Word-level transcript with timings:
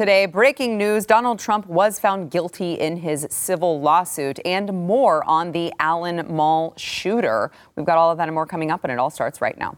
Today, 0.00 0.24
breaking 0.24 0.78
news 0.78 1.04
Donald 1.04 1.38
Trump 1.38 1.66
was 1.66 1.98
found 1.98 2.30
guilty 2.30 2.72
in 2.72 2.96
his 2.96 3.26
civil 3.28 3.82
lawsuit 3.82 4.40
and 4.46 4.72
more 4.72 5.22
on 5.28 5.52
the 5.52 5.74
Allen 5.78 6.24
Mall 6.26 6.72
shooter. 6.78 7.52
We've 7.76 7.84
got 7.84 7.98
all 7.98 8.10
of 8.10 8.16
that 8.16 8.26
and 8.26 8.34
more 8.34 8.46
coming 8.46 8.70
up, 8.70 8.82
and 8.82 8.90
it 8.90 8.98
all 8.98 9.10
starts 9.10 9.42
right 9.42 9.58
now. 9.58 9.76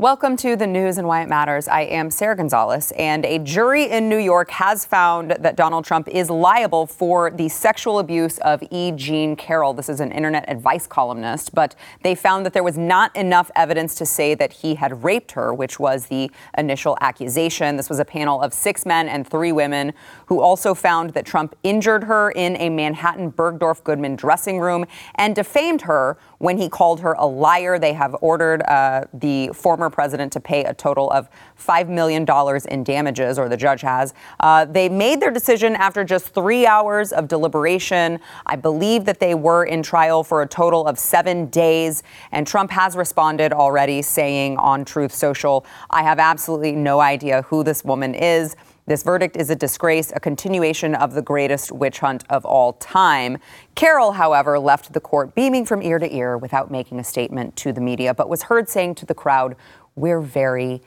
Welcome 0.00 0.36
to 0.36 0.54
the 0.54 0.64
news 0.64 0.96
and 0.96 1.08
why 1.08 1.22
it 1.22 1.28
matters. 1.28 1.66
I 1.66 1.80
am 1.80 2.08
Sara 2.12 2.36
Gonzales, 2.36 2.92
and 2.92 3.26
a 3.26 3.40
jury 3.40 3.90
in 3.90 4.08
New 4.08 4.18
York 4.18 4.48
has 4.52 4.84
found 4.84 5.32
that 5.32 5.56
Donald 5.56 5.84
Trump 5.84 6.06
is 6.06 6.30
liable 6.30 6.86
for 6.86 7.32
the 7.32 7.48
sexual 7.48 7.98
abuse 7.98 8.38
of 8.38 8.62
E. 8.70 8.92
Jean 8.92 9.34
Carroll. 9.34 9.74
This 9.74 9.88
is 9.88 9.98
an 9.98 10.12
internet 10.12 10.44
advice 10.46 10.86
columnist, 10.86 11.52
but 11.52 11.74
they 12.04 12.14
found 12.14 12.46
that 12.46 12.52
there 12.52 12.62
was 12.62 12.78
not 12.78 13.10
enough 13.16 13.50
evidence 13.56 13.96
to 13.96 14.06
say 14.06 14.36
that 14.36 14.52
he 14.52 14.76
had 14.76 15.02
raped 15.02 15.32
her, 15.32 15.52
which 15.52 15.80
was 15.80 16.06
the 16.06 16.30
initial 16.56 16.96
accusation. 17.00 17.76
This 17.76 17.90
was 17.90 17.98
a 17.98 18.04
panel 18.04 18.40
of 18.40 18.54
six 18.54 18.86
men 18.86 19.08
and 19.08 19.26
three 19.26 19.50
women 19.50 19.94
who 20.26 20.40
also 20.40 20.74
found 20.74 21.10
that 21.14 21.26
Trump 21.26 21.56
injured 21.64 22.04
her 22.04 22.30
in 22.30 22.54
a 22.58 22.70
Manhattan 22.70 23.32
Bergdorf 23.32 23.82
Goodman 23.82 24.14
dressing 24.14 24.60
room 24.60 24.84
and 25.16 25.34
defamed 25.34 25.82
her 25.82 26.16
when 26.38 26.56
he 26.56 26.68
called 26.68 27.00
her 27.00 27.14
a 27.14 27.26
liar. 27.26 27.80
They 27.80 27.94
have 27.94 28.14
ordered 28.20 28.62
uh, 28.62 29.06
the 29.12 29.48
former 29.48 29.87
president 29.90 30.32
to 30.32 30.40
pay 30.40 30.64
a 30.64 30.74
total 30.74 31.10
of 31.10 31.28
$5 31.58 31.88
million 31.88 32.26
in 32.68 32.84
damages, 32.84 33.38
or 33.38 33.48
the 33.48 33.56
judge 33.56 33.80
has. 33.80 34.14
Uh, 34.40 34.64
they 34.64 34.88
made 34.88 35.20
their 35.20 35.30
decision 35.30 35.74
after 35.76 36.04
just 36.04 36.28
three 36.28 36.66
hours 36.66 37.12
of 37.12 37.28
deliberation. 37.28 38.20
I 38.46 38.56
believe 38.56 39.04
that 39.04 39.20
they 39.20 39.34
were 39.34 39.64
in 39.64 39.82
trial 39.82 40.22
for 40.24 40.42
a 40.42 40.46
total 40.46 40.86
of 40.86 40.98
seven 40.98 41.46
days. 41.46 42.02
And 42.32 42.46
Trump 42.46 42.70
has 42.70 42.96
responded 42.96 43.52
already, 43.52 44.02
saying 44.02 44.56
on 44.58 44.84
Truth 44.84 45.14
Social, 45.14 45.64
I 45.90 46.02
have 46.02 46.18
absolutely 46.18 46.72
no 46.72 47.00
idea 47.00 47.42
who 47.42 47.62
this 47.64 47.84
woman 47.84 48.14
is. 48.14 48.56
This 48.88 49.02
verdict 49.02 49.36
is 49.36 49.50
a 49.50 49.54
disgrace, 49.54 50.14
a 50.16 50.20
continuation 50.20 50.94
of 50.94 51.12
the 51.12 51.20
greatest 51.20 51.70
witch 51.70 51.98
hunt 51.98 52.24
of 52.30 52.46
all 52.46 52.72
time. 52.72 53.36
Carroll, 53.74 54.12
however, 54.12 54.58
left 54.58 54.94
the 54.94 55.00
court 55.00 55.34
beaming 55.34 55.66
from 55.66 55.82
ear 55.82 55.98
to 55.98 56.10
ear 56.10 56.38
without 56.38 56.70
making 56.70 56.98
a 56.98 57.04
statement 57.04 57.54
to 57.56 57.70
the 57.70 57.82
media, 57.82 58.14
but 58.14 58.30
was 58.30 58.44
heard 58.44 58.66
saying 58.66 58.94
to 58.94 59.04
the 59.04 59.12
crowd, 59.12 59.56
We're 59.94 60.22
very 60.22 60.80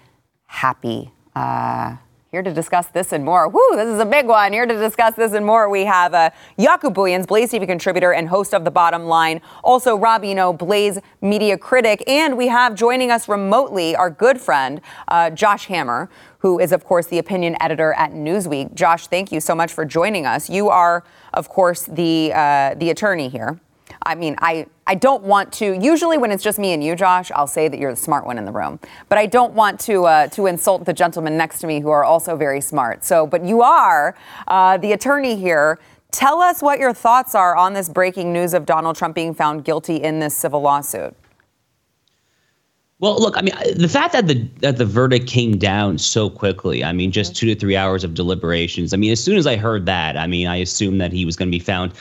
happy. 0.48 1.12
Uh, 1.36 1.98
here 2.32 2.42
to 2.42 2.54
discuss 2.54 2.88
this 2.88 3.12
and 3.12 3.26
more. 3.26 3.50
Whoo, 3.50 3.76
this 3.76 3.88
is 3.88 4.00
a 4.00 4.06
big 4.06 4.26
one. 4.26 4.54
Here 4.54 4.66
to 4.66 4.78
discuss 4.78 5.16
this 5.16 5.34
and 5.34 5.46
more, 5.46 5.70
we 5.70 5.84
have 5.84 6.14
uh, 6.14 6.30
Jaco 6.58 6.92
Booyens, 6.94 7.28
Blaze 7.28 7.52
TV 7.52 7.68
contributor 7.68 8.14
and 8.14 8.30
host 8.30 8.54
of 8.54 8.64
The 8.64 8.72
Bottom 8.72 9.04
Line. 9.04 9.42
Also, 9.66 9.98
Rob 9.98 10.24
Eno, 10.24 10.54
Blaze 10.54 10.98
media 11.20 11.58
critic. 11.58 12.02
And 12.08 12.38
we 12.38 12.48
have 12.48 12.74
joining 12.74 13.12
us 13.12 13.28
remotely 13.28 13.98
our 13.98 14.10
good 14.10 14.40
friend, 14.40 14.80
uh, 15.10 15.30
Josh 15.32 15.66
Hammer, 15.66 16.10
who 16.42 16.60
is, 16.60 16.72
of 16.72 16.84
course, 16.84 17.08
the 17.08 17.20
opinion 17.20 17.56
editor 17.62 17.94
at 17.94 18.12
Newsweek. 18.12 18.74
Josh, 18.74 19.08
thank 19.08 19.32
you 19.32 19.40
so 19.40 19.54
much 19.54 19.72
for 19.72 19.86
joining 19.86 20.26
us. 20.26 20.50
You 20.50 20.70
are, 20.70 21.04
of 21.34 21.50
course, 21.50 21.84
the, 21.84 22.34
uh, 22.34 22.74
the 22.76 22.90
attorney 22.90 23.30
here. 23.30 23.60
I 24.04 24.16
mean, 24.16 24.36
I, 24.40 24.66
I 24.88 24.96
don't 24.96 25.24
want 25.24 25.54
to. 25.54 25.78
Usually, 25.80 26.18
when 26.18 26.32
it's 26.32 26.44
just 26.44 26.58
me 26.58 26.74
and 26.74 26.84
you, 26.84 26.96
Josh, 26.96 27.30
I'll 27.32 27.46
say 27.46 27.68
that 27.68 27.80
you're 27.80 27.92
the 27.92 27.98
smart 27.98 28.26
one 28.26 28.40
in 28.40 28.46
the 28.46 28.52
room. 28.52 28.80
But 29.10 29.20
I 29.20 29.28
don't 29.28 29.54
want 29.54 29.80
to 29.82 30.06
uh, 30.06 30.28
to 30.30 30.48
insult 30.48 30.86
the 30.86 30.94
gentlemen 30.94 31.38
next 31.38 31.60
to 31.60 31.68
me 31.68 31.80
who 31.80 31.90
are 31.90 32.04
also 32.04 32.36
very 32.36 32.62
smart. 32.62 33.04
So, 33.04 33.28
but 33.28 33.46
you 33.46 33.62
are 33.62 34.16
uh, 34.48 34.78
the 34.78 34.94
attorney 34.94 35.36
here. 35.36 35.78
Tell 36.12 36.42
us 36.42 36.62
what 36.62 36.80
your 36.80 36.94
thoughts 36.94 37.36
are 37.36 37.56
on 37.56 37.74
this 37.74 37.88
breaking 37.88 38.34
news 38.34 38.54
of 38.54 38.66
Donald 38.66 38.96
Trump 38.96 39.14
being 39.14 39.34
found 39.34 39.64
guilty 39.64 39.98
in 39.98 40.20
this 40.20 40.36
civil 40.36 40.62
lawsuit. 40.62 41.16
Well, 43.02 43.20
look, 43.20 43.36
I 43.36 43.42
mean, 43.42 43.56
the 43.76 43.90
fact 43.90 44.14
that 44.14 44.28
the 44.28 44.36
that 44.60 44.78
the 44.78 44.86
verdict 44.86 45.28
came 45.28 45.58
down 45.58 45.98
so 45.98 46.30
quickly, 46.30 46.84
I 46.84 46.94
mean, 46.94 47.12
just 47.12 47.36
two 47.36 47.48
to 47.48 47.56
three 47.56 47.76
hours 47.76 48.04
of 48.04 48.14
deliberations. 48.14 48.94
I 48.94 48.98
mean, 48.98 49.12
as 49.12 49.22
soon 49.22 49.38
as 49.38 49.48
I 49.48 49.56
heard 49.56 49.88
that, 49.88 50.18
I 50.18 50.28
mean, 50.28 50.46
I 50.48 50.58
assumed 50.58 51.02
that 51.02 51.12
he 51.12 51.26
was 51.26 51.36
going 51.36 51.50
to 51.52 51.58
be 51.58 51.64
found 51.64 51.94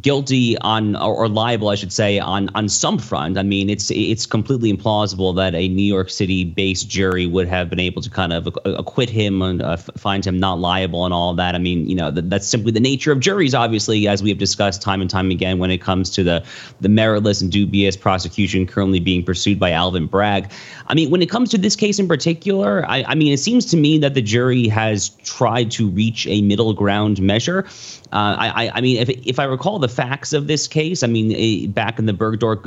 guilty 0.00 0.56
on 0.58 0.94
or, 0.96 1.14
or, 1.14 1.28
liable, 1.28 1.68
I 1.68 1.74
should 1.74 1.92
say, 1.92 2.18
on 2.18 2.48
on 2.54 2.68
some 2.68 2.98
front. 2.98 3.36
I 3.36 3.42
mean, 3.42 3.68
it's 3.68 3.90
it's 3.90 4.26
completely 4.26 4.72
implausible 4.72 5.34
that 5.36 5.54
a 5.54 5.68
New 5.68 5.82
York 5.82 6.10
City-based 6.10 6.88
jury 6.88 7.26
would 7.26 7.48
have 7.48 7.68
been 7.68 7.80
able 7.80 8.00
to 8.02 8.10
kind 8.10 8.32
of 8.32 8.48
acquit 8.64 9.10
him 9.10 9.42
and 9.42 9.62
uh, 9.62 9.76
find 9.76 10.24
him 10.24 10.38
not 10.38 10.60
liable 10.60 11.04
and 11.04 11.12
all 11.12 11.34
that. 11.34 11.54
I 11.54 11.58
mean, 11.58 11.88
you 11.88 11.96
know, 11.96 12.10
that's 12.10 12.46
simply 12.46 12.72
the 12.72 12.80
nature 12.80 13.10
of 13.10 13.20
juries, 13.20 13.54
obviously, 13.54 14.06
as 14.06 14.22
we 14.22 14.28
have 14.28 14.38
discussed 14.38 14.80
time 14.80 15.00
and 15.00 15.10
time 15.10 15.30
again 15.30 15.58
when 15.58 15.70
it 15.70 15.78
comes 15.78 16.10
to 16.10 16.22
the 16.22 16.44
the 16.80 16.88
meritless 16.88 17.42
and 17.42 17.50
dubious 17.50 17.96
prosecution 17.96 18.66
currently 18.66 19.00
being 19.00 19.24
pursued 19.24 19.58
by 19.58 19.72
Alvin 19.72 20.06
Bragg. 20.06 20.50
I 20.86 20.94
mean, 20.94 21.10
when 21.10 21.22
it 21.22 21.30
comes 21.30 21.50
to 21.50 21.58
this 21.58 21.74
case 21.74 21.98
in 21.98 22.06
particular, 22.06 22.84
I, 22.88 23.04
I 23.08 23.14
mean, 23.14 23.32
it 23.32 23.38
seems 23.38 23.66
to 23.66 23.76
me 23.76 23.98
that 23.98 24.14
the 24.14 24.22
jury 24.22 24.68
has 24.68 25.10
tried 25.24 25.70
to 25.72 25.88
reach 25.88 26.26
a 26.28 26.42
middle 26.42 26.72
ground 26.74 27.20
measure. 27.20 27.66
Uh, 28.12 28.36
I, 28.38 28.70
I 28.74 28.80
mean, 28.80 28.98
if, 28.98 29.08
if 29.08 29.38
I 29.38 29.44
recall 29.44 29.78
the 29.80 29.88
facts 29.88 30.32
of 30.32 30.46
this 30.46 30.68
case, 30.68 31.02
I 31.02 31.06
mean, 31.06 31.32
eh, 31.32 31.66
back 31.66 31.98
in 31.98 32.06
the 32.06 32.12
Bergdorf 32.12 32.62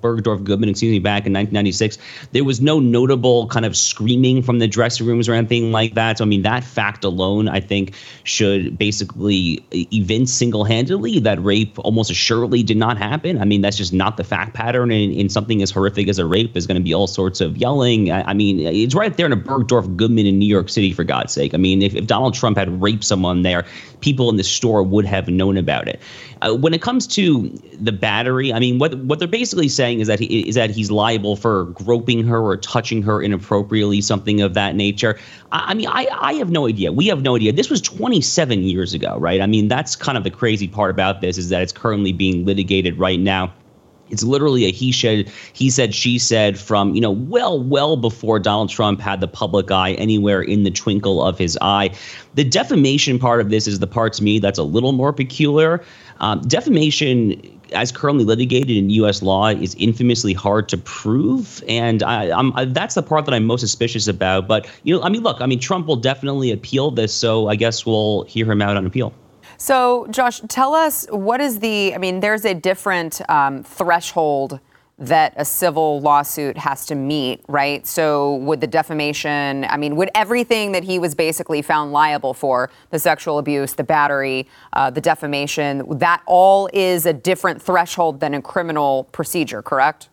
Bergdorf 0.00 0.44
Goodman, 0.44 0.68
excuse 0.68 0.90
me, 0.90 0.98
back 0.98 1.26
in 1.26 1.32
1996, 1.32 1.98
there 2.32 2.44
was 2.44 2.60
no 2.60 2.80
notable 2.80 3.46
kind 3.48 3.66
of 3.66 3.76
screaming 3.76 4.42
from 4.42 4.58
the 4.58 4.66
dressing 4.66 5.06
rooms 5.06 5.28
or 5.28 5.34
anything 5.34 5.72
like 5.72 5.94
that. 5.94 6.18
So 6.18 6.24
I 6.24 6.26
mean, 6.26 6.42
that 6.42 6.64
fact 6.64 7.04
alone, 7.04 7.48
I 7.48 7.60
think, 7.60 7.94
should 8.24 8.78
basically 8.78 9.64
evince 9.72 10.32
single-handedly 10.32 11.20
that 11.20 11.42
rape 11.42 11.78
almost 11.78 12.10
assuredly 12.10 12.62
did 12.62 12.76
not 12.76 12.96
happen. 12.96 13.38
I 13.40 13.44
mean, 13.44 13.60
that's 13.60 13.76
just 13.76 13.92
not 13.92 14.16
the 14.16 14.24
fact 14.24 14.54
pattern. 14.54 14.90
In, 14.90 15.12
in 15.12 15.28
something 15.28 15.62
as 15.62 15.70
horrific 15.70 16.08
as 16.08 16.18
a 16.18 16.26
rape, 16.26 16.56
is 16.56 16.66
going 16.66 16.76
to 16.76 16.82
be 16.82 16.94
all 16.94 17.06
sorts 17.06 17.40
of 17.40 17.56
yelling. 17.56 18.10
I, 18.10 18.30
I, 18.30 18.34
mean, 18.34 18.60
it's 18.60 18.94
right 18.94 19.14
there 19.16 19.26
in 19.26 19.32
a 19.32 19.36
Bergdorf 19.36 19.96
Goodman 19.96 20.26
in 20.26 20.38
New 20.38 20.46
York 20.46 20.68
City, 20.68 20.92
for 20.92 21.04
God's 21.04 21.32
sake. 21.32 21.54
I 21.54 21.58
mean, 21.58 21.82
if, 21.82 21.94
if 21.94 22.06
Donald 22.06 22.34
Trump 22.34 22.56
had 22.56 22.80
raped 22.80 23.04
someone 23.04 23.42
there, 23.42 23.64
people 24.00 24.30
in 24.30 24.36
the 24.36 24.44
store 24.44 24.82
would 24.82 25.04
have 25.04 25.28
known 25.28 25.56
about 25.56 25.88
it. 25.88 26.00
Uh, 26.44 26.54
when 26.54 26.74
it 26.74 26.82
comes 26.82 27.06
to 27.06 27.48
the 27.80 27.92
battery, 27.92 28.52
I 28.52 28.58
mean, 28.58 28.78
what 28.78 28.98
what 28.98 29.18
they're 29.18 29.28
basically 29.28 29.68
saying 29.68 30.00
is 30.00 30.08
that 30.08 30.20
he 30.20 30.46
is 30.46 30.56
that 30.56 30.70
he's 30.70 30.90
liable 30.90 31.36
for 31.36 31.64
groping 31.66 32.26
her 32.26 32.40
or 32.40 32.56
touching 32.56 33.02
her 33.02 33.22
inappropriately, 33.22 34.00
something 34.00 34.42
of 34.42 34.52
that 34.54 34.74
nature. 34.74 35.18
I, 35.52 35.70
I 35.70 35.74
mean, 35.74 35.86
I 35.88 36.06
I 36.12 36.34
have 36.34 36.50
no 36.50 36.66
idea. 36.66 36.92
We 36.92 37.06
have 37.06 37.22
no 37.22 37.36
idea. 37.36 37.52
This 37.52 37.70
was 37.70 37.80
27 37.80 38.62
years 38.62 38.92
ago, 38.92 39.16
right? 39.18 39.40
I 39.40 39.46
mean, 39.46 39.68
that's 39.68 39.96
kind 39.96 40.18
of 40.18 40.24
the 40.24 40.30
crazy 40.30 40.68
part 40.68 40.90
about 40.90 41.22
this 41.22 41.38
is 41.38 41.48
that 41.48 41.62
it's 41.62 41.72
currently 41.72 42.12
being 42.12 42.44
litigated 42.44 42.98
right 42.98 43.20
now 43.20 43.52
it's 44.14 44.22
literally 44.22 44.64
a 44.64 44.72
he 44.72 44.92
said 44.92 45.28
he 45.52 45.68
said 45.68 45.94
she 45.94 46.18
said 46.18 46.58
from 46.58 46.94
you 46.94 47.00
know 47.00 47.10
well 47.10 47.62
well 47.62 47.96
before 47.96 48.38
donald 48.38 48.70
trump 48.70 49.00
had 49.00 49.20
the 49.20 49.28
public 49.28 49.70
eye 49.70 49.92
anywhere 49.92 50.40
in 50.40 50.62
the 50.62 50.70
twinkle 50.70 51.22
of 51.22 51.36
his 51.36 51.58
eye 51.60 51.94
the 52.34 52.44
defamation 52.44 53.18
part 53.18 53.40
of 53.40 53.50
this 53.50 53.66
is 53.66 53.80
the 53.80 53.86
part 53.86 54.12
to 54.12 54.22
me 54.22 54.38
that's 54.38 54.58
a 54.58 54.62
little 54.62 54.92
more 54.92 55.12
peculiar 55.12 55.84
um, 56.20 56.40
defamation 56.42 57.40
as 57.72 57.90
currently 57.90 58.24
litigated 58.24 58.76
in 58.76 58.90
U.S. 58.90 59.20
law, 59.20 59.48
is 59.48 59.74
infamously 59.74 60.32
hard 60.32 60.68
to 60.68 60.78
prove, 60.78 61.62
and 61.66 62.02
I, 62.02 62.38
I, 62.38 62.64
that's 62.66 62.94
the 62.94 63.02
part 63.02 63.24
that 63.24 63.34
I'm 63.34 63.44
most 63.44 63.60
suspicious 63.60 64.06
about. 64.06 64.46
But 64.46 64.68
you 64.84 64.94
know, 64.94 65.02
I 65.02 65.08
mean, 65.08 65.22
look, 65.22 65.40
I 65.40 65.46
mean, 65.46 65.58
Trump 65.58 65.86
will 65.86 65.96
definitely 65.96 66.52
appeal 66.52 66.90
this, 66.90 67.12
so 67.12 67.48
I 67.48 67.56
guess 67.56 67.84
we'll 67.84 68.22
hear 68.24 68.50
him 68.50 68.62
out 68.62 68.76
on 68.76 68.86
appeal. 68.86 69.12
So, 69.56 70.06
Josh, 70.10 70.40
tell 70.48 70.74
us 70.74 71.06
what 71.10 71.40
is 71.40 71.60
the, 71.60 71.94
I 71.94 71.98
mean, 71.98 72.20
there's 72.20 72.44
a 72.44 72.54
different 72.54 73.20
um, 73.28 73.62
threshold 73.62 74.60
that 74.96 75.34
a 75.36 75.44
civil 75.44 76.00
lawsuit 76.00 76.56
has 76.56 76.86
to 76.86 76.94
meet, 76.94 77.42
right? 77.48 77.84
So, 77.86 78.36
would 78.36 78.60
the 78.60 78.66
defamation, 78.66 79.64
I 79.64 79.76
mean, 79.76 79.96
would 79.96 80.10
everything 80.14 80.72
that 80.72 80.84
he 80.84 81.00
was 81.00 81.14
basically 81.14 81.62
found 81.62 81.92
liable 81.92 82.32
for, 82.32 82.70
the 82.90 82.98
sexual 82.98 83.38
abuse, 83.38 83.72
the 83.72 83.84
battery, 83.84 84.46
uh, 84.72 84.90
the 84.90 85.00
defamation, 85.00 85.98
that 85.98 86.22
all 86.26 86.68
is 86.72 87.06
a 87.06 87.12
different 87.12 87.60
threshold 87.60 88.20
than 88.20 88.34
a 88.34 88.42
criminal 88.42 89.04
procedure, 89.10 89.62
correct? 89.62 90.08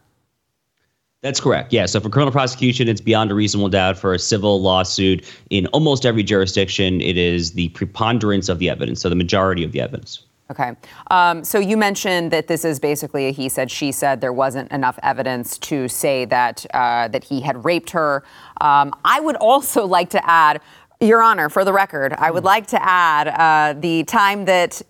That's 1.21 1.39
correct. 1.39 1.71
Yeah. 1.71 1.85
So 1.85 1.99
for 1.99 2.09
criminal 2.09 2.31
prosecution, 2.31 2.87
it's 2.87 3.01
beyond 3.01 3.29
a 3.29 3.35
reasonable 3.35 3.69
doubt. 3.69 3.97
For 3.97 4.13
a 4.13 4.19
civil 4.19 4.59
lawsuit, 4.59 5.23
in 5.51 5.67
almost 5.67 6.03
every 6.03 6.23
jurisdiction, 6.23 6.99
it 6.99 7.15
is 7.15 7.53
the 7.53 7.69
preponderance 7.69 8.49
of 8.49 8.57
the 8.57 8.69
evidence, 8.69 9.01
so 9.01 9.09
the 9.09 9.15
majority 9.15 9.63
of 9.63 9.71
the 9.71 9.81
evidence. 9.81 10.23
Okay. 10.49 10.73
Um, 11.11 11.45
so 11.45 11.59
you 11.59 11.77
mentioned 11.77 12.31
that 12.31 12.47
this 12.47 12.65
is 12.65 12.79
basically 12.79 13.27
a 13.27 13.31
he 13.31 13.47
said, 13.49 13.71
she 13.71 13.91
said. 13.91 14.19
There 14.19 14.33
wasn't 14.33 14.69
enough 14.71 14.99
evidence 15.03 15.57
to 15.59 15.87
say 15.87 16.25
that 16.25 16.65
uh, 16.73 17.07
that 17.09 17.23
he 17.23 17.39
had 17.39 17.63
raped 17.63 17.91
her. 17.91 18.23
Um, 18.59 18.93
I 19.05 19.19
would 19.19 19.37
also 19.37 19.85
like 19.97 20.09
to 20.09 20.29
add, 20.29 20.59
Your 20.99 21.21
Honor, 21.21 21.49
for 21.49 21.63
the 21.63 21.71
record, 21.71 22.13
I 22.13 22.31
would 22.31 22.43
like 22.43 22.67
to 22.67 22.83
add 22.83 23.27
uh, 23.27 23.79
the 23.79 24.03
time 24.05 24.45
that 24.45 24.81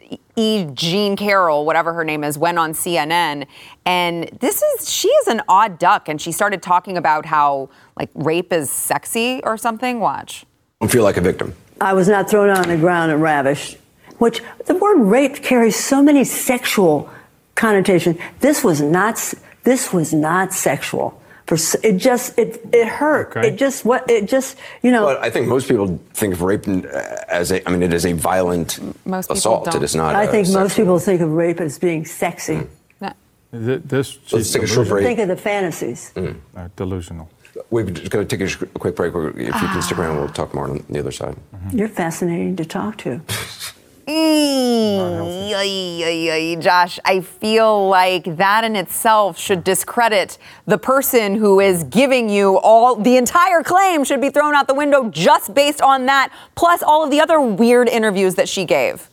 E. 0.42 0.66
Jean 0.74 1.16
Carroll, 1.16 1.66
whatever 1.66 1.94
her 1.94 2.04
name 2.04 2.24
is, 2.24 2.36
went 2.36 2.58
on 2.58 2.74
CNN, 2.74 3.46
and 3.86 4.28
this 4.40 4.64
is 4.64 4.92
she 4.92 5.08
is 5.08 5.28
an 5.28 5.42
odd 5.48 5.78
duck, 5.78 6.10
and 6.10 6.20
she 6.20 6.32
started 6.32 6.64
talking 6.64 6.98
about 6.98 7.28
how 7.28 7.70
like 7.96 8.10
rape 8.16 8.52
is 8.52 8.72
sexy 8.72 9.40
or 9.44 9.56
something. 9.56 10.00
Watch. 10.00 10.46
Don't 10.80 10.92
feel 10.92 11.04
like 11.04 11.18
a 11.18 11.22
victim. 11.22 11.54
I 11.80 11.94
was 11.94 12.08
not 12.08 12.28
thrown 12.28 12.50
on 12.50 12.68
the 12.68 12.78
ground 12.78 13.12
and 13.12 13.22
ravished, 13.22 13.78
which 14.18 14.42
the 14.66 14.74
word 14.74 15.00
rape 15.00 15.44
carries 15.44 15.76
so 15.76 16.02
many 16.02 16.24
sexual 16.24 17.08
connotations. 17.54 18.18
This 18.40 18.64
was 18.64 18.82
not. 18.82 19.34
This 19.64 19.94
was 19.94 20.12
not 20.12 20.54
sexual. 20.54 21.21
For 21.52 21.58
it 21.84 21.98
just 21.98 22.40
it 22.40 22.66
it 22.72 22.88
hurt. 22.88 23.36
Okay. 23.36 23.50
It 23.50 23.58
just 23.58 23.84
what 23.84 24.10
it 24.10 24.30
just 24.30 24.58
you 24.84 24.90
know. 24.90 25.08
Well, 25.08 25.18
I 25.22 25.30
think 25.30 25.50
most 25.50 25.68
people 25.68 26.00
think 26.14 26.34
of 26.34 26.42
rape 26.42 26.66
as 27.28 27.52
a. 27.52 27.68
I 27.68 27.72
mean, 27.72 27.84
it 27.84 27.94
is 27.94 28.06
a 28.06 28.14
violent 28.14 28.80
most 29.06 29.30
assault. 29.30 29.66
Don't. 29.66 29.76
It 29.76 29.84
is 29.84 29.94
not. 29.94 30.16
I 30.16 30.28
think 30.28 30.48
most 30.48 30.78
people 30.78 30.98
think 30.98 31.20
of 31.20 31.30
rape 31.30 31.60
as 31.60 31.78
being 31.78 32.06
sexy. 32.06 32.68
Mm. 33.02 33.18
This, 33.52 34.18
Let's 34.32 34.54
take 34.54 34.64
a 34.64 34.68
short 34.68 34.88
break. 34.88 35.06
Think 35.06 35.20
of 35.20 35.28
the 35.28 35.36
fantasies. 35.36 36.14
Mm. 36.16 36.40
Uh, 36.56 36.70
delusional. 36.78 37.30
We're 37.70 37.84
just 37.84 38.10
going 38.10 38.26
to 38.26 38.38
take 38.38 38.48
a 38.50 38.80
quick 38.80 38.96
break. 38.96 39.14
If 39.14 39.36
you 39.36 39.52
can 39.52 39.82
stick 39.82 39.98
around, 39.98 40.20
we'll 40.20 40.30
talk 40.30 40.54
more 40.54 40.70
on 40.70 40.86
the 40.90 41.00
other 41.00 41.12
side. 41.12 41.36
Mm-hmm. 41.36 41.78
You're 41.78 41.90
fascinating 41.90 42.56
to 42.56 42.64
talk 42.64 42.98
to. 43.00 43.20
Josh, 46.60 47.00
I 47.06 47.22
feel 47.22 47.88
like 47.88 48.38
that 48.38 48.64
in 48.64 48.76
itself 48.76 49.38
should 49.38 49.64
discredit 49.64 50.38
the 50.66 50.78
person 50.78 51.36
who 51.36 51.60
is 51.60 51.84
giving 51.86 52.30
you 52.30 52.58
all 52.60 52.96
the 52.96 53.18
entire 53.18 53.64
claim 53.64 54.04
should 54.04 54.22
be 54.22 54.30
thrown 54.30 54.56
out 54.56 54.68
the 54.68 54.74
window 54.74 55.10
just 55.10 55.54
based 55.54 55.82
on 55.82 56.06
that, 56.06 56.32
plus 56.56 56.84
all 56.84 57.04
of 57.04 57.12
the 57.12 57.20
other 57.20 57.42
weird 57.42 57.90
interviews 57.90 58.36
that 58.36 58.48
she 58.48 58.66
gave. 58.66 59.10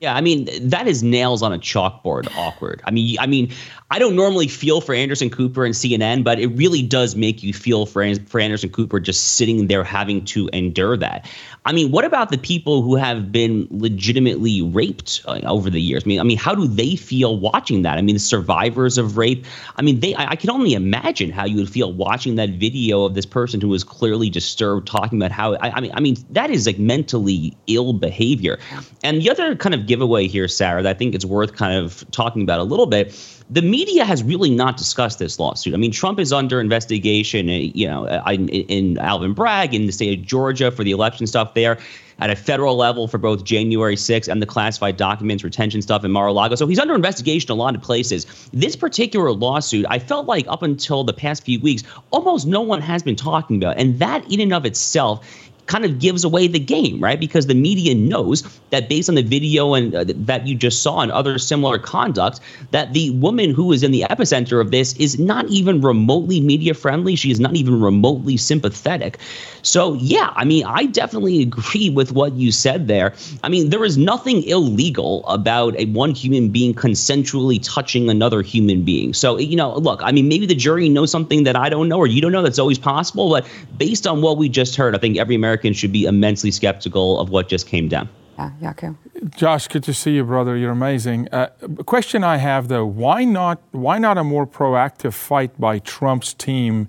Yeah, 0.00 0.14
I 0.14 0.20
mean 0.20 0.46
that 0.68 0.86
is 0.86 1.02
nails 1.02 1.42
on 1.42 1.54
a 1.54 1.58
chalkboard 1.58 2.30
awkward. 2.36 2.82
I 2.84 2.90
mean, 2.90 3.16
I 3.18 3.26
mean, 3.26 3.52
I 3.88 4.00
don't 4.00 4.16
normally 4.16 4.48
feel 4.48 4.80
for 4.80 4.94
Anderson 4.96 5.30
Cooper 5.30 5.64
and 5.64 5.72
CNN, 5.72 6.24
but 6.24 6.40
it 6.40 6.48
really 6.48 6.82
does 6.82 7.14
make 7.14 7.44
you 7.44 7.54
feel 7.54 7.86
for, 7.86 8.04
for 8.26 8.40
Anderson 8.40 8.70
Cooper 8.70 8.98
just 8.98 9.36
sitting 9.36 9.68
there 9.68 9.84
having 9.84 10.24
to 10.26 10.48
endure 10.52 10.96
that. 10.96 11.28
I 11.64 11.72
mean, 11.72 11.92
what 11.92 12.04
about 12.04 12.30
the 12.30 12.38
people 12.38 12.82
who 12.82 12.96
have 12.96 13.30
been 13.30 13.68
legitimately 13.70 14.60
raped 14.62 15.22
uh, 15.26 15.40
over 15.44 15.70
the 15.70 15.80
years? 15.80 16.02
I 16.04 16.08
mean, 16.08 16.20
I 16.20 16.24
mean, 16.24 16.36
how 16.36 16.54
do 16.54 16.66
they 16.66 16.96
feel 16.96 17.38
watching 17.38 17.82
that? 17.82 17.96
I 17.96 18.02
mean, 18.02 18.16
the 18.16 18.20
survivors 18.20 18.98
of 18.98 19.16
rape. 19.16 19.44
I 19.76 19.82
mean, 19.82 20.00
they. 20.00 20.14
I, 20.14 20.30
I 20.30 20.36
can 20.36 20.50
only 20.50 20.74
imagine 20.74 21.30
how 21.30 21.44
you 21.44 21.56
would 21.56 21.70
feel 21.70 21.92
watching 21.92 22.36
that 22.36 22.50
video 22.50 23.04
of 23.04 23.14
this 23.14 23.26
person 23.26 23.60
who 23.60 23.68
was 23.68 23.84
clearly 23.84 24.30
disturbed, 24.30 24.88
talking 24.88 25.20
about 25.20 25.30
how. 25.30 25.54
I, 25.54 25.70
I 25.70 25.80
mean, 25.80 25.92
I 25.94 26.00
mean, 26.00 26.16
that 26.30 26.50
is 26.50 26.66
like 26.66 26.78
mentally 26.78 27.56
ill 27.68 27.92
behavior. 27.92 28.58
And 29.04 29.20
the 29.20 29.30
other 29.30 29.54
kind 29.54 29.74
of 29.74 29.86
giveaway 29.86 30.26
here, 30.26 30.48
Sara, 30.48 30.82
that 30.82 30.90
I 30.90 30.98
think 30.98 31.14
it's 31.14 31.24
worth 31.24 31.54
kind 31.54 31.76
of 31.76 32.08
talking 32.10 32.42
about 32.42 32.60
a 32.60 32.64
little 32.64 32.86
bit 32.86 33.12
the 33.48 33.62
media 33.62 34.04
has 34.04 34.22
really 34.22 34.50
not 34.50 34.76
discussed 34.76 35.18
this 35.18 35.38
lawsuit. 35.38 35.72
I 35.72 35.76
mean, 35.76 35.92
Trump 35.92 36.18
is 36.18 36.32
under 36.32 36.60
investigation, 36.60 37.48
uh, 37.48 37.52
you 37.52 37.86
know, 37.86 38.06
uh, 38.06 38.22
in, 38.30 38.48
in 38.48 38.98
Alvin 38.98 39.34
Bragg 39.34 39.72
in 39.72 39.86
the 39.86 39.92
state 39.92 40.18
of 40.18 40.24
Georgia 40.24 40.70
for 40.70 40.82
the 40.82 40.90
election 40.90 41.26
stuff 41.26 41.54
there 41.54 41.78
at 42.18 42.30
a 42.30 42.36
federal 42.36 42.76
level 42.76 43.08
for 43.08 43.18
both 43.18 43.44
January 43.44 43.94
6th 43.94 44.26
and 44.26 44.40
the 44.40 44.46
classified 44.46 44.96
documents 44.96 45.44
retention 45.44 45.82
stuff 45.82 46.04
in 46.04 46.10
Mar-a-Lago. 46.10 46.54
So 46.54 46.66
he's 46.66 46.78
under 46.78 46.94
investigation 46.94 47.50
a 47.50 47.54
lot 47.54 47.74
of 47.74 47.82
places. 47.82 48.48
This 48.52 48.74
particular 48.74 49.32
lawsuit, 49.32 49.86
I 49.90 49.98
felt 49.98 50.26
like 50.26 50.46
up 50.48 50.62
until 50.62 51.04
the 51.04 51.12
past 51.12 51.44
few 51.44 51.60
weeks, 51.60 51.82
almost 52.10 52.46
no 52.46 52.62
one 52.62 52.80
has 52.80 53.02
been 53.02 53.16
talking 53.16 53.62
about. 53.62 53.76
And 53.76 53.98
that 53.98 54.30
in 54.32 54.40
and 54.40 54.54
of 54.54 54.64
itself 54.64 55.24
kind 55.66 55.84
of 55.84 55.98
gives 55.98 56.24
away 56.24 56.46
the 56.46 56.58
game, 56.58 57.00
right? 57.00 57.18
Because 57.18 57.46
the 57.46 57.54
media 57.54 57.94
knows 57.94 58.42
that 58.70 58.88
based 58.88 59.08
on 59.08 59.14
the 59.14 59.22
video 59.22 59.74
and 59.74 59.94
uh, 59.94 60.04
that 60.06 60.46
you 60.46 60.54
just 60.54 60.82
saw 60.82 61.00
and 61.00 61.12
other 61.12 61.38
similar 61.38 61.78
conduct, 61.78 62.40
that 62.70 62.92
the 62.92 63.10
woman 63.10 63.50
who 63.50 63.72
is 63.72 63.82
in 63.82 63.90
the 63.90 64.02
epicenter 64.02 64.60
of 64.60 64.70
this 64.70 64.94
is 64.96 65.18
not 65.18 65.46
even 65.46 65.80
remotely 65.80 66.40
media 66.40 66.74
friendly. 66.74 67.16
She 67.16 67.30
is 67.30 67.40
not 67.40 67.56
even 67.56 67.80
remotely 67.80 68.36
sympathetic. 68.36 69.18
So, 69.62 69.94
yeah, 69.94 70.32
I 70.36 70.44
mean, 70.44 70.64
I 70.64 70.86
definitely 70.86 71.42
agree 71.42 71.90
with 71.90 72.12
what 72.12 72.34
you 72.34 72.52
said 72.52 72.86
there. 72.86 73.12
I 73.42 73.48
mean, 73.48 73.70
there 73.70 73.84
is 73.84 73.98
nothing 73.98 74.44
illegal 74.44 75.26
about 75.26 75.76
a 75.76 75.86
one 75.86 76.14
human 76.14 76.50
being 76.50 76.74
consensually 76.74 77.58
touching 77.62 78.08
another 78.08 78.42
human 78.42 78.82
being. 78.82 79.12
So, 79.12 79.38
you 79.38 79.56
know, 79.56 79.76
look, 79.76 80.00
I 80.02 80.12
mean, 80.12 80.28
maybe 80.28 80.46
the 80.46 80.54
jury 80.54 80.88
knows 80.88 81.10
something 81.10 81.42
that 81.44 81.56
I 81.56 81.68
don't 81.68 81.88
know 81.88 81.98
or 81.98 82.06
you 82.06 82.20
don't 82.20 82.32
know. 82.32 82.42
That's 82.42 82.60
always 82.60 82.78
possible. 82.78 83.30
But 83.30 83.46
based 83.76 84.06
on 84.06 84.22
what 84.22 84.36
we 84.38 84.48
just 84.48 84.76
heard, 84.76 84.94
I 84.94 84.98
think 84.98 85.16
every 85.18 85.34
American 85.34 85.55
Americans 85.56 85.78
should 85.78 85.92
be 85.92 86.04
immensely 86.04 86.50
skeptical 86.50 87.18
of 87.18 87.30
what 87.30 87.48
just 87.48 87.66
came 87.66 87.88
down. 87.88 88.10
Yeah, 88.38 88.50
Jaco. 88.60 88.94
Josh, 89.34 89.68
good 89.68 89.82
to 89.84 89.94
see 89.94 90.14
you, 90.16 90.24
brother. 90.24 90.54
You're 90.54 90.72
amazing. 90.72 91.28
Uh, 91.32 91.46
question 91.86 92.22
I 92.22 92.36
have 92.36 92.68
though: 92.68 92.84
Why 92.84 93.24
not? 93.24 93.62
Why 93.70 93.96
not 93.96 94.18
a 94.18 94.24
more 94.24 94.46
proactive 94.46 95.14
fight 95.14 95.58
by 95.58 95.78
Trump's 95.78 96.34
team? 96.34 96.88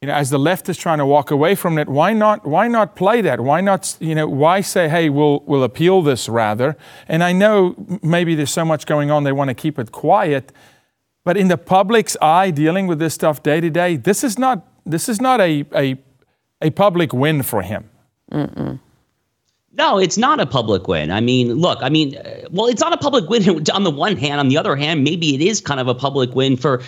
You 0.00 0.06
know, 0.06 0.14
as 0.14 0.30
the 0.30 0.38
left 0.38 0.68
is 0.68 0.76
trying 0.76 0.98
to 0.98 1.06
walk 1.06 1.32
away 1.32 1.56
from 1.56 1.78
it, 1.78 1.88
why 1.88 2.12
not? 2.12 2.46
Why 2.46 2.68
not 2.68 2.94
play 2.94 3.20
that? 3.22 3.40
Why 3.40 3.60
not? 3.60 3.96
You 3.98 4.14
know, 4.14 4.28
why 4.28 4.60
say, 4.60 4.88
"Hey, 4.88 5.08
we'll 5.08 5.42
we'll 5.46 5.64
appeal 5.64 6.02
this 6.02 6.28
rather"? 6.28 6.76
And 7.08 7.24
I 7.24 7.32
know 7.32 7.74
maybe 8.02 8.36
there's 8.36 8.52
so 8.52 8.64
much 8.64 8.86
going 8.86 9.10
on, 9.10 9.24
they 9.24 9.32
want 9.32 9.48
to 9.48 9.54
keep 9.54 9.80
it 9.80 9.90
quiet. 9.90 10.52
But 11.24 11.36
in 11.36 11.48
the 11.48 11.58
public's 11.58 12.16
eye, 12.22 12.52
dealing 12.52 12.86
with 12.86 13.00
this 13.00 13.14
stuff 13.14 13.42
day 13.42 13.60
to 13.60 13.70
day, 13.70 13.96
this 13.96 14.22
is 14.22 14.38
not 14.38 14.64
this 14.84 15.08
is 15.08 15.20
not 15.20 15.40
a, 15.40 15.64
a 15.74 15.96
a 16.62 16.70
public 16.70 17.12
win 17.12 17.42
for 17.42 17.62
him. 17.62 17.90
Mm-mm. 18.32 18.78
No, 19.72 19.98
it's 19.98 20.16
not 20.16 20.40
a 20.40 20.46
public 20.46 20.88
win. 20.88 21.10
I 21.10 21.20
mean, 21.20 21.54
look, 21.54 21.78
I 21.82 21.90
mean, 21.90 22.16
uh, 22.16 22.48
well, 22.50 22.66
it's 22.66 22.80
not 22.80 22.94
a 22.94 22.96
public 22.96 23.28
win 23.28 23.48
on 23.74 23.84
the 23.84 23.90
one 23.90 24.16
hand. 24.16 24.40
On 24.40 24.48
the 24.48 24.56
other 24.56 24.74
hand, 24.74 25.04
maybe 25.04 25.34
it 25.34 25.40
is 25.40 25.60
kind 25.60 25.80
of 25.80 25.88
a 25.88 25.94
public 25.94 26.34
win 26.34 26.56
for 26.56 26.82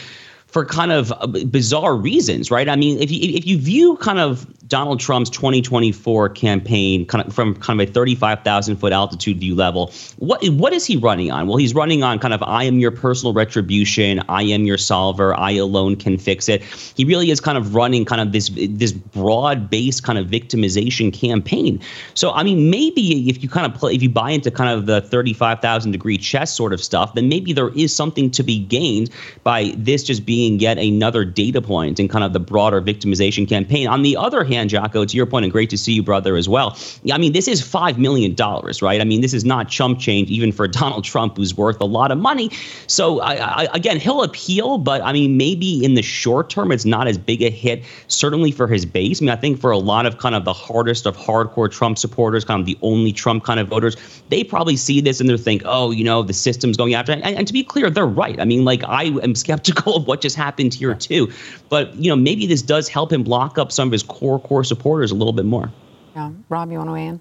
for 0.48 0.64
kind 0.64 0.92
of 0.92 1.12
uh, 1.12 1.26
bizarre 1.26 1.94
reasons, 1.94 2.50
right? 2.50 2.68
I 2.68 2.76
mean, 2.76 2.98
if 3.00 3.10
you 3.10 3.36
if 3.36 3.46
you 3.46 3.58
view 3.58 3.96
kind 3.98 4.18
of 4.18 4.46
Donald 4.66 4.98
Trump's 4.98 5.30
2024 5.30 6.30
campaign 6.30 7.06
kind 7.06 7.26
of 7.26 7.34
from 7.34 7.54
kind 7.56 7.80
of 7.80 7.88
a 7.88 7.92
35,000 7.92 8.76
foot 8.76 8.92
altitude 8.92 9.38
view 9.38 9.54
level, 9.54 9.92
what 10.16 10.46
what 10.48 10.72
is 10.72 10.86
he 10.86 10.96
running 10.96 11.30
on? 11.30 11.48
Well, 11.48 11.58
he's 11.58 11.74
running 11.74 12.02
on 12.02 12.18
kind 12.18 12.32
of 12.32 12.42
I 12.42 12.64
am 12.64 12.78
your 12.78 12.90
personal 12.90 13.34
retribution, 13.34 14.22
I 14.30 14.42
am 14.42 14.64
your 14.64 14.78
solver, 14.78 15.38
I 15.38 15.52
alone 15.52 15.96
can 15.96 16.16
fix 16.16 16.48
it. 16.48 16.62
He 16.62 17.04
really 17.04 17.30
is 17.30 17.40
kind 17.40 17.58
of 17.58 17.74
running 17.74 18.06
kind 18.06 18.22
of 18.22 18.32
this 18.32 18.50
this 18.70 18.92
broad 18.92 19.68
based 19.68 20.02
kind 20.02 20.18
of 20.18 20.28
victimization 20.28 21.12
campaign. 21.12 21.78
So 22.14 22.32
I 22.32 22.42
mean, 22.42 22.70
maybe 22.70 23.28
if 23.28 23.42
you 23.42 23.50
kind 23.50 23.70
of 23.70 23.78
play, 23.78 23.94
if 23.94 24.02
you 24.02 24.08
buy 24.08 24.30
into 24.30 24.50
kind 24.50 24.70
of 24.70 24.86
the 24.86 25.02
35,000 25.02 25.92
degree 25.92 26.16
chess 26.16 26.54
sort 26.54 26.72
of 26.72 26.82
stuff, 26.82 27.12
then 27.12 27.28
maybe 27.28 27.52
there 27.52 27.68
is 27.70 27.94
something 27.94 28.30
to 28.30 28.42
be 28.42 28.58
gained 28.58 29.10
by 29.44 29.74
this 29.76 30.02
just 30.02 30.24
being 30.24 30.38
being 30.38 30.61
yet 30.61 30.79
another 30.79 31.25
data 31.25 31.61
point 31.61 31.99
in 31.99 32.06
kind 32.06 32.23
of 32.23 32.32
the 32.32 32.38
broader 32.38 32.81
victimization 32.81 33.49
campaign. 33.49 33.88
On 33.88 34.02
the 34.02 34.17
other 34.17 34.44
hand, 34.44 34.70
Jaco, 34.70 35.05
to 35.05 35.17
your 35.17 35.26
point, 35.26 35.44
and 35.44 35.50
great 35.50 35.69
to 35.70 35.76
see 35.76 35.94
you, 35.94 36.00
brother, 36.00 36.37
as 36.37 36.49
well. 36.49 36.79
I 37.12 37.19
mean, 37.19 37.32
this 37.32 37.49
is 37.49 37.61
$5 37.61 37.99
million, 37.99 38.36
right? 38.81 39.01
I 39.01 39.05
mean, 39.05 39.20
this 39.20 39.34
is 39.34 39.44
not 39.44 39.69
chump 39.69 39.98
change 39.98 40.31
even 40.31 40.53
for 40.53 40.69
Donald 40.81 41.03
Trump, 41.03 41.39
who's 41.39 41.56
worth 41.56 41.81
a 41.81 41.84
lot 41.84 42.12
of 42.12 42.19
money. 42.19 42.53
So, 42.86 43.20
I, 43.20 43.62
I, 43.62 43.69
again, 43.74 43.98
he'll 43.98 44.22
appeal, 44.22 44.79
but 44.79 45.03
I 45.03 45.12
mean, 45.12 45.36
maybe 45.36 45.84
in 45.84 45.94
the 45.94 46.03
short 46.03 46.51
term, 46.51 46.70
it's 46.70 46.84
not 46.84 47.08
as 47.08 47.19
big 47.19 47.43
a 47.43 47.51
hit, 47.51 47.82
certainly 48.06 48.53
for 48.53 48.69
his 48.69 48.86
base. 48.86 49.20
I 49.20 49.24
mean, 49.24 49.31
I 49.31 49.36
think 49.36 49.58
for 49.58 49.72
a 49.72 49.79
lot 49.79 50.06
of 50.06 50.19
kind 50.19 50.36
of 50.36 50.44
the 50.44 50.53
hardest 50.53 51.05
of 51.05 51.17
hardcore 51.17 51.69
Trump 51.69 51.98
supporters, 51.98 52.44
kind 52.44 52.60
of 52.60 52.67
the 52.67 52.79
only 52.82 53.12
Trump 53.12 53.43
kind 53.43 53.58
of 53.58 53.67
voters, 53.67 53.96
they 54.29 54.44
probably 54.44 54.77
see 54.77 55.01
this 55.01 55.20
and 55.20 55.29
they 55.29 55.36
think, 55.36 55.62
oh, 55.65 55.91
you 55.91 56.05
know, 56.05 56.22
the 56.22 56.32
system's 56.32 56.77
going 56.77 56.94
after. 56.94 57.10
And, 57.10 57.24
and 57.24 57.44
to 57.44 57.53
be 57.53 57.65
clear, 57.65 57.91
they're 57.91 58.06
right. 58.06 58.39
I 58.39 58.44
mean, 58.44 58.65
like, 58.65 58.84
I 58.84 59.06
am 59.24 59.34
skeptical 59.34 59.96
of 59.96 60.06
what 60.06 60.20
just 60.20 60.28
happened 60.35 60.75
here 60.75 60.94
too. 60.94 61.32
But 61.69 61.94
you 61.94 62.11
know, 62.11 62.17
maybe 62.17 62.47
this 62.47 62.63
does 62.63 62.89
help 62.89 63.13
him 63.13 63.23
block 63.23 63.58
up 63.58 63.73
some 63.73 63.89
of 63.89 63.93
his 63.93 64.03
core 64.03 64.41
core 64.41 64.65
supporters 64.65 65.11
a 65.11 65.15
little 65.15 65.32
bit 65.32 65.44
more. 65.44 65.70
Yeah, 66.15 66.31
Rob, 66.49 66.70
you 66.70 66.79
want 66.79 66.89
to 66.89 66.93
weigh 66.93 67.06
in? 67.06 67.20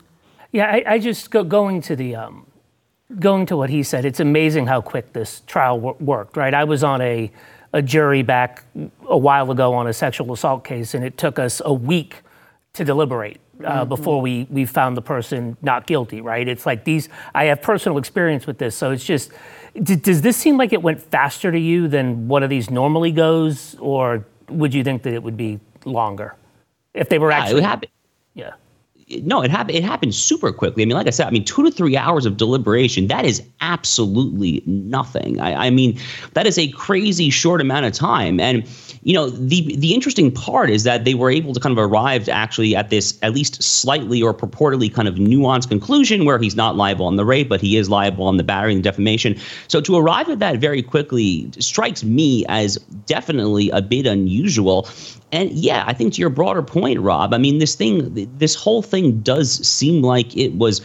Yeah, 0.52 0.66
I, 0.72 0.84
I 0.94 1.00
just 1.00 1.30
go, 1.30 1.44
going 1.44 1.82
to 1.82 1.96
the 1.96 2.16
um, 2.16 2.46
going 3.20 3.46
to 3.48 3.58
what 3.58 3.70
he 3.70 3.84
said. 3.84 4.06
It's 4.06 4.20
amazing 4.20 4.68
how 4.68 4.82
quick 4.82 5.14
this 5.14 5.42
trial 5.48 5.78
w- 5.80 5.98
worked. 6.00 6.38
Right, 6.38 6.54
I 6.54 6.64
was 6.64 6.84
on 6.84 7.02
a 7.02 7.32
a 7.74 7.82
jury 7.82 8.24
back 8.24 8.64
a 9.08 9.18
while 9.18 9.52
ago 9.52 9.74
on 9.74 9.88
a 9.88 9.94
sexual 9.94 10.32
assault 10.34 10.64
case, 10.64 10.94
and 10.94 11.04
it 11.04 11.18
took 11.18 11.38
us 11.38 11.62
a 11.66 11.74
week 11.74 12.24
to 12.74 12.86
deliberate 12.86 13.40
uh, 13.64 13.82
mm-hmm. 13.82 13.90
before 13.90 14.22
we, 14.22 14.48
we 14.50 14.66
found 14.66 14.96
the 14.96 15.02
person 15.02 15.58
not 15.62 15.88
guilty, 15.88 16.22
right? 16.22 16.48
It's 16.48 16.66
like 16.66 16.86
these, 16.86 17.10
I 17.34 17.46
have 17.46 17.62
personal 17.62 17.98
experience 17.98 18.48
with 18.48 18.58
this, 18.58 18.76
so 18.76 18.92
it's 18.92 19.04
just, 19.04 19.32
D- 19.82 19.96
does 19.96 20.22
this 20.22 20.38
seem 20.38 20.58
like 20.58 20.74
it 20.74 20.82
went 20.82 21.02
faster 21.02 21.52
to 21.52 21.60
you 21.60 21.88
than 21.88 22.28
one 22.28 22.44
of 22.44 22.50
these 22.50 22.70
normally 22.70 23.12
goes, 23.12 23.76
or 23.80 24.26
would 24.50 24.74
you 24.74 24.84
think 24.84 25.04
that 25.04 25.14
it 25.14 25.24
would 25.24 25.38
be 25.38 25.60
longer 25.86 26.36
if 26.94 27.10
they 27.10 27.20
were 27.20 27.32
actually? 27.32 27.48
Yeah, 27.48 27.52
it 27.52 27.56
would 27.56 27.64
happen. 27.64 27.90
Yeah. 28.34 28.54
no, 29.24 29.42
it 29.42 29.52
happened. 29.52 29.78
It 29.78 29.84
happened 29.84 30.14
super 30.16 30.52
quickly. 30.52 30.84
I 30.84 30.86
mean, 30.86 30.96
like 30.96 31.08
I 31.08 31.12
said, 31.12 31.28
I 31.28 31.32
mean, 31.32 31.46
two 31.46 31.64
to 31.64 31.72
three 31.72 31.96
hours 31.96 32.26
of 32.26 32.38
deliberation. 32.38 33.08
That 33.08 33.26
is 33.26 33.42
absolutely 33.62 34.64
nothing. 34.66 35.40
I, 35.40 35.68
I 35.68 35.70
mean, 35.70 36.00
that 36.34 36.46
is 36.48 36.58
a 36.58 36.70
crazy 36.70 37.30
short 37.30 37.62
amount 37.62 37.86
of 37.86 37.94
time. 37.94 38.40
And 38.40 38.68
you 39.08 39.14
know, 39.14 39.30
the 39.30 39.74
the 39.78 39.94
interesting 39.94 40.30
part 40.34 40.70
is 40.70 40.84
that 40.84 41.06
they 41.06 41.14
were 41.14 41.32
able 41.32 41.54
to 41.54 41.62
kind 41.62 41.72
of 41.72 41.82
arrive 41.82 42.28
actually 42.28 42.76
at 42.76 42.90
this 42.90 43.18
at 43.22 43.34
least 43.34 43.64
slightly 43.64 44.22
or 44.22 44.34
purportedly 44.34 44.94
kind 44.94 45.08
of 45.08 45.16
nuanced 45.16 45.70
conclusion 45.70 46.26
where 46.26 46.38
he's 46.38 46.58
not 46.58 46.76
liable 46.76 47.06
on 47.06 47.16
the 47.16 47.24
rape, 47.24 47.48
but 47.48 47.62
he 47.62 47.78
is 47.78 47.90
liable 47.90 48.26
on 48.26 48.36
the 48.36 48.44
battery 48.44 48.74
and 48.74 48.84
defamation. 48.84 49.38
So 49.70 49.80
to 49.80 49.96
arrive 49.96 50.28
at 50.28 50.40
that 50.40 50.58
very 50.58 50.84
quickly 50.84 51.50
strikes 51.58 52.04
me 52.04 52.46
as 52.50 52.76
definitely 53.06 53.70
a 53.70 53.82
bit 53.82 54.06
unusual. 54.06 54.90
And 55.32 55.52
yeah, 55.52 55.86
I 55.88 55.94
think 55.94 56.14
to 56.16 56.20
your 56.20 56.30
broader 56.30 56.62
point, 56.62 57.00
Rob, 57.00 57.34
I 57.34 57.38
mean, 57.38 57.60
this 57.60 57.76
thing, 57.76 58.30
this 58.40 58.56
whole 58.56 58.82
thing 58.82 59.22
does 59.22 59.66
seem 59.66 60.02
like 60.02 60.36
it 60.36 60.56
was 60.56 60.82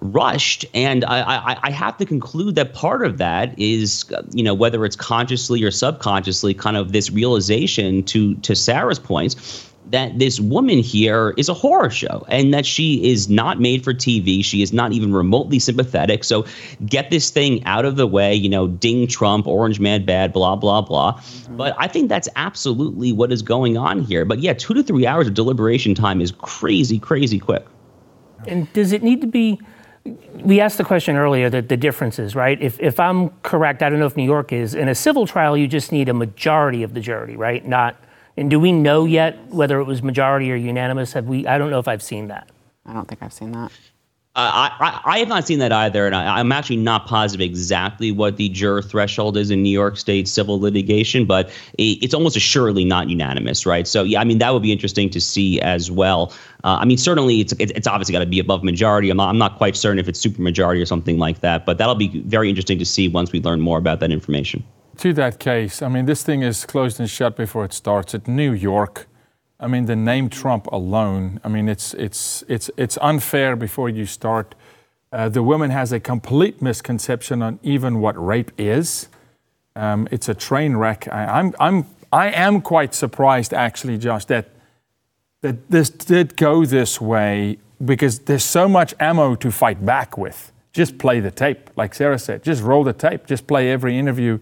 rushed. 0.00 0.64
And 0.74 1.04
I, 1.04 1.20
I, 1.20 1.58
I, 1.62 1.70
have 1.70 1.96
to 1.98 2.06
conclude 2.06 2.54
that 2.54 2.74
part 2.74 3.04
of 3.04 3.18
that 3.18 3.58
is, 3.58 4.04
you 4.32 4.42
know, 4.42 4.54
whether 4.54 4.84
it's 4.84 4.96
consciously 4.96 5.62
or 5.62 5.70
subconsciously, 5.70 6.54
kind 6.54 6.76
of 6.76 6.92
this 6.92 7.10
realization 7.10 8.02
to 8.04 8.34
to 8.36 8.54
Sara's 8.54 8.98
points 8.98 9.70
that 9.90 10.18
this 10.18 10.40
woman 10.40 10.78
here 10.78 11.34
is 11.36 11.48
a 11.48 11.54
horror 11.54 11.90
show 11.90 12.24
and 12.28 12.54
that 12.54 12.64
she 12.64 13.10
is 13.10 13.28
not 13.28 13.60
made 13.60 13.84
for 13.84 13.92
TV. 13.92 14.44
She 14.44 14.62
is 14.62 14.72
not 14.72 14.92
even 14.92 15.12
remotely 15.12 15.58
sympathetic. 15.58 16.24
So 16.24 16.46
get 16.86 17.10
this 17.10 17.30
thing 17.30 17.64
out 17.64 17.84
of 17.84 17.96
the 17.96 18.06
way, 18.06 18.34
you 18.34 18.48
know, 18.48 18.66
ding 18.66 19.06
Trump, 19.06 19.46
orange 19.46 19.80
man 19.80 20.04
bad, 20.04 20.32
blah, 20.32 20.56
blah, 20.56 20.80
blah. 20.80 21.14
Mm-hmm. 21.14 21.56
But 21.56 21.76
I 21.78 21.86
think 21.86 22.08
that's 22.08 22.28
absolutely 22.36 23.12
what 23.12 23.30
is 23.30 23.42
going 23.42 23.76
on 23.76 24.00
here. 24.02 24.24
But 24.24 24.40
yeah, 24.40 24.54
two 24.54 24.74
to 24.74 24.82
three 24.82 25.06
hours 25.06 25.28
of 25.28 25.34
deliberation 25.34 25.94
time 25.94 26.20
is 26.20 26.32
crazy, 26.32 26.98
crazy 26.98 27.38
quick. 27.38 27.66
And 28.46 28.70
does 28.72 28.92
it 28.92 29.02
need 29.02 29.20
to 29.20 29.26
be? 29.26 29.60
We 30.44 30.60
asked 30.60 30.76
the 30.76 30.84
question 30.84 31.16
earlier 31.16 31.48
that 31.48 31.68
the 31.70 31.76
differences, 31.78 32.34
right? 32.34 32.60
If, 32.60 32.78
if 32.78 33.00
I'm 33.00 33.30
correct, 33.42 33.82
I 33.82 33.88
don't 33.88 33.98
know 33.98 34.06
if 34.06 34.16
New 34.16 34.24
York 34.24 34.52
is. 34.52 34.74
In 34.74 34.88
a 34.88 34.94
civil 34.94 35.26
trial, 35.26 35.56
you 35.56 35.66
just 35.66 35.92
need 35.92 36.10
a 36.10 36.14
majority 36.14 36.82
of 36.82 36.92
the 36.92 37.00
jury, 37.00 37.36
right? 37.36 37.66
Not 37.66 37.96
and 38.36 38.50
do 38.50 38.58
we 38.58 38.72
know 38.72 39.04
yet 39.04 39.46
whether 39.48 39.78
it 39.78 39.84
was 39.84 40.02
majority 40.02 40.50
or 40.50 40.56
unanimous? 40.56 41.12
Have 41.12 41.26
we? 41.26 41.46
I 41.46 41.58
don't 41.58 41.70
know 41.70 41.78
if 41.78 41.88
I've 41.88 42.02
seen 42.02 42.28
that. 42.28 42.48
I 42.84 42.92
don't 42.92 43.06
think 43.06 43.22
I've 43.22 43.32
seen 43.32 43.52
that. 43.52 43.72
Uh, 44.36 44.68
I, 44.80 45.00
I 45.04 45.18
have 45.20 45.28
not 45.28 45.46
seen 45.46 45.60
that 45.60 45.70
either, 45.70 46.06
and 46.06 46.14
I, 46.16 46.40
am 46.40 46.50
actually 46.50 46.78
not 46.78 47.06
positive 47.06 47.40
exactly 47.40 48.10
what 48.10 48.36
the 48.36 48.48
juror 48.48 48.82
threshold 48.82 49.36
is 49.36 49.52
in 49.52 49.62
New 49.62 49.70
York 49.70 49.96
State 49.96 50.26
civil 50.26 50.58
litigation, 50.58 51.24
but 51.24 51.50
it's 51.78 52.12
almost 52.12 52.36
assuredly 52.36 52.84
not 52.84 53.08
unanimous, 53.08 53.64
right? 53.64 53.86
So, 53.86 54.02
yeah, 54.02 54.20
I 54.20 54.24
mean, 54.24 54.38
that 54.38 54.52
would 54.52 54.62
be 54.62 54.72
interesting 54.72 55.08
to 55.10 55.20
see 55.20 55.60
as 55.60 55.88
well. 55.88 56.32
Uh, 56.64 56.78
I 56.80 56.84
mean, 56.84 56.98
certainly 56.98 57.42
it's 57.42 57.52
it's 57.60 57.86
obviously 57.86 58.10
got 58.10 58.20
to 58.20 58.26
be 58.26 58.40
above 58.40 58.64
majority. 58.64 59.08
I'm 59.08 59.18
not, 59.18 59.28
I'm 59.28 59.38
not 59.38 59.56
quite 59.56 59.76
certain 59.76 60.00
if 60.00 60.08
it's 60.08 60.24
supermajority 60.24 60.82
or 60.82 60.86
something 60.86 61.18
like 61.18 61.38
that, 61.40 61.64
but 61.64 61.78
that'll 61.78 61.94
be 61.94 62.20
very 62.22 62.48
interesting 62.48 62.80
to 62.80 62.84
see 62.84 63.06
once 63.06 63.30
we 63.30 63.40
learn 63.40 63.60
more 63.60 63.78
about 63.78 64.00
that 64.00 64.10
information 64.10 64.64
to 64.98 65.12
that 65.12 65.38
case, 65.38 65.82
I 65.82 65.88
mean, 65.88 66.06
this 66.06 66.22
thing 66.22 66.42
is 66.42 66.64
closed 66.64 67.00
and 67.00 67.10
shut 67.10 67.36
before 67.36 67.64
it 67.64 67.72
starts. 67.72 68.14
At 68.14 68.28
New 68.28 68.52
York, 68.52 69.06
I 69.64 69.66
mean, 69.66 69.86
the 69.86 69.96
name 69.96 70.28
Trump 70.28 70.66
alone, 70.66 71.40
I 71.42 71.48
mean, 71.48 71.68
it's, 71.68 71.94
it's, 71.94 72.44
it's, 72.48 72.70
it's 72.76 72.98
unfair 73.00 73.56
before 73.56 73.88
you 73.88 74.04
start. 74.04 74.54
Uh, 75.10 75.30
the 75.30 75.42
woman 75.42 75.70
has 75.70 75.90
a 75.90 75.98
complete 75.98 76.60
misconception 76.60 77.40
on 77.40 77.58
even 77.62 78.00
what 78.00 78.22
rape 78.22 78.52
is. 78.58 79.08
Um, 79.74 80.06
it's 80.10 80.28
a 80.28 80.34
train 80.34 80.76
wreck. 80.76 81.08
I, 81.10 81.24
I'm, 81.24 81.54
I'm, 81.58 81.86
I 82.12 82.30
am 82.30 82.60
quite 82.60 82.94
surprised, 82.94 83.54
actually, 83.54 83.96
Josh, 83.96 84.26
that, 84.26 84.50
that 85.40 85.70
this 85.70 85.88
did 85.88 86.36
go 86.36 86.66
this 86.66 87.00
way 87.00 87.58
because 87.84 88.20
there's 88.20 88.44
so 88.44 88.68
much 88.68 88.94
ammo 89.00 89.34
to 89.34 89.50
fight 89.50 89.84
back 89.84 90.18
with. 90.18 90.52
Just 90.72 90.98
play 90.98 91.20
the 91.20 91.30
tape, 91.30 91.70
like 91.74 91.94
Sara 91.94 92.18
said. 92.18 92.42
Just 92.44 92.62
roll 92.62 92.84
the 92.84 92.92
tape. 92.92 93.26
Just 93.26 93.46
play 93.46 93.70
every 93.70 93.98
interview 93.98 94.40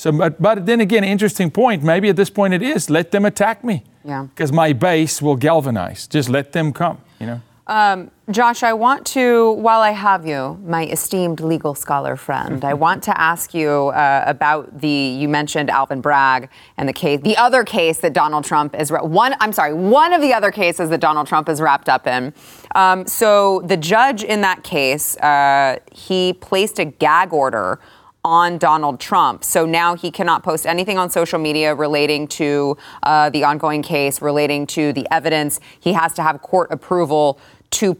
so, 0.00 0.10
but, 0.12 0.40
but 0.40 0.64
then 0.64 0.80
again, 0.80 1.04
interesting 1.04 1.50
point. 1.50 1.82
Maybe 1.82 2.08
at 2.08 2.16
this 2.16 2.30
point 2.30 2.54
it 2.54 2.62
is 2.62 2.88
let 2.88 3.10
them 3.10 3.26
attack 3.26 3.62
me. 3.62 3.84
Yeah. 4.04 4.26
Because 4.34 4.52
my 4.52 4.72
base 4.72 5.20
will 5.20 5.36
galvanize. 5.36 6.06
Just 6.06 6.28
let 6.28 6.52
them 6.52 6.72
come. 6.72 6.98
You 7.18 7.26
know. 7.26 7.40
Um, 7.70 8.10
Josh, 8.32 8.64
I 8.64 8.72
want 8.72 9.06
to, 9.08 9.52
while 9.52 9.80
I 9.80 9.90
have 9.90 10.26
you, 10.26 10.58
my 10.64 10.86
esteemed 10.86 11.38
legal 11.38 11.76
scholar 11.76 12.16
friend, 12.16 12.64
I 12.64 12.74
want 12.86 13.04
to 13.04 13.20
ask 13.20 13.54
you 13.54 13.70
uh, 13.70 14.24
about 14.26 14.80
the, 14.80 14.88
you 14.88 15.28
mentioned 15.28 15.70
Alvin 15.70 16.00
Bragg 16.00 16.48
and 16.76 16.88
the 16.88 16.92
case, 16.92 17.20
the 17.20 17.36
other 17.36 17.62
case 17.62 17.98
that 17.98 18.12
Donald 18.12 18.44
Trump 18.44 18.74
is, 18.74 18.90
one, 18.90 19.36
I'm 19.38 19.52
sorry, 19.52 19.72
one 19.72 20.12
of 20.12 20.20
the 20.20 20.34
other 20.34 20.50
cases 20.50 20.90
that 20.90 21.00
Donald 21.00 21.28
Trump 21.28 21.48
is 21.48 21.60
wrapped 21.60 21.88
up 21.88 22.08
in. 22.08 22.34
Um, 22.74 23.06
so 23.06 23.60
the 23.64 23.76
judge 23.76 24.24
in 24.24 24.40
that 24.40 24.64
case, 24.64 25.16
uh, 25.18 25.78
he 25.92 26.32
placed 26.32 26.80
a 26.80 26.84
gag 26.86 27.32
order 27.32 27.78
on 28.24 28.58
Donald 28.58 29.00
Trump. 29.00 29.44
So 29.44 29.66
now 29.66 29.94
he 29.94 30.10
cannot 30.10 30.42
post 30.42 30.66
anything 30.66 30.98
on 30.98 31.10
social 31.10 31.38
media 31.38 31.74
relating 31.74 32.28
to 32.28 32.76
uh, 33.02 33.30
the 33.30 33.44
ongoing 33.44 33.82
case, 33.82 34.20
relating 34.20 34.66
to 34.68 34.92
the 34.92 35.06
evidence. 35.10 35.60
He 35.78 35.92
has 35.94 36.12
to 36.14 36.22
have 36.22 36.42
court 36.42 36.70
approval 36.70 37.40
to 37.72 37.96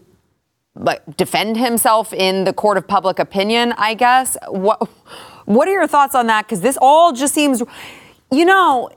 like 0.75 1.03
defend 1.17 1.57
himself 1.57 2.13
in 2.13 2.45
the 2.45 2.53
court 2.53 2.77
of 2.77 2.87
public 2.87 3.19
opinion, 3.19 3.73
I 3.77 3.95
guess. 3.95 4.37
What 4.49 4.89
what 5.47 5.67
are 5.67 5.73
your 5.73 5.89
thoughts 5.89 6.15
on 6.15 6.27
that? 6.29 6.47
Because 6.47 6.61
this 6.61 6.79
all 6.81 7.13
just 7.13 7.35
seems 7.35 7.63
you 8.33 8.45
know, 8.45 8.89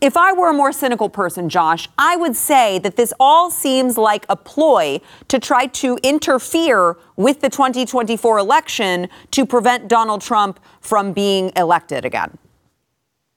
if 0.00 0.16
I 0.16 0.32
were 0.32 0.50
a 0.50 0.52
more 0.52 0.72
cynical 0.72 1.08
person, 1.08 1.48
Josh, 1.48 1.88
I 1.98 2.16
would 2.16 2.36
say 2.36 2.78
that 2.80 2.96
this 2.96 3.12
all 3.18 3.50
seems 3.50 3.96
like 3.96 4.26
a 4.28 4.36
ploy 4.36 5.00
to 5.28 5.38
try 5.38 5.66
to 5.66 5.98
interfere 6.02 6.96
with 7.16 7.40
the 7.40 7.48
2024 7.48 8.38
election 8.38 9.08
to 9.30 9.46
prevent 9.46 9.88
Donald 9.88 10.20
Trump 10.20 10.60
from 10.80 11.12
being 11.12 11.52
elected 11.56 12.04
again. 12.04 12.36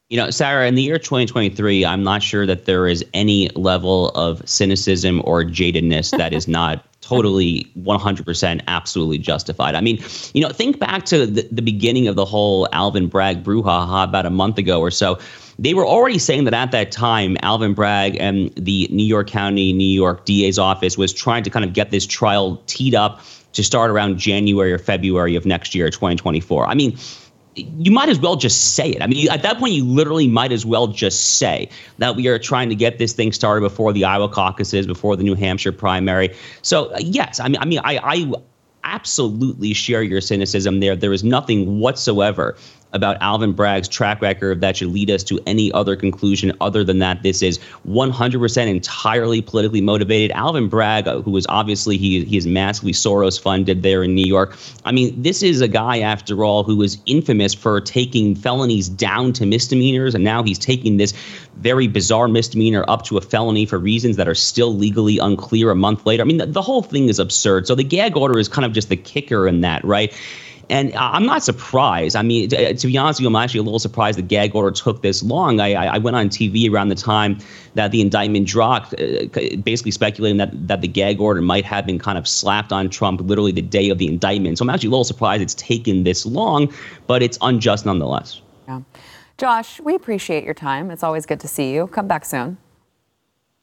You 0.09 0.17
know, 0.17 0.31
Sara, 0.31 0.67
in 0.67 0.73
the 0.73 0.81
year 0.81 0.97
2023, 0.97 1.85
I'm 1.85 2.03
not 2.03 2.23
sure 2.23 2.47
that 2.47 2.65
there 2.65 2.87
is 2.87 3.05
any 3.13 3.49
level 3.49 4.09
of 4.09 4.47
cynicism 4.49 5.21
or 5.23 5.43
jadedness 5.43 6.09
that 6.17 6.33
is 6.33 6.47
not 6.47 6.83
totally 7.01 7.71
100% 7.77 8.61
absolutely 8.67 9.19
justified. 9.19 9.75
I 9.75 9.81
mean, 9.81 10.03
you 10.33 10.41
know, 10.41 10.49
think 10.49 10.79
back 10.79 11.05
to 11.05 11.25
the, 11.25 11.47
the 11.51 11.61
beginning 11.61 12.07
of 12.07 12.15
the 12.15 12.25
whole 12.25 12.67
Alvin 12.73 13.07
Bragg 13.07 13.43
brouhaha 13.43 14.03
about 14.03 14.25
a 14.25 14.29
month 14.29 14.57
ago 14.57 14.79
or 14.79 14.91
so. 14.91 15.19
They 15.59 15.73
were 15.73 15.85
already 15.85 16.19
saying 16.19 16.45
that 16.45 16.53
at 16.53 16.71
that 16.71 16.89
time, 16.89 17.35
Alvin 17.41 17.73
Bragg 17.73 18.15
and 18.17 18.49
the 18.55 18.87
New 18.91 19.03
York 19.03 19.27
County, 19.27 19.73
New 19.73 19.83
York 19.83 20.23
DA's 20.23 20.57
office 20.57 20.97
was 20.97 21.11
trying 21.11 21.43
to 21.43 21.49
kind 21.49 21.65
of 21.65 21.73
get 21.73 21.91
this 21.91 22.05
trial 22.05 22.63
teed 22.65 22.95
up 22.95 23.19
to 23.51 23.61
start 23.61 23.91
around 23.91 24.17
January 24.17 24.71
or 24.71 24.77
February 24.77 25.35
of 25.35 25.45
next 25.45 25.75
year, 25.75 25.89
2024. 25.89 26.65
I 26.65 26.75
mean, 26.75 26.97
you 27.55 27.91
might 27.91 28.07
as 28.07 28.19
well 28.19 28.37
just 28.37 28.75
say 28.75 28.89
it. 28.91 29.01
I 29.01 29.07
mean, 29.07 29.29
at 29.29 29.41
that 29.41 29.57
point, 29.57 29.73
you 29.73 29.83
literally 29.83 30.29
might 30.29 30.53
as 30.53 30.65
well 30.65 30.87
just 30.87 31.37
say 31.39 31.67
that 31.97 32.15
we 32.15 32.29
are 32.29 32.39
trying 32.39 32.69
to 32.69 32.75
get 32.75 32.97
this 32.97 33.11
thing 33.11 33.33
started 33.33 33.59
before 33.59 33.91
the 33.91 34.05
Iowa 34.05 34.29
caucuses, 34.29 34.87
before 34.87 35.17
the 35.17 35.23
New 35.23 35.35
Hampshire 35.35 35.73
primary. 35.73 36.33
So, 36.61 36.95
yes, 36.99 37.41
I 37.41 37.49
mean, 37.49 37.57
I 37.59 37.65
mean, 37.65 37.79
I, 37.83 37.99
I 38.01 38.33
absolutely 38.85 39.73
share 39.73 40.03
your 40.03 40.21
cynicism 40.21 40.79
there. 40.79 40.95
There 40.95 41.11
is 41.11 41.23
nothing 41.23 41.79
whatsoever 41.79 42.55
about 42.93 43.17
Alvin 43.21 43.53
Bragg's 43.53 43.87
track 43.87 44.21
record 44.21 44.61
that 44.61 44.77
should 44.77 44.89
lead 44.89 45.11
us 45.11 45.23
to 45.23 45.39
any 45.45 45.71
other 45.73 45.95
conclusion 45.95 46.51
other 46.59 46.83
than 46.83 46.99
that 46.99 47.21
this 47.21 47.41
is 47.41 47.59
100% 47.87 48.67
entirely 48.67 49.41
politically 49.41 49.81
motivated. 49.81 50.31
Alvin 50.31 50.67
Bragg, 50.67 51.07
uh, 51.07 51.21
who 51.21 51.35
is 51.37 51.45
obviously 51.49 51.97
he 51.97 52.23
he 52.25 52.37
is 52.37 52.47
massively 52.47 52.91
Soros 52.91 53.39
funded 53.39 53.83
there 53.83 54.03
in 54.03 54.15
New 54.15 54.25
York. 54.25 54.57
I 54.85 54.91
mean, 54.91 55.21
this 55.21 55.43
is 55.43 55.61
a 55.61 55.67
guy 55.67 55.99
after 55.99 56.43
all 56.43 56.63
who 56.63 56.77
was 56.77 56.97
infamous 57.05 57.53
for 57.53 57.79
taking 57.79 58.35
felonies 58.35 58.89
down 58.89 59.33
to 59.33 59.45
misdemeanors, 59.45 60.15
and 60.15 60.23
now 60.23 60.43
he's 60.43 60.59
taking 60.59 60.97
this 60.97 61.13
very 61.57 61.87
bizarre 61.87 62.27
misdemeanor 62.27 62.85
up 62.87 63.03
to 63.03 63.17
a 63.17 63.21
felony 63.21 63.65
for 63.65 63.77
reasons 63.77 64.15
that 64.15 64.27
are 64.27 64.35
still 64.35 64.75
legally 64.75 65.17
unclear 65.19 65.69
a 65.71 65.75
month 65.75 66.05
later. 66.05 66.23
I 66.23 66.25
mean, 66.25 66.37
the, 66.37 66.45
the 66.45 66.61
whole 66.61 66.81
thing 66.81 67.09
is 67.09 67.19
absurd. 67.19 67.67
So 67.67 67.75
the 67.75 67.83
gag 67.83 68.15
order 68.15 68.39
is 68.39 68.47
kind 68.47 68.65
of 68.65 68.71
just 68.71 68.89
the 68.89 68.97
kicker 68.97 69.47
in 69.47 69.61
that, 69.61 69.83
right? 69.83 70.13
And 70.69 70.93
I'm 70.95 71.25
not 71.25 71.43
surprised. 71.43 72.15
I 72.15 72.21
mean, 72.21 72.49
to, 72.49 72.73
to, 72.75 72.87
be 72.87 72.95
honest 72.97 73.19
with 73.19 73.23
you, 73.23 73.27
I'm 73.27 73.35
actually 73.35 73.61
a 73.61 73.63
little 73.63 73.79
surprised 73.79 74.19
the 74.19 74.23
gag 74.23 74.53
order 74.53 74.69
took 74.69 75.01
this 75.01 75.23
long. 75.23 75.59
I, 75.59 75.73
I 75.73 75.97
went 75.97 76.15
on 76.15 76.29
TV 76.29 76.71
around 76.71 76.89
the 76.89 76.95
time 76.95 77.39
that 77.73 77.91
the 77.91 78.01
indictment 78.01 78.47
dropped, 78.47 78.93
uh, 78.93 79.25
basically 79.63 79.91
speculating 79.91 80.37
that, 80.37 80.67
that 80.67 80.81
the 80.81 80.87
gag 80.87 81.19
order 81.19 81.41
might 81.41 81.65
have 81.65 81.87
been 81.87 81.97
kind 81.97 82.19
of 82.19 82.27
slapped 82.27 82.71
on 82.71 82.89
Trump 82.89 83.21
literally 83.21 83.51
the 83.51 83.63
day 83.63 83.89
of 83.89 83.97
the 83.97 84.07
indictment. 84.07 84.59
So 84.59 84.65
I'm 84.65 84.69
actually 84.69 84.87
a 84.87 84.91
little 84.91 85.03
surprised 85.03 85.41
it's 85.41 85.55
taken 85.55 86.03
this 86.03 86.25
long, 86.25 86.71
but 87.07 87.23
it's 87.23 87.39
unjust 87.41 87.87
nonetheless. 87.87 88.41
Yeah. 88.67 88.81
Josh, 89.39 89.79
we 89.79 89.95
appreciate 89.95 90.43
your 90.43 90.53
time. 90.53 90.91
It's 90.91 91.01
always 91.01 91.25
good 91.25 91.39
to 91.39 91.47
see 91.47 91.73
you. 91.73 91.87
Come 91.87 92.07
back 92.07 92.25
soon. 92.25 92.57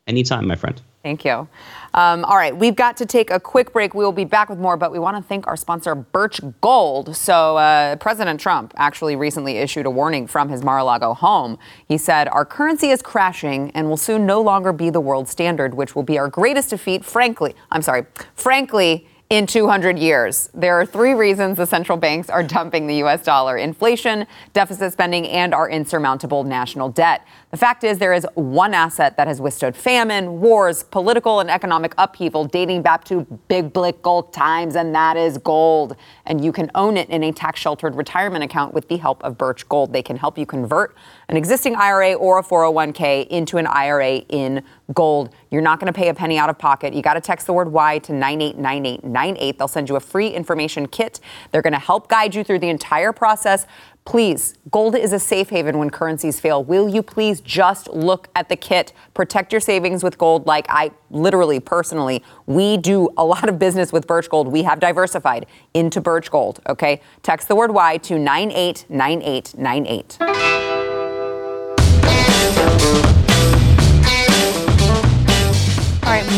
Anytime, 0.08 0.46
my 0.46 0.56
friend. 0.56 0.80
Thank 1.06 1.24
you. 1.24 1.46
Um, 1.94 2.24
all 2.24 2.36
right, 2.36 2.54
we've 2.56 2.74
got 2.74 2.96
to 2.96 3.06
take 3.06 3.30
a 3.30 3.38
quick 3.38 3.72
break. 3.72 3.94
We 3.94 4.02
will 4.04 4.10
be 4.10 4.24
back 4.24 4.50
with 4.50 4.58
more, 4.58 4.76
but 4.76 4.90
we 4.90 4.98
want 4.98 5.16
to 5.16 5.22
thank 5.22 5.46
our 5.46 5.56
sponsor, 5.56 5.94
Birch 5.94 6.40
Gold. 6.60 7.14
So, 7.14 7.56
uh, 7.56 7.94
President 7.94 8.40
Trump 8.40 8.74
actually 8.76 9.14
recently 9.14 9.58
issued 9.58 9.86
a 9.86 9.90
warning 9.90 10.26
from 10.26 10.48
his 10.48 10.64
Mar 10.64 10.78
a 10.78 10.84
Lago 10.84 11.14
home. 11.14 11.60
He 11.86 11.96
said, 11.96 12.26
Our 12.26 12.44
currency 12.44 12.90
is 12.90 13.02
crashing 13.02 13.70
and 13.70 13.88
will 13.88 13.96
soon 13.96 14.26
no 14.26 14.42
longer 14.42 14.72
be 14.72 14.90
the 14.90 14.98
world 14.98 15.28
standard, 15.28 15.74
which 15.74 15.94
will 15.94 16.02
be 16.02 16.18
our 16.18 16.26
greatest 16.26 16.70
defeat, 16.70 17.04
frankly. 17.04 17.54
I'm 17.70 17.82
sorry, 17.82 18.06
frankly 18.34 19.06
in 19.28 19.46
200 19.46 19.98
years. 19.98 20.48
There 20.54 20.78
are 20.78 20.86
three 20.86 21.12
reasons 21.12 21.56
the 21.56 21.66
central 21.66 21.98
banks 21.98 22.30
are 22.30 22.42
dumping 22.42 22.86
the 22.86 23.02
US 23.04 23.24
dollar 23.24 23.56
inflation, 23.56 24.26
deficit 24.52 24.92
spending, 24.92 25.26
and 25.28 25.52
our 25.52 25.68
insurmountable 25.68 26.44
national 26.44 26.90
debt. 26.90 27.26
The 27.56 27.60
fact 27.60 27.84
is, 27.84 27.96
there 27.96 28.12
is 28.12 28.26
one 28.34 28.74
asset 28.74 29.16
that 29.16 29.28
has 29.28 29.40
withstood 29.40 29.74
famine, 29.74 30.42
wars, 30.42 30.82
political 30.82 31.40
and 31.40 31.50
economic 31.50 31.94
upheaval 31.96 32.44
dating 32.44 32.82
back 32.82 33.02
to 33.04 33.22
biblical 33.48 34.24
times, 34.24 34.76
and 34.76 34.94
that 34.94 35.16
is 35.16 35.38
gold. 35.38 35.96
And 36.26 36.44
you 36.44 36.52
can 36.52 36.70
own 36.74 36.98
it 36.98 37.08
in 37.08 37.24
a 37.24 37.32
tax 37.32 37.58
sheltered 37.58 37.94
retirement 37.94 38.44
account 38.44 38.74
with 38.74 38.90
the 38.90 38.98
help 38.98 39.24
of 39.24 39.38
Birch 39.38 39.66
Gold. 39.70 39.94
They 39.94 40.02
can 40.02 40.18
help 40.18 40.36
you 40.36 40.44
convert 40.44 40.94
an 41.30 41.38
existing 41.38 41.76
IRA 41.76 42.12
or 42.12 42.38
a 42.38 42.42
401k 42.42 43.26
into 43.28 43.56
an 43.56 43.66
IRA 43.66 44.16
in 44.28 44.62
gold. 44.92 45.34
You're 45.50 45.62
not 45.62 45.80
going 45.80 45.90
to 45.90 45.98
pay 45.98 46.10
a 46.10 46.14
penny 46.14 46.36
out 46.36 46.50
of 46.50 46.58
pocket. 46.58 46.92
You 46.92 47.00
got 47.00 47.14
to 47.14 47.22
text 47.22 47.46
the 47.46 47.54
word 47.54 47.72
Y 47.72 48.00
to 48.00 48.12
989898. 48.12 49.58
They'll 49.58 49.66
send 49.66 49.88
you 49.88 49.96
a 49.96 50.00
free 50.00 50.28
information 50.28 50.86
kit. 50.86 51.20
They're 51.52 51.62
going 51.62 51.72
to 51.72 51.78
help 51.78 52.08
guide 52.08 52.34
you 52.34 52.44
through 52.44 52.58
the 52.58 52.68
entire 52.68 53.12
process. 53.12 53.66
Please, 54.06 54.54
gold 54.70 54.94
is 54.94 55.12
a 55.12 55.18
safe 55.18 55.50
haven 55.50 55.78
when 55.78 55.90
currencies 55.90 56.38
fail. 56.38 56.62
Will 56.62 56.88
you 56.88 57.02
please 57.02 57.40
just 57.40 57.88
look 57.88 58.28
at 58.36 58.48
the 58.48 58.54
kit? 58.54 58.92
Protect 59.14 59.52
your 59.52 59.60
savings 59.60 60.04
with 60.04 60.16
gold 60.16 60.46
like 60.46 60.64
I 60.68 60.92
literally 61.10 61.58
personally. 61.58 62.22
We 62.46 62.76
do 62.76 63.08
a 63.16 63.24
lot 63.24 63.48
of 63.48 63.58
business 63.58 63.92
with 63.92 64.06
Birch 64.06 64.30
Gold. 64.30 64.46
We 64.46 64.62
have 64.62 64.78
diversified 64.78 65.46
into 65.74 66.00
Birch 66.00 66.30
Gold, 66.30 66.60
okay? 66.68 67.00
Text 67.24 67.48
the 67.48 67.56
word 67.56 67.72
Y 67.72 67.96
to 67.98 68.16
989898. 68.16 70.55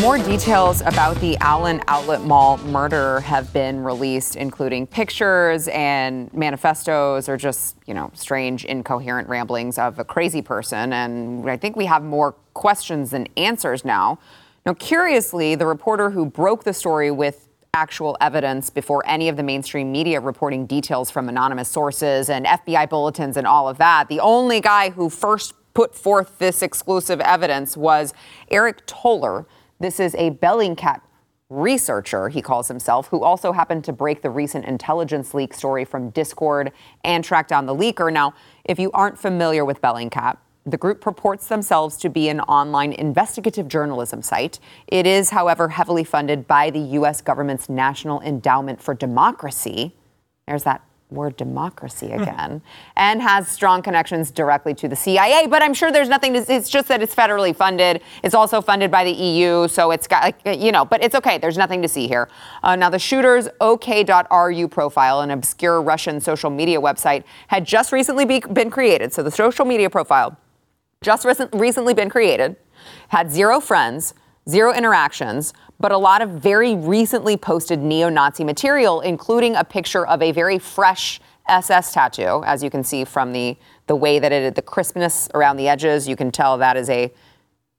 More 0.01 0.17
details 0.17 0.79
about 0.79 1.19
the 1.19 1.35
Allen 1.41 1.81
Outlet 1.89 2.21
Mall 2.21 2.57
murder 2.59 3.19
have 3.19 3.51
been 3.51 3.83
released, 3.83 4.37
including 4.37 4.87
pictures 4.87 5.67
and 5.67 6.33
manifestos 6.33 7.27
or 7.27 7.35
just, 7.35 7.75
you 7.85 7.93
know, 7.93 8.09
strange, 8.13 8.63
incoherent 8.63 9.27
ramblings 9.27 9.77
of 9.77 9.99
a 9.99 10.05
crazy 10.05 10.41
person. 10.41 10.93
And 10.93 11.49
I 11.49 11.57
think 11.57 11.75
we 11.75 11.85
have 11.87 12.01
more 12.01 12.31
questions 12.53 13.11
than 13.11 13.27
answers 13.35 13.83
now. 13.83 14.19
Now, 14.65 14.73
curiously, 14.73 15.55
the 15.55 15.65
reporter 15.65 16.11
who 16.11 16.25
broke 16.25 16.63
the 16.63 16.73
story 16.73 17.11
with 17.11 17.49
actual 17.73 18.15
evidence 18.21 18.69
before 18.69 19.03
any 19.05 19.27
of 19.27 19.35
the 19.35 19.43
mainstream 19.43 19.91
media 19.91 20.21
reporting 20.21 20.65
details 20.65 21.11
from 21.11 21.27
anonymous 21.27 21.67
sources 21.67 22.29
and 22.29 22.45
FBI 22.45 22.89
bulletins 22.89 23.35
and 23.35 23.45
all 23.45 23.67
of 23.67 23.77
that, 23.79 24.07
the 24.07 24.21
only 24.21 24.61
guy 24.61 24.91
who 24.91 25.09
first 25.09 25.55
put 25.73 25.93
forth 25.93 26.39
this 26.39 26.61
exclusive 26.61 27.19
evidence 27.19 27.75
was 27.75 28.13
Aric 28.49 28.77
Toler 28.85 29.45
this 29.79 29.99
is 29.99 30.15
a 30.15 30.31
Bellingcat 30.31 31.01
researcher, 31.49 32.29
he 32.29 32.41
calls 32.41 32.67
himself, 32.67 33.07
who 33.07 33.23
also 33.23 33.51
happened 33.51 33.83
to 33.83 33.93
break 33.93 34.21
the 34.21 34.29
recent 34.29 34.65
intelligence 34.65 35.33
leak 35.33 35.53
story 35.53 35.83
from 35.83 36.11
Discord 36.11 36.71
and 37.03 37.23
track 37.23 37.47
down 37.47 37.65
the 37.65 37.75
leaker. 37.75 38.13
Now, 38.13 38.33
if 38.65 38.79
you 38.79 38.91
aren't 38.91 39.17
familiar 39.17 39.65
with 39.65 39.81
Bellingcat, 39.81 40.37
the 40.65 40.77
group 40.77 41.01
purports 41.01 41.47
themselves 41.47 41.97
to 41.97 42.09
be 42.09 42.29
an 42.29 42.41
online 42.41 42.93
investigative 42.93 43.67
journalism 43.67 44.21
site. 44.21 44.59
It 44.87 45.07
is, 45.07 45.31
however, 45.31 45.69
heavily 45.69 46.03
funded 46.03 46.45
by 46.45 46.69
the 46.69 46.79
U.S. 46.79 47.21
government's 47.21 47.69
National 47.69 48.21
Endowment 48.21 48.81
for 48.81 48.93
Democracy. 48.93 49.95
There's 50.47 50.63
that 50.63 50.83
word 51.11 51.35
democracy 51.37 52.11
again, 52.11 52.61
and 52.95 53.21
has 53.21 53.47
strong 53.47 53.81
connections 53.81 54.29
directly 54.31 54.73
to 54.75 54.87
the 54.87 54.95
CIA. 54.95 55.47
But 55.47 55.63
I'm 55.63 55.73
sure 55.73 55.91
there's 55.91 56.09
nothing 56.09 56.33
to, 56.33 56.53
it's 56.53 56.69
just 56.69 56.87
that 56.87 57.01
it's 57.01 57.15
federally 57.15 57.55
funded. 57.55 58.01
It's 58.23 58.35
also 58.35 58.61
funded 58.61 58.91
by 58.91 59.03
the 59.03 59.11
EU, 59.11 59.67
so 59.67 59.91
it's 59.91 60.07
got, 60.07 60.23
like, 60.23 60.59
you 60.59 60.71
know, 60.71 60.85
but 60.85 61.03
it's 61.03 61.15
okay. 61.15 61.37
There's 61.37 61.57
nothing 61.57 61.81
to 61.81 61.87
see 61.87 62.07
here. 62.07 62.29
Uh, 62.63 62.75
now, 62.75 62.89
the 62.89 62.99
shooter's 62.99 63.49
OK.ru 63.59 64.67
profile, 64.67 65.21
an 65.21 65.31
obscure 65.31 65.81
Russian 65.81 66.21
social 66.21 66.49
media 66.49 66.79
website, 66.79 67.23
had 67.47 67.65
just 67.65 67.91
recently 67.91 68.25
be, 68.25 68.39
been 68.39 68.69
created. 68.69 69.11
So 69.11 69.23
the 69.23 69.31
social 69.31 69.65
media 69.65 69.89
profile 69.89 70.37
just 71.01 71.25
recent, 71.25 71.53
recently 71.53 71.93
been 71.93 72.09
created, 72.09 72.55
had 73.07 73.31
zero 73.31 73.59
friends, 73.59 74.13
zero 74.47 74.73
interactions, 74.73 75.53
but 75.79 75.91
a 75.91 75.97
lot 75.97 76.21
of 76.21 76.29
very 76.29 76.75
recently 76.75 77.37
posted 77.37 77.81
neo 77.81 78.09
Nazi 78.09 78.43
material, 78.43 79.01
including 79.01 79.55
a 79.55 79.63
picture 79.63 80.05
of 80.05 80.21
a 80.21 80.31
very 80.31 80.59
fresh 80.59 81.19
SS 81.47 81.93
tattoo, 81.93 82.43
as 82.45 82.63
you 82.63 82.69
can 82.69 82.83
see 82.83 83.05
from 83.05 83.33
the, 83.33 83.57
the 83.87 83.95
way 83.95 84.19
that 84.19 84.31
it, 84.31 84.55
the 84.55 84.61
crispness 84.61 85.29
around 85.33 85.57
the 85.57 85.67
edges, 85.67 86.07
you 86.07 86.15
can 86.15 86.31
tell 86.31 86.57
that 86.57 86.77
is 86.77 86.89
a 86.89 87.11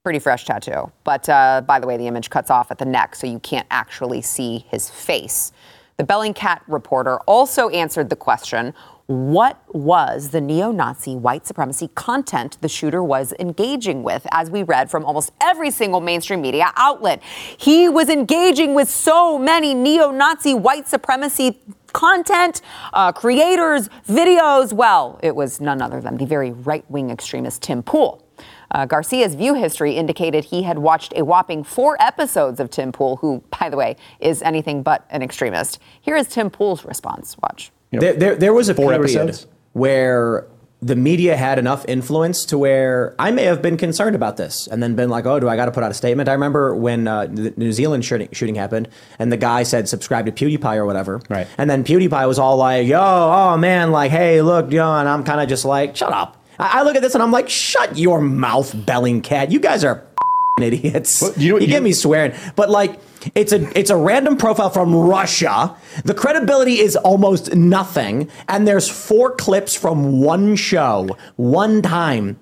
pretty 0.03 0.19
fresh 0.19 0.45
tattoo. 0.45 0.91
But 1.05 1.29
uh, 1.29 1.63
by 1.67 1.79
the 1.79 1.87
way, 1.87 1.97
the 1.97 2.07
image 2.07 2.31
cuts 2.31 2.51
off 2.51 2.71
at 2.71 2.79
the 2.79 2.85
neck, 2.85 3.15
so 3.15 3.27
you 3.27 3.39
can't 3.39 3.67
actually 3.71 4.23
see 4.23 4.67
his 4.71 4.89
face. 4.89 5.53
The 5.99 6.05
Bellingcat 6.05 6.63
reporter 6.67 7.19
also 7.21 7.69
answered 7.69 8.09
the 8.09 8.17
question 8.17 8.73
what 9.11 9.61
was 9.75 10.31
the 10.31 10.41
neo 10.41 10.71
Nazi 10.71 11.17
white 11.17 11.45
supremacy 11.45 11.89
content 11.97 12.57
the 12.61 12.69
shooter 12.69 13.03
was 13.03 13.35
engaging 13.41 14.05
with, 14.05 14.25
as 14.31 14.53
we 14.53 14.63
read 14.63 14.89
from 14.89 15.05
almost 15.05 15.33
every 15.41 15.73
single 15.73 16.01
mainstream 16.01 16.41
media 16.41 16.71
outlet? 16.77 17.21
He 17.59 17.89
was 17.89 18.09
engaging 18.09 18.73
with 18.73 18.89
so 18.89 19.37
many 19.37 19.75
neo 19.75 20.13
Nazi 20.13 20.55
white 20.55 20.87
supremacy 20.87 21.59
content, 21.93 22.63
uh, 22.93 23.11
creators, 23.11 23.89
videos. 24.09 24.73
Well, 24.73 25.19
it 25.25 25.35
was 25.35 25.61
none 25.61 25.83
other 25.83 26.01
than 26.01 26.17
the 26.17 26.25
very 26.27 26.53
right 26.53 26.89
wing 26.89 27.11
extremist 27.11 27.63
Tim 27.63 27.83
Pool. 27.83 28.25
Uh, 28.71 28.87
Garcia's 28.87 29.35
view 29.35 29.55
history 29.55 29.95
indicated 29.95 30.45
he 30.45 30.63
had 30.63 30.79
watched 30.79 31.13
a 31.17 31.25
whopping 31.25 31.65
four 31.65 32.01
episodes 32.01 32.61
of 32.61 32.71
Tim 32.71 32.93
Pool, 32.93 33.17
who, 33.17 33.43
by 33.59 33.69
the 33.69 33.77
way, 33.77 33.97
is 34.21 34.41
anything 34.43 34.85
but 34.85 35.05
an 35.11 35.21
extremist. 35.21 35.81
Here 36.01 36.15
is 36.15 36.29
Tim 36.29 36.49
Pool's 36.49 36.85
response. 36.85 37.37
Watch. 37.43 37.73
Know, 37.93 38.01
there, 38.01 38.13
there, 38.15 38.37
there, 38.37 38.55
was 38.55 38.69
a 38.69 38.75
period 38.75 39.01
episodes? 39.01 39.47
where 39.73 40.47
the 40.83 40.97
media 40.97 41.37
had 41.37 41.59
enough 41.59 41.85
influence 41.89 42.45
to 42.47 42.57
where 42.57 43.15
I 43.19 43.31
may 43.31 43.45
have 43.45 43.61
been 43.61 43.77
concerned 43.77 44.17
about 44.17 44.39
this 44.39 44.67
and 44.67 44.83
then 44.83 44.95
been 44.95 45.11
like, 45.11 45.27
oh, 45.27 45.39
do 45.39 45.49
I 45.49 45.57
got 45.57 45.67
to 45.67 45.73
put 45.73 45.83
out 45.83 45.91
a 45.91 45.95
statement? 45.95 46.29
I 46.29 46.33
remember 46.33 46.75
when 46.75 47.07
uh, 47.07 47.27
the 47.27 47.53
New 47.57 47.73
Zealand 47.73 48.05
shooting, 48.05 48.29
shooting, 48.33 48.55
happened 48.55 48.89
and 49.19 49.31
the 49.31 49.37
guy 49.37 49.63
said 49.63 49.89
subscribe 49.89 50.27
to 50.27 50.33
PewDiePie 50.33 50.77
or 50.77 50.87
whatever. 50.87 51.21
Right. 51.29 51.47
And 51.59 51.69
then 51.69 51.85
PewDiePie 51.85 52.27
was 52.27 52.39
all 52.39 52.57
like, 52.57 52.87
yo, 52.87 52.99
oh 53.01 53.57
man, 53.59 53.91
like, 53.91 54.11
hey, 54.11 54.41
look, 54.41 54.73
yo, 54.73 54.91
and 54.95 55.09
I'm 55.09 55.23
kind 55.23 55.41
of 55.41 55.49
just 55.49 55.65
like, 55.65 55.97
shut 55.97 56.13
up. 56.13 56.43
I, 56.59 56.81
I, 56.81 56.83
look 56.83 56.97
at 56.97 57.03
this 57.03 57.15
and 57.15 57.23
I'm 57.23 57.31
like, 57.31 57.49
shut 57.49 57.99
your 57.99 58.21
mouth, 58.21 58.75
Bellingcat. 58.75 59.51
You 59.51 59.61
guys 59.61 59.85
are 59.85 60.07
idiots. 60.63 61.23
Well, 61.23 61.33
you, 61.37 61.55
you, 61.57 61.61
you 61.61 61.67
get 61.67 61.83
me 61.83 61.93
swearing. 61.93 62.33
But 62.57 62.71
like, 62.71 63.01
it's 63.35 63.53
a 63.53 63.79
it's 63.79 63.91
a 63.91 63.97
random 63.97 64.37
profile 64.37 64.71
from 64.71 64.95
Russia. 64.95 65.77
The 66.05 66.15
credibility 66.15 66.79
is 66.79 66.97
almost 66.97 67.55
nothing, 67.55 68.31
and 68.49 68.67
there's 68.67 68.89
four 68.89 69.35
clips 69.35 69.77
from 69.77 70.21
one 70.21 70.57
show, 70.57 71.17
one 71.37 71.83
time. 71.83 72.39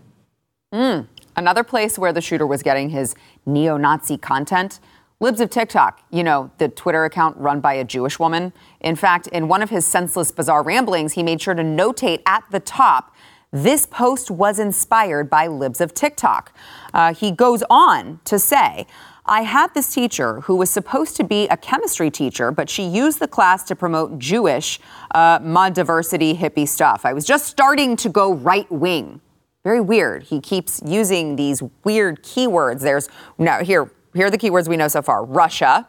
Mm. 0.72 1.06
Another 1.36 1.64
place 1.64 1.98
where 1.98 2.12
the 2.12 2.20
shooter 2.20 2.46
was 2.46 2.62
getting 2.62 2.90
his 2.90 3.14
neo-Nazi 3.46 4.18
content. 4.18 4.80
Libs 5.20 5.40
of 5.40 5.50
TikTok, 5.50 6.00
you 6.10 6.22
know, 6.22 6.50
the 6.58 6.68
Twitter 6.68 7.04
account 7.04 7.36
run 7.38 7.60
by 7.60 7.74
a 7.74 7.84
Jewish 7.84 8.20
woman. 8.20 8.52
In 8.80 8.94
fact, 8.94 9.26
in 9.28 9.48
one 9.48 9.62
of 9.62 9.70
his 9.70 9.84
senseless, 9.84 10.30
bizarre 10.30 10.62
ramblings, 10.62 11.14
he 11.14 11.24
made 11.24 11.40
sure 11.40 11.54
to 11.54 11.62
notate 11.62 12.22
at 12.24 12.44
the 12.50 12.60
top 12.60 13.14
this 13.52 13.86
post 13.86 14.30
was 14.30 14.58
inspired 14.58 15.30
by 15.30 15.46
Libs 15.46 15.80
of 15.80 15.94
TikTok. 15.94 16.52
Uh, 16.92 17.14
he 17.14 17.30
goes 17.30 17.62
on 17.70 18.20
to 18.24 18.38
say, 18.38 18.86
I 19.24 19.42
had 19.42 19.74
this 19.74 19.92
teacher 19.92 20.40
who 20.42 20.56
was 20.56 20.70
supposed 20.70 21.16
to 21.16 21.24
be 21.24 21.48
a 21.48 21.56
chemistry 21.56 22.10
teacher, 22.10 22.50
but 22.50 22.70
she 22.70 22.82
used 22.82 23.18
the 23.18 23.28
class 23.28 23.62
to 23.64 23.76
promote 23.76 24.18
Jewish 24.18 24.80
uh, 25.14 25.38
mod 25.42 25.74
diversity 25.74 26.34
hippie 26.34 26.66
stuff. 26.66 27.04
I 27.04 27.12
was 27.12 27.26
just 27.26 27.46
starting 27.46 27.96
to 27.96 28.08
go 28.08 28.32
right 28.32 28.70
wing. 28.72 29.20
Very 29.64 29.80
weird. 29.82 30.22
He 30.22 30.40
keeps 30.40 30.80
using 30.84 31.36
these 31.36 31.62
weird 31.84 32.22
keywords. 32.22 32.80
There's 32.80 33.08
now 33.36 33.62
here. 33.62 33.90
Here 34.14 34.26
are 34.26 34.30
the 34.30 34.38
keywords 34.38 34.66
we 34.66 34.78
know 34.78 34.88
so 34.88 35.02
far: 35.02 35.22
Russia, 35.24 35.86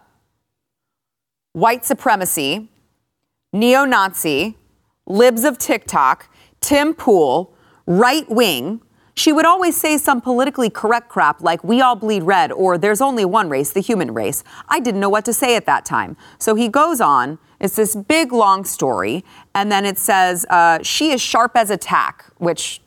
white 1.54 1.86
supremacy, 1.86 2.67
neo-Nazi, 3.54 4.58
libs 5.06 5.45
of 5.45 5.58
TikTok, 5.58 6.30
Tim 6.62 6.93
Pool, 6.93 7.54
right 7.86 8.30
wing 8.30 8.82
she 9.19 9.34
would 9.34 9.45
always 9.45 9.76
say 9.76 9.98
some 9.98 10.22
politically 10.22 10.69
correct 10.69 11.10
crap 11.10 11.41
like, 11.41 11.62
we 11.62 11.82
all 11.82 11.98
bleed 11.98 12.24
red, 12.24 12.54
or 12.54 12.78
there's 12.78 13.02
only 13.02 13.26
one 13.26 13.50
race, 13.50 13.74
the 13.74 13.82
human 13.82 14.13
race. 14.13 14.45
I 14.69 14.80
didn't 14.80 15.02
know 15.02 15.10
what 15.10 15.26
to 15.26 15.34
say 15.34 15.58
at 15.58 15.65
that 15.65 15.84
time. 15.84 16.15
So 16.38 16.56
he 16.56 16.69
goes 16.69 17.02
on. 17.02 17.38
It's 17.60 17.76
this 17.76 17.98
big, 17.98 18.32
long 18.32 18.63
story. 18.63 19.26
And 19.54 19.69
then 19.69 19.86
it 19.86 19.98
says, 19.98 20.45
uh, 20.50 20.82
she 20.84 21.12
is 21.12 21.19
sharp 21.19 21.52
as 21.56 21.69
a 21.69 21.76
tack, 21.76 22.28
which, 22.38 22.80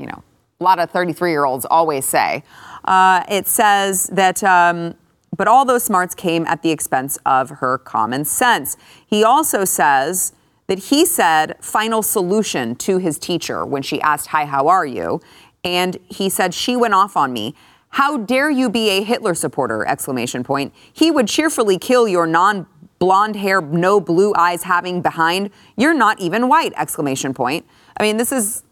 you 0.00 0.06
know, 0.06 0.24
a 0.60 0.64
lot 0.64 0.80
of 0.80 0.90
33 0.90 1.30
year 1.30 1.44
olds 1.44 1.64
always 1.64 2.04
say. 2.04 2.42
Uh, 2.84 3.22
it 3.30 3.46
says 3.46 4.08
that. 4.08 4.42
Um, 4.42 4.96
but 5.36 5.46
all 5.46 5.66
those 5.66 5.84
smarts 5.84 6.14
came 6.14 6.46
at 6.46 6.62
the 6.62 6.70
expense 6.70 7.18
of 7.26 7.50
her 7.50 7.76
common 7.78 8.24
sense. 8.24 8.76
He 9.06 9.22
also 9.22 9.66
says 9.66 10.32
that 10.66 10.78
he 10.78 11.06
said 11.06 11.56
final 11.60 12.02
solution 12.02 12.74
to 12.76 12.98
his 12.98 13.18
teacher 13.18 13.64
when 13.64 13.82
she 13.82 14.00
asked, 14.00 14.28
Hi, 14.28 14.44
how 14.44 14.68
are 14.68 14.86
you? 14.86 15.20
And 15.64 15.98
he 16.08 16.28
said, 16.28 16.54
She 16.54 16.76
went 16.76 16.94
off 16.94 17.16
on 17.16 17.32
me. 17.32 17.54
How 17.90 18.18
dare 18.18 18.50
you 18.50 18.68
be 18.68 18.90
a 18.90 19.02
Hitler 19.02 19.34
supporter? 19.34 19.86
Exclamation 19.86 20.44
point. 20.44 20.74
He 20.92 21.10
would 21.10 21.28
cheerfully 21.28 21.78
kill 21.78 22.06
your 22.06 22.26
non 22.26 22.66
blonde 22.98 23.36
hair, 23.36 23.60
no 23.60 24.00
blue 24.00 24.34
eyes 24.36 24.62
having 24.64 25.02
behind. 25.02 25.50
You're 25.76 25.94
not 25.94 26.20
even 26.20 26.48
white! 26.48 26.72
Exclamation 26.76 27.34
point. 27.34 27.66
I 27.98 28.02
mean, 28.02 28.16
this 28.16 28.32
is 28.32 28.62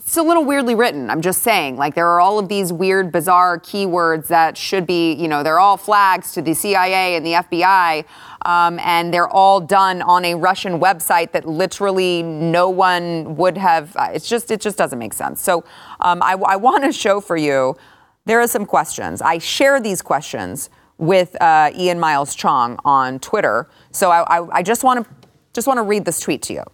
it's 0.00 0.16
a 0.16 0.22
little 0.22 0.44
weirdly 0.44 0.74
written. 0.74 1.10
I'm 1.10 1.20
just 1.20 1.42
saying, 1.42 1.76
like 1.76 1.94
there 1.94 2.06
are 2.06 2.20
all 2.20 2.38
of 2.38 2.48
these 2.48 2.72
weird, 2.72 3.12
bizarre 3.12 3.60
keywords 3.60 4.28
that 4.28 4.56
should 4.56 4.86
be, 4.86 5.12
you 5.12 5.28
know, 5.28 5.42
they're 5.42 5.60
all 5.60 5.76
flags 5.76 6.32
to 6.32 6.42
the 6.42 6.54
CIA 6.54 7.16
and 7.16 7.26
the 7.26 7.34
FBI, 7.34 8.06
um, 8.46 8.78
and 8.78 9.12
they're 9.12 9.28
all 9.28 9.60
done 9.60 10.00
on 10.00 10.24
a 10.24 10.34
Russian 10.34 10.80
website 10.80 11.32
that 11.32 11.46
literally 11.46 12.22
no 12.22 12.70
one 12.70 13.36
would 13.36 13.58
have. 13.58 13.94
Uh, 13.94 14.08
it's 14.14 14.26
just, 14.26 14.50
it 14.50 14.62
just 14.62 14.78
doesn't 14.78 14.98
make 14.98 15.12
sense. 15.12 15.42
So 15.42 15.64
um, 16.00 16.22
I, 16.22 16.32
I 16.32 16.56
want 16.56 16.82
to 16.84 16.92
show 16.92 17.20
for 17.20 17.36
you. 17.36 17.76
There 18.24 18.40
are 18.40 18.48
some 18.48 18.64
questions. 18.64 19.20
I 19.20 19.36
share 19.36 19.80
these 19.80 20.00
questions 20.00 20.70
with 20.96 21.40
uh, 21.42 21.72
Ian 21.76 22.00
Miles 22.00 22.34
Cheong 22.34 22.78
on 22.86 23.18
Twitter. 23.18 23.68
So 23.92 24.10
I, 24.10 24.22
I, 24.38 24.58
I 24.58 24.62
just 24.62 24.82
want 24.82 25.04
to 25.04 25.14
just 25.52 25.66
want 25.66 25.78
to 25.78 25.82
read 25.82 26.04
this 26.04 26.20
tweet 26.20 26.42
to 26.42 26.54
you. 26.54 26.64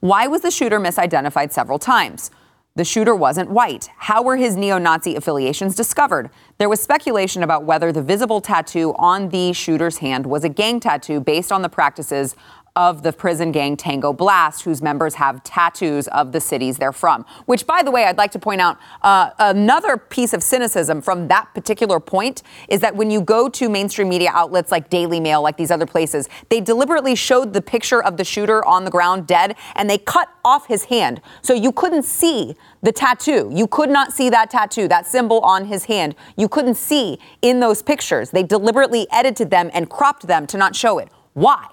Why 0.00 0.26
was 0.26 0.42
the 0.42 0.50
shooter 0.50 0.78
misidentified 0.78 1.52
several 1.52 1.78
times? 1.78 2.30
The 2.74 2.84
shooter 2.84 3.14
wasn't 3.14 3.50
white. 3.50 3.88
How 3.96 4.22
were 4.22 4.36
his 4.36 4.54
neo 4.54 4.76
Nazi 4.76 5.16
affiliations 5.16 5.74
discovered? 5.74 6.28
There 6.58 6.68
was 6.68 6.82
speculation 6.82 7.42
about 7.42 7.64
whether 7.64 7.90
the 7.90 8.02
visible 8.02 8.42
tattoo 8.42 8.94
on 8.98 9.30
the 9.30 9.54
shooter's 9.54 9.98
hand 9.98 10.26
was 10.26 10.44
a 10.44 10.50
gang 10.50 10.80
tattoo 10.80 11.20
based 11.20 11.50
on 11.50 11.62
the 11.62 11.70
practices 11.70 12.36
of 12.76 13.02
the 13.02 13.12
prison 13.12 13.50
gang 13.50 13.76
Tango 13.76 14.12
Blast, 14.12 14.62
whose 14.62 14.82
members 14.82 15.14
have 15.14 15.42
tattoos 15.42 16.06
of 16.08 16.32
the 16.32 16.40
cities 16.40 16.76
they're 16.76 16.92
from. 16.92 17.24
Which, 17.46 17.66
by 17.66 17.82
the 17.82 17.90
way, 17.90 18.04
I'd 18.04 18.18
like 18.18 18.30
to 18.32 18.38
point 18.38 18.60
out 18.60 18.78
uh, 19.02 19.30
another 19.38 19.96
piece 19.96 20.32
of 20.34 20.42
cynicism 20.42 21.00
from 21.00 21.28
that 21.28 21.52
particular 21.54 21.98
point 21.98 22.42
is 22.68 22.80
that 22.80 22.94
when 22.94 23.10
you 23.10 23.22
go 23.22 23.48
to 23.48 23.68
mainstream 23.68 24.10
media 24.10 24.30
outlets 24.32 24.70
like 24.70 24.90
Daily 24.90 25.18
Mail, 25.18 25.40
like 25.42 25.56
these 25.56 25.70
other 25.70 25.86
places, 25.86 26.28
they 26.50 26.60
deliberately 26.60 27.14
showed 27.14 27.54
the 27.54 27.62
picture 27.62 28.02
of 28.02 28.18
the 28.18 28.24
shooter 28.24 28.64
on 28.64 28.84
the 28.84 28.90
ground 28.90 29.26
dead 29.26 29.56
and 29.74 29.88
they 29.88 29.98
cut 29.98 30.28
off 30.44 30.66
his 30.66 30.84
hand. 30.84 31.22
So 31.40 31.54
you 31.54 31.72
couldn't 31.72 32.04
see 32.04 32.54
the 32.82 32.92
tattoo. 32.92 33.50
You 33.52 33.66
could 33.66 33.90
not 33.90 34.12
see 34.12 34.28
that 34.30 34.50
tattoo, 34.50 34.86
that 34.88 35.06
symbol 35.06 35.40
on 35.40 35.64
his 35.64 35.86
hand. 35.86 36.14
You 36.36 36.48
couldn't 36.48 36.76
see 36.76 37.18
in 37.40 37.60
those 37.60 37.82
pictures. 37.82 38.30
They 38.30 38.42
deliberately 38.42 39.06
edited 39.10 39.50
them 39.50 39.70
and 39.72 39.88
cropped 39.88 40.26
them 40.26 40.46
to 40.48 40.58
not 40.58 40.76
show 40.76 40.98
it. 40.98 41.08
Why? 41.32 41.66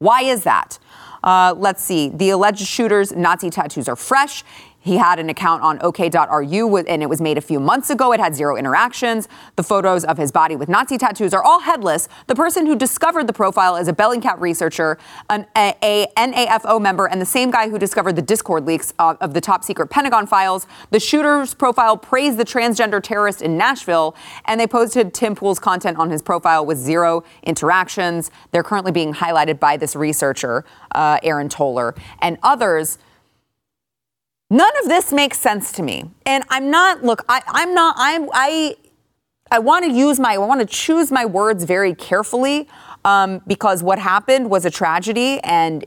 Why 0.00 0.22
is 0.22 0.44
that? 0.44 0.78
Uh, 1.22 1.54
let's 1.58 1.84
see. 1.84 2.08
The 2.08 2.30
alleged 2.30 2.66
shooter's 2.66 3.12
Nazi 3.12 3.50
tattoos 3.50 3.86
are 3.86 3.96
fresh. 3.96 4.42
He 4.80 4.96
had 4.96 5.18
an 5.18 5.28
account 5.28 5.62
on 5.62 5.78
OK.ru 5.82 6.76
and 6.76 7.02
it 7.02 7.08
was 7.08 7.20
made 7.20 7.36
a 7.36 7.42
few 7.42 7.60
months 7.60 7.90
ago. 7.90 8.12
It 8.12 8.20
had 8.20 8.34
zero 8.34 8.56
interactions. 8.56 9.28
The 9.56 9.62
photos 9.62 10.04
of 10.04 10.16
his 10.16 10.32
body 10.32 10.56
with 10.56 10.68
Nazi 10.68 10.96
tattoos 10.96 11.34
are 11.34 11.44
all 11.44 11.60
headless. 11.60 12.08
The 12.28 12.34
person 12.34 12.64
who 12.64 12.74
discovered 12.74 13.26
the 13.26 13.32
profile 13.32 13.76
is 13.76 13.88
a 13.88 13.92
Bellingcat 13.92 14.40
researcher, 14.40 14.96
an 15.28 15.46
a, 15.56 15.74
a 15.82 16.06
NAFO 16.16 16.80
member, 16.80 17.06
and 17.06 17.20
the 17.20 17.26
same 17.26 17.50
guy 17.50 17.68
who 17.68 17.78
discovered 17.78 18.16
the 18.16 18.22
Discord 18.22 18.64
leaks 18.64 18.94
of, 18.98 19.18
of 19.20 19.34
the 19.34 19.40
top 19.40 19.64
secret 19.64 19.88
Pentagon 19.88 20.26
files. 20.26 20.66
The 20.90 21.00
shooter's 21.00 21.52
profile 21.52 21.96
praised 21.96 22.38
the 22.38 22.44
transgender 22.44 23.02
terrorist 23.02 23.42
in 23.42 23.58
Nashville, 23.58 24.16
and 24.46 24.58
they 24.58 24.66
posted 24.66 25.12
Tim 25.12 25.34
Pool's 25.34 25.58
content 25.58 25.98
on 25.98 26.10
his 26.10 26.22
profile 26.22 26.64
with 26.64 26.78
zero 26.78 27.22
interactions. 27.42 28.30
They're 28.50 28.62
currently 28.62 28.92
being 28.92 29.12
highlighted 29.12 29.60
by 29.60 29.76
this 29.76 29.94
researcher, 29.94 30.64
uh, 30.94 31.18
Aaron 31.22 31.50
Toler, 31.50 31.94
and 32.20 32.38
others. 32.42 32.98
None 34.50 34.72
of 34.82 34.88
this 34.88 35.12
makes 35.12 35.38
sense 35.38 35.70
to 35.72 35.82
me. 35.82 36.10
And 36.26 36.42
I'm 36.50 36.70
not, 36.70 37.04
look, 37.04 37.24
I, 37.28 37.40
I'm 37.46 37.72
not, 37.72 37.94
I'm, 37.96 38.28
I, 38.32 38.76
I 39.52 39.60
want 39.60 39.84
to 39.84 39.92
use 39.92 40.18
my, 40.18 40.34
I 40.34 40.38
want 40.38 40.60
to 40.60 40.66
choose 40.66 41.12
my 41.12 41.24
words 41.24 41.62
very 41.62 41.94
carefully 41.94 42.68
um, 43.04 43.40
because 43.46 43.82
what 43.84 44.00
happened 44.00 44.50
was 44.50 44.64
a 44.64 44.70
tragedy 44.70 45.40
and 45.44 45.84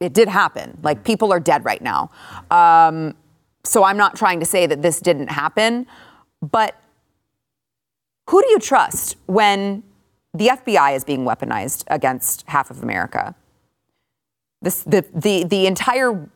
it 0.00 0.14
did 0.14 0.28
happen. 0.28 0.78
Like 0.82 1.04
people 1.04 1.30
are 1.30 1.40
dead 1.40 1.64
right 1.66 1.82
now. 1.82 2.10
Um, 2.50 3.14
so 3.64 3.84
I'm 3.84 3.98
not 3.98 4.16
trying 4.16 4.40
to 4.40 4.46
say 4.46 4.66
that 4.66 4.80
this 4.80 5.00
didn't 5.00 5.28
happen, 5.28 5.86
but 6.40 6.74
who 8.30 8.42
do 8.42 8.48
you 8.48 8.58
trust 8.58 9.16
when 9.26 9.82
the 10.32 10.48
FBI 10.48 10.96
is 10.96 11.04
being 11.04 11.24
weaponized 11.24 11.84
against 11.88 12.44
half 12.48 12.70
of 12.70 12.82
America? 12.82 13.34
This, 14.62 14.82
the, 14.82 15.04
the, 15.14 15.44
the 15.44 15.66
entire 15.66 16.28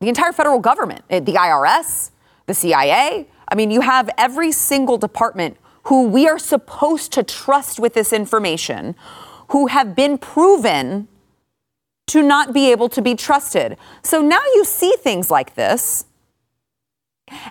the 0.00 0.08
entire 0.08 0.32
federal 0.32 0.58
government, 0.58 1.04
eh, 1.10 1.20
the 1.20 1.32
IRS, 1.32 2.10
the 2.46 2.54
CIA. 2.54 3.28
I 3.48 3.54
mean, 3.54 3.70
you 3.70 3.80
have 3.82 4.10
every 4.18 4.52
single 4.52 4.98
department 4.98 5.56
who 5.84 6.08
we 6.08 6.26
are 6.28 6.38
supposed 6.38 7.12
to 7.12 7.22
trust 7.22 7.78
with 7.78 7.94
this 7.94 8.12
information, 8.12 8.94
who 9.48 9.66
have 9.66 9.94
been 9.94 10.18
proven 10.18 11.08
to 12.06 12.22
not 12.22 12.52
be 12.52 12.70
able 12.70 12.88
to 12.88 13.02
be 13.02 13.14
trusted. 13.14 13.76
So 14.02 14.20
now 14.20 14.40
you 14.54 14.64
see 14.64 14.94
things 14.98 15.30
like 15.30 15.54
this 15.54 16.06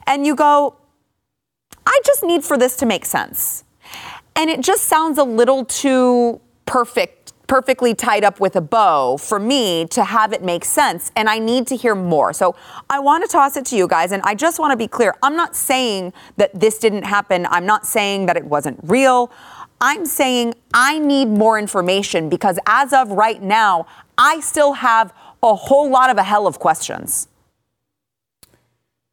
and 0.06 0.26
you 0.26 0.36
go, 0.36 0.76
I 1.86 2.00
just 2.06 2.24
need 2.24 2.44
for 2.44 2.58
this 2.58 2.76
to 2.78 2.86
make 2.86 3.06
sense. 3.06 3.64
And 4.36 4.50
it 4.50 4.62
just 4.62 4.86
sounds 4.86 5.18
a 5.18 5.24
little 5.24 5.66
too 5.66 6.42
perfect 6.66 7.23
perfectly 7.54 7.94
tied 7.94 8.24
up 8.24 8.40
with 8.40 8.56
a 8.56 8.62
bow 8.62 9.16
for 9.16 9.38
me 9.38 9.86
to 9.86 10.04
have 10.04 10.34
it 10.34 10.42
make 10.42 10.66
sense. 10.66 11.12
And 11.16 11.30
I 11.30 11.38
need 11.38 11.68
to 11.68 11.76
hear 11.76 11.94
more. 11.94 12.34
So 12.34 12.56
I 12.90 12.98
want 12.98 13.24
to 13.24 13.32
toss 13.32 13.56
it 13.58 13.64
to 13.68 13.76
you 13.76 13.88
guys. 13.88 14.12
And 14.12 14.24
I 14.24 14.34
just 14.34 14.58
want 14.58 14.72
to 14.72 14.76
be 14.76 14.88
clear 14.88 15.14
I'm 15.22 15.36
not 15.36 15.56
saying 15.56 16.14
that 16.38 16.60
this 16.60 16.80
didn't 16.80 17.04
happen, 17.04 17.46
I'm 17.46 17.68
not 17.68 17.86
saying 17.86 18.26
that 18.26 18.38
it 18.38 18.46
wasn't 18.46 18.80
real. 18.82 19.32
I'm 19.80 20.04
saying 20.08 20.56
I 20.74 20.98
need 20.98 21.28
more 21.28 21.60
information 21.60 22.28
because 22.28 22.58
as 22.66 22.92
of 22.92 23.12
right 23.12 23.40
now, 23.44 23.86
I 24.18 24.40
still 24.40 24.74
have 24.74 25.14
a 25.44 25.54
whole 25.54 25.92
lot 25.92 26.10
of 26.10 26.18
a 26.18 26.24
hell 26.24 26.48
of 26.48 26.58
questions. 26.58 27.28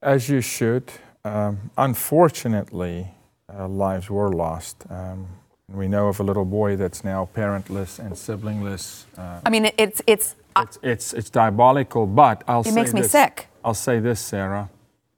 As 0.00 0.31
you 0.31 0.40
should. 0.40 0.90
Um, 1.26 1.70
unfortunately, 1.76 3.09
uh, 3.53 3.68
lives 3.68 4.09
were 4.09 4.33
lost. 4.33 4.87
Um, 4.88 5.26
we 5.73 5.89
know 5.89 6.09
of 6.09 6.21
a 6.21 6.23
little 6.23 6.45
boy 6.45 6.77
that's 6.77 7.05
now 7.05 7.29
parentless 7.35 7.99
and 7.99 8.13
siblingless. 8.15 9.05
Uh, 9.17 9.41
I 9.45 9.51
mean, 9.51 9.71
it's 9.79 10.03
it's, 10.07 10.37
uh, 10.57 10.65
it's 10.67 10.79
it's 10.83 11.13
it's 11.13 11.31
diabolical. 11.31 12.07
But 12.07 12.43
I'll 12.49 12.61
it 12.61 12.67
say 12.67 12.75
makes 12.75 12.93
me 12.93 13.03
this, 13.03 13.13
sick. 13.13 13.49
I'll 13.65 13.75
say 13.75 14.01
this, 14.01 14.21
Sara, 14.21 14.71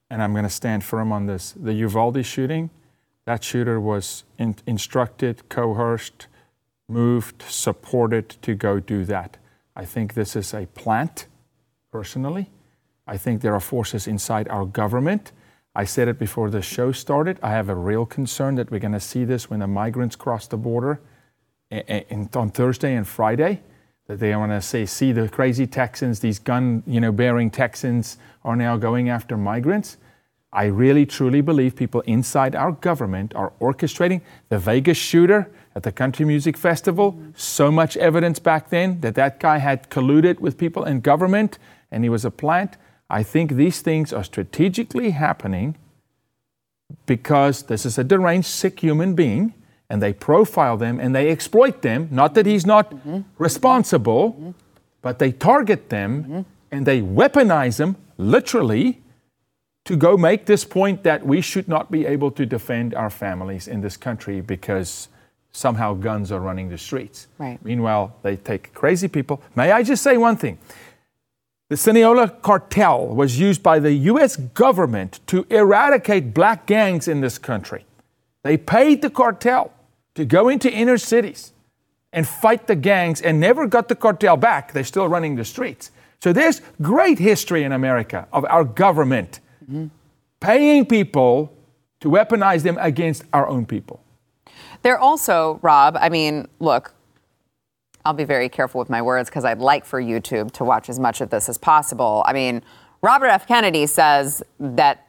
and 0.09 0.21
I'm 0.21 0.33
going 0.33 0.43
to 0.43 0.49
stand 0.49 0.83
firm 0.83 1.11
on 1.11 1.25
this. 1.25 1.53
The 1.53 1.73
Uvalde 1.73 2.25
shooting, 2.25 2.69
that 3.25 3.43
shooter 3.43 3.79
was 3.79 4.23
in, 4.37 4.55
instructed, 4.67 5.47
coerced, 5.49 6.27
moved, 6.87 7.43
supported 7.47 8.29
to 8.41 8.53
go 8.53 8.79
do 8.79 9.05
that. 9.05 9.37
I 9.75 9.85
think 9.85 10.13
this 10.13 10.35
is 10.35 10.53
a 10.53 10.67
plant, 10.67 11.27
personally. 11.91 12.51
I 13.07 13.17
think 13.17 13.41
there 13.41 13.53
are 13.53 13.59
forces 13.59 14.07
inside 14.07 14.47
our 14.49 14.65
government 14.65 15.31
I 15.75 15.85
said 15.85 16.07
it 16.07 16.19
before 16.19 16.49
the 16.49 16.61
show 16.61 16.91
started. 16.91 17.39
I 17.41 17.49
have 17.51 17.67
a 17.67 17.75
real 17.75 18.05
concern 18.05 18.55
that 18.55 18.69
we're 18.69 18.79
going 18.79 18.93
to 18.93 18.99
see 18.99 19.25
this 19.25 19.49
when 19.49 19.59
the 19.59 19.67
migrants 19.67 20.15
cross 20.15 20.45
the 20.47 20.57
border 20.57 21.01
on 21.71 22.51
Thursday 22.51 22.95
and 22.95 23.07
Friday. 23.07 23.61
That 24.07 24.19
they 24.19 24.35
want 24.35 24.51
to 24.51 24.61
say, 24.61 24.85
see 24.85 25.13
the 25.13 25.29
crazy 25.29 25.65
Texans, 25.65 26.19
these 26.19 26.37
gun, 26.37 26.83
you 26.85 26.99
know, 26.99 27.11
bearing 27.11 27.49
Texans 27.49 28.17
are 28.43 28.55
now 28.55 28.75
going 28.75 29.09
after 29.09 29.37
migrants. 29.37 29.97
I 30.51 30.65
really 30.65 31.05
truly 31.05 31.41
believe 31.41 31.75
people 31.75 32.01
inside 32.01 32.53
our 32.53 32.73
government 32.73 33.33
are 33.33 33.53
orchestrating 33.59 34.21
the 34.49 34.59
Vegas 34.59 34.97
shooter 34.97 35.49
at 35.73 35.81
the 35.83 35.91
Country 35.91 36.25
Music 36.25 36.57
Festival. 36.57 37.17
So 37.35 37.71
much 37.71 37.97
evidence 37.97 38.37
back 38.37 38.69
then 38.69 38.99
that 39.01 39.15
that 39.15 39.39
guy 39.39 39.57
had 39.57 39.89
colluded 39.89 40.39
with 40.39 40.57
people 40.57 40.83
in 40.83 40.99
government 40.99 41.57
and 41.89 42.03
he 42.03 42.09
was 42.09 42.25
a 42.25 42.29
plant. 42.29 42.77
I 43.13 43.21
think 43.21 43.51
these 43.51 43.81
things 43.81 44.11
are 44.11 44.23
strategically 44.23 45.11
happening 45.11 45.75
because 47.05 47.63
this 47.63 47.85
is 47.85 47.99
a 47.99 48.03
deranged, 48.03 48.47
sick 48.47 48.79
human 48.79 49.13
being, 49.13 49.53
and 49.87 50.01
they 50.01 50.13
profile 50.13 50.77
them 50.77 50.99
and 50.99 51.13
they 51.13 51.29
exploit 51.29 51.83
them. 51.83 52.07
Not 52.09 52.33
that 52.33 52.47
he's 52.47 52.65
not 52.65 52.89
mm-hmm. 52.89 53.19
responsible, 53.37 54.31
mm-hmm. 54.31 54.51
but 55.03 55.19
they 55.19 55.31
target 55.31 55.89
them 55.89 56.23
mm-hmm. 56.23 56.41
and 56.71 56.87
they 56.87 57.01
weaponize 57.01 57.77
them 57.77 57.97
literally 58.17 59.03
to 59.85 59.95
go 59.95 60.17
make 60.17 60.47
this 60.47 60.65
point 60.65 61.03
that 61.03 61.23
we 61.23 61.39
should 61.39 61.67
not 61.67 61.91
be 61.91 62.07
able 62.07 62.31
to 62.31 62.47
defend 62.47 62.95
our 62.95 63.11
families 63.11 63.67
in 63.67 63.81
this 63.81 63.95
country 63.95 64.41
because 64.41 65.09
somehow 65.51 65.93
guns 65.93 66.31
are 66.31 66.39
running 66.39 66.69
the 66.69 66.77
streets. 66.77 67.27
Right. 67.37 67.59
Meanwhile, 67.63 68.15
they 68.23 68.37
take 68.37 68.73
crazy 68.73 69.07
people. 69.07 69.39
May 69.55 69.71
I 69.71 69.83
just 69.83 70.01
say 70.01 70.17
one 70.17 70.35
thing? 70.35 70.57
The 71.69 71.77
Sinaloa 71.77 72.29
cartel 72.29 73.07
was 73.07 73.39
used 73.39 73.63
by 73.63 73.79
the 73.79 73.93
U.S. 73.93 74.35
government 74.35 75.19
to 75.27 75.45
eradicate 75.49 76.33
black 76.33 76.65
gangs 76.65 77.07
in 77.07 77.21
this 77.21 77.37
country. 77.37 77.85
They 78.43 78.57
paid 78.57 79.01
the 79.01 79.09
cartel 79.09 79.71
to 80.15 80.25
go 80.25 80.49
into 80.49 80.71
inner 80.71 80.97
cities 80.97 81.53
and 82.11 82.27
fight 82.27 82.67
the 82.67 82.75
gangs 82.75 83.21
and 83.21 83.39
never 83.39 83.65
got 83.65 83.87
the 83.87 83.95
cartel 83.95 84.37
back. 84.37 84.73
They're 84.73 84.83
still 84.83 85.07
running 85.07 85.35
the 85.35 85.45
streets. 85.45 85.91
So 86.21 86.31
there's 86.31 86.61
great 86.81 87.19
history 87.19 87.63
in 87.63 87.71
America 87.71 88.27
of 88.31 88.45
our 88.45 88.63
government 88.63 89.39
mm-hmm. 89.63 89.87
paying 90.39 90.85
people 90.85 91.51
to 92.01 92.09
weaponize 92.09 92.63
them 92.63 92.77
against 92.79 93.23
our 93.33 93.47
own 93.47 93.65
people. 93.65 94.01
They're 94.83 94.99
also, 94.99 95.59
Rob, 95.61 95.97
I 95.99 96.09
mean, 96.09 96.47
look, 96.59 96.93
I'll 98.05 98.13
be 98.13 98.25
very 98.25 98.49
careful 98.49 98.79
with 98.79 98.89
my 98.89 99.01
words 99.01 99.29
because 99.29 99.45
I'd 99.45 99.59
like 99.59 99.85
for 99.85 100.01
YouTube 100.01 100.51
to 100.53 100.63
watch 100.63 100.89
as 100.89 100.99
much 100.99 101.21
of 101.21 101.29
this 101.29 101.47
as 101.47 101.57
possible. 101.57 102.23
I 102.25 102.33
mean, 102.33 102.61
Robert 103.01 103.27
F. 103.27 103.47
Kennedy 103.47 103.85
says 103.85 104.43
that 104.59 105.07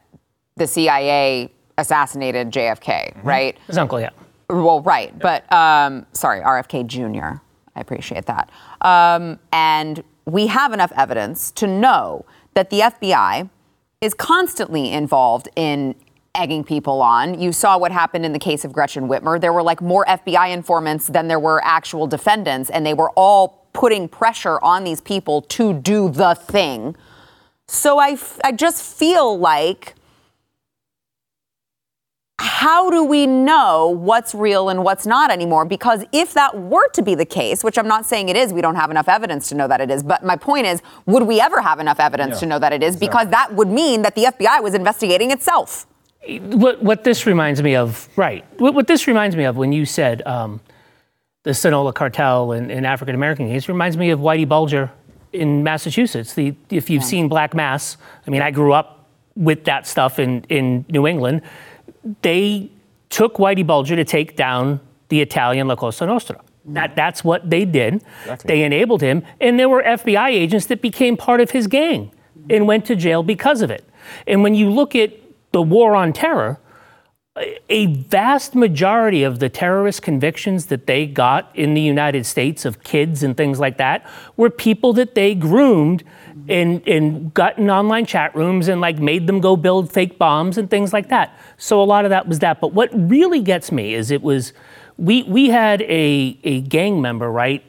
the 0.55 0.67
CIA 0.67 1.51
assassinated 1.77 2.51
JFK, 2.51 3.13
mm-hmm. 3.13 3.27
right? 3.27 3.57
His 3.67 3.77
uncle, 3.77 3.99
yeah. 3.99 4.11
Well, 4.49 4.81
right. 4.81 5.11
Yeah. 5.17 5.41
But, 5.47 5.53
um, 5.53 6.05
sorry, 6.13 6.41
RFK 6.41 6.87
Jr. 6.87 7.41
I 7.75 7.81
appreciate 7.81 8.25
that. 8.27 8.49
Um, 8.81 9.39
and 9.51 10.03
we 10.25 10.47
have 10.47 10.71
enough 10.71 10.91
evidence 10.95 11.51
to 11.51 11.67
know 11.67 12.25
that 12.53 12.69
the 12.69 12.79
FBI 12.79 13.49
is 14.01 14.13
constantly 14.13 14.91
involved 14.91 15.49
in 15.55 15.95
egging 16.35 16.63
people 16.63 17.01
on. 17.01 17.39
You 17.39 17.51
saw 17.51 17.77
what 17.77 17.91
happened 17.91 18.25
in 18.25 18.33
the 18.33 18.39
case 18.39 18.65
of 18.65 18.73
Gretchen 18.73 19.07
Whitmer. 19.07 19.39
There 19.39 19.53
were 19.53 19.63
like 19.63 19.81
more 19.81 20.05
FBI 20.05 20.51
informants 20.51 21.07
than 21.07 21.27
there 21.27 21.39
were 21.39 21.63
actual 21.63 22.07
defendants, 22.07 22.69
and 22.69 22.85
they 22.85 22.93
were 22.93 23.11
all 23.11 23.67
putting 23.73 24.07
pressure 24.07 24.59
on 24.61 24.83
these 24.83 25.01
people 25.01 25.41
to 25.41 25.73
do 25.73 26.09
the 26.09 26.33
thing. 26.35 26.95
So 27.67 27.97
I, 27.97 28.11
f- 28.11 28.39
I 28.43 28.51
just 28.51 28.81
feel 28.81 29.37
like 29.37 29.95
how 32.37 32.89
do 32.89 33.03
we 33.03 33.25
know 33.25 33.89
what's 33.89 34.35
real 34.35 34.69
and 34.69 34.83
what's 34.83 35.05
not 35.05 35.31
anymore? 35.31 35.65
Because 35.65 36.03
if 36.11 36.33
that 36.33 36.57
were 36.57 36.87
to 36.89 37.01
be 37.01 37.15
the 37.15 37.25
case, 37.25 37.63
which 37.63 37.77
I'm 37.77 37.87
not 37.87 38.05
saying 38.05 38.29
it 38.29 38.35
is, 38.35 38.51
we 38.51 38.61
don't 38.61 38.75
have 38.75 38.91
enough 38.91 39.07
evidence 39.07 39.49
to 39.49 39.55
know 39.55 39.67
that 39.67 39.81
it 39.81 39.89
is. 39.89 40.03
But 40.03 40.23
my 40.23 40.35
point 40.35 40.65
is, 40.65 40.81
would 41.05 41.23
we 41.23 41.39
ever 41.39 41.61
have 41.61 41.79
enough 41.79 41.99
evidence 41.99 42.35
yeah. 42.35 42.39
to 42.39 42.45
know 42.45 42.59
that 42.59 42.73
it 42.73 42.83
is? 42.83 42.97
Because 42.97 43.29
that 43.29 43.53
would 43.53 43.69
mean 43.69 44.01
that 44.01 44.15
the 44.15 44.25
FBI 44.25 44.61
was 44.61 44.73
investigating 44.73 45.31
itself. 45.31 45.87
What, 46.27 46.81
what 46.81 47.03
this 47.03 47.25
reminds 47.25 47.61
me 47.61 47.75
of, 47.75 48.09
right? 48.15 48.45
What, 48.59 48.73
what 48.73 48.87
this 48.87 49.07
reminds 49.07 49.35
me 49.35 49.43
of 49.43 49.57
when 49.57 49.71
you 49.71 49.85
said 49.85 50.25
um, 50.25 50.59
the 51.43 51.53
Sinaloa 51.53 51.93
cartel 51.93 52.51
and, 52.51 52.71
and 52.71 52.85
African 52.85 53.15
American 53.15 53.47
case 53.47 53.67
reminds 53.67 53.97
me 53.97 54.09
of 54.09 54.19
Whitey 54.19 54.47
Bulger 54.47 54.91
in 55.33 55.63
Massachusetts. 55.63 56.33
The, 56.33 56.55
if 56.69 56.89
you've 56.89 57.03
yeah. 57.03 57.07
seen 57.07 57.27
Black 57.27 57.53
Mass, 57.53 57.97
I 58.25 58.31
mean, 58.31 58.41
I 58.41 58.51
grew 58.51 58.73
up 58.73 59.07
with 59.35 59.65
that 59.65 59.85
stuff 59.85 60.17
in, 60.17 60.43
in 60.49 60.85
New 60.89 61.05
England 61.05 61.41
they 62.21 62.69
took 63.09 63.35
Whitey 63.35 63.65
Bulger 63.65 63.95
to 63.95 64.05
take 64.05 64.35
down 64.35 64.79
the 65.09 65.21
Italian 65.21 65.67
La 65.67 65.75
Cosa 65.75 66.05
Nostra. 66.05 66.41
That, 66.65 66.95
that's 66.95 67.23
what 67.23 67.49
they 67.49 67.63
did. 67.63 68.03
Exactly. 68.21 68.47
They 68.47 68.63
enabled 68.63 69.01
him. 69.01 69.23
And 69.39 69.59
there 69.59 69.69
were 69.69 69.83
FBI 69.83 70.29
agents 70.29 70.65
that 70.67 70.81
became 70.81 71.15
part 71.15 71.39
of 71.39 71.51
his 71.51 71.67
gang 71.67 72.11
and 72.49 72.67
went 72.67 72.85
to 72.85 72.95
jail 72.95 73.21
because 73.21 73.61
of 73.61 73.69
it. 73.69 73.87
And 74.25 74.41
when 74.41 74.55
you 74.55 74.69
look 74.69 74.95
at 74.95 75.11
the 75.55 75.61
war 75.61 75.95
on 75.95 76.11
terror, 76.11 76.59
a 77.69 77.85
vast 77.85 78.55
majority 78.55 79.23
of 79.23 79.39
the 79.39 79.47
terrorist 79.47 80.01
convictions 80.01 80.65
that 80.65 80.85
they 80.85 81.05
got 81.05 81.49
in 81.53 81.73
the 81.73 81.79
United 81.79 82.25
States 82.25 82.65
of 82.65 82.83
kids 82.83 83.23
and 83.23 83.37
things 83.37 83.57
like 83.57 83.77
that 83.77 84.05
were 84.35 84.49
people 84.49 84.91
that 84.91 85.15
they 85.15 85.33
groomed 85.33 86.03
and, 86.49 86.85
and 86.85 87.33
got 87.33 87.57
in 87.57 87.69
online 87.69 88.05
chat 88.05 88.35
rooms 88.35 88.67
and 88.67 88.81
like 88.81 88.99
made 88.99 89.27
them 89.27 89.39
go 89.39 89.55
build 89.55 89.93
fake 89.93 90.19
bombs 90.19 90.57
and 90.57 90.69
things 90.69 90.91
like 90.91 91.07
that. 91.07 91.33
So 91.55 91.81
a 91.81 91.85
lot 91.85 92.03
of 92.03 92.09
that 92.09 92.27
was 92.27 92.39
that. 92.39 92.59
But 92.59 92.73
what 92.73 92.89
really 92.91 93.39
gets 93.39 93.71
me 93.71 93.93
is 93.93 94.11
it 94.11 94.21
was 94.21 94.51
we 94.97 95.23
we 95.23 95.51
had 95.51 95.83
a 95.83 96.37
a 96.43 96.59
gang 96.61 97.01
member 97.01 97.31
right 97.31 97.63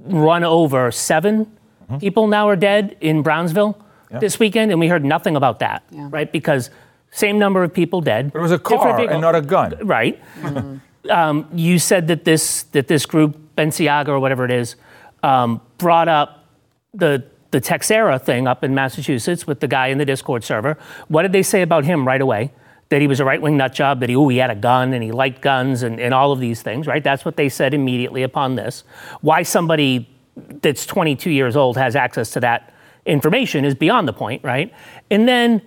run 0.00 0.44
over 0.44 0.90
7 0.90 1.46
mm-hmm. 1.46 1.96
people 1.96 2.26
now 2.26 2.46
are 2.46 2.56
dead 2.56 2.94
in 3.00 3.22
Brownsville 3.22 3.82
yeah. 4.10 4.18
this 4.18 4.38
weekend, 4.38 4.70
and 4.70 4.80
we 4.80 4.88
heard 4.88 5.04
nothing 5.04 5.36
about 5.36 5.58
that, 5.60 5.82
yeah. 5.90 6.08
right? 6.10 6.30
Because 6.30 6.70
same 7.16 7.38
number 7.38 7.62
of 7.62 7.72
people 7.72 8.02
dead. 8.02 8.30
It 8.34 8.38
was 8.38 8.52
a 8.52 8.58
car 8.58 9.00
and 9.00 9.22
not 9.22 9.34
a 9.34 9.40
gun, 9.40 9.74
right? 9.86 10.22
Mm-hmm. 10.40 11.10
um, 11.10 11.48
you 11.54 11.78
said 11.78 12.08
that 12.08 12.24
this 12.24 12.64
that 12.64 12.88
this 12.88 13.06
group 13.06 13.38
Balenciaga 13.56 14.08
or 14.08 14.20
whatever 14.20 14.44
it 14.44 14.50
is 14.50 14.76
um, 15.22 15.62
brought 15.78 16.08
up 16.08 16.44
the 16.92 17.24
the 17.52 17.60
Teixeira 17.60 18.18
thing 18.18 18.46
up 18.46 18.62
in 18.62 18.74
Massachusetts 18.74 19.46
with 19.46 19.60
the 19.60 19.68
guy 19.68 19.86
in 19.86 19.96
the 19.96 20.04
Discord 20.04 20.44
server. 20.44 20.76
What 21.08 21.22
did 21.22 21.32
they 21.32 21.42
say 21.42 21.62
about 21.62 21.86
him 21.86 22.06
right 22.06 22.20
away? 22.20 22.52
That 22.90 23.00
he 23.00 23.06
was 23.06 23.18
a 23.18 23.24
right 23.24 23.40
wing 23.40 23.56
nut 23.56 23.72
job, 23.72 24.00
that 24.00 24.10
he, 24.10 24.14
ooh, 24.14 24.28
he 24.28 24.36
had 24.36 24.50
a 24.50 24.54
gun 24.54 24.92
and 24.92 25.02
he 25.02 25.10
liked 25.10 25.40
guns 25.40 25.82
and, 25.82 25.98
and 25.98 26.12
all 26.12 26.32
of 26.32 26.38
these 26.38 26.60
things, 26.60 26.86
right? 26.86 27.02
That's 27.02 27.24
what 27.24 27.36
they 27.36 27.48
said 27.48 27.72
immediately 27.72 28.22
upon 28.22 28.56
this. 28.56 28.84
Why 29.22 29.42
somebody 29.42 30.08
that's 30.36 30.84
22 30.84 31.30
years 31.30 31.56
old 31.56 31.78
has 31.78 31.96
access 31.96 32.30
to 32.32 32.40
that 32.40 32.74
information 33.06 33.64
is 33.64 33.74
beyond 33.74 34.06
the 34.06 34.12
point, 34.12 34.44
right? 34.44 34.72
And 35.10 35.26
then, 35.26 35.62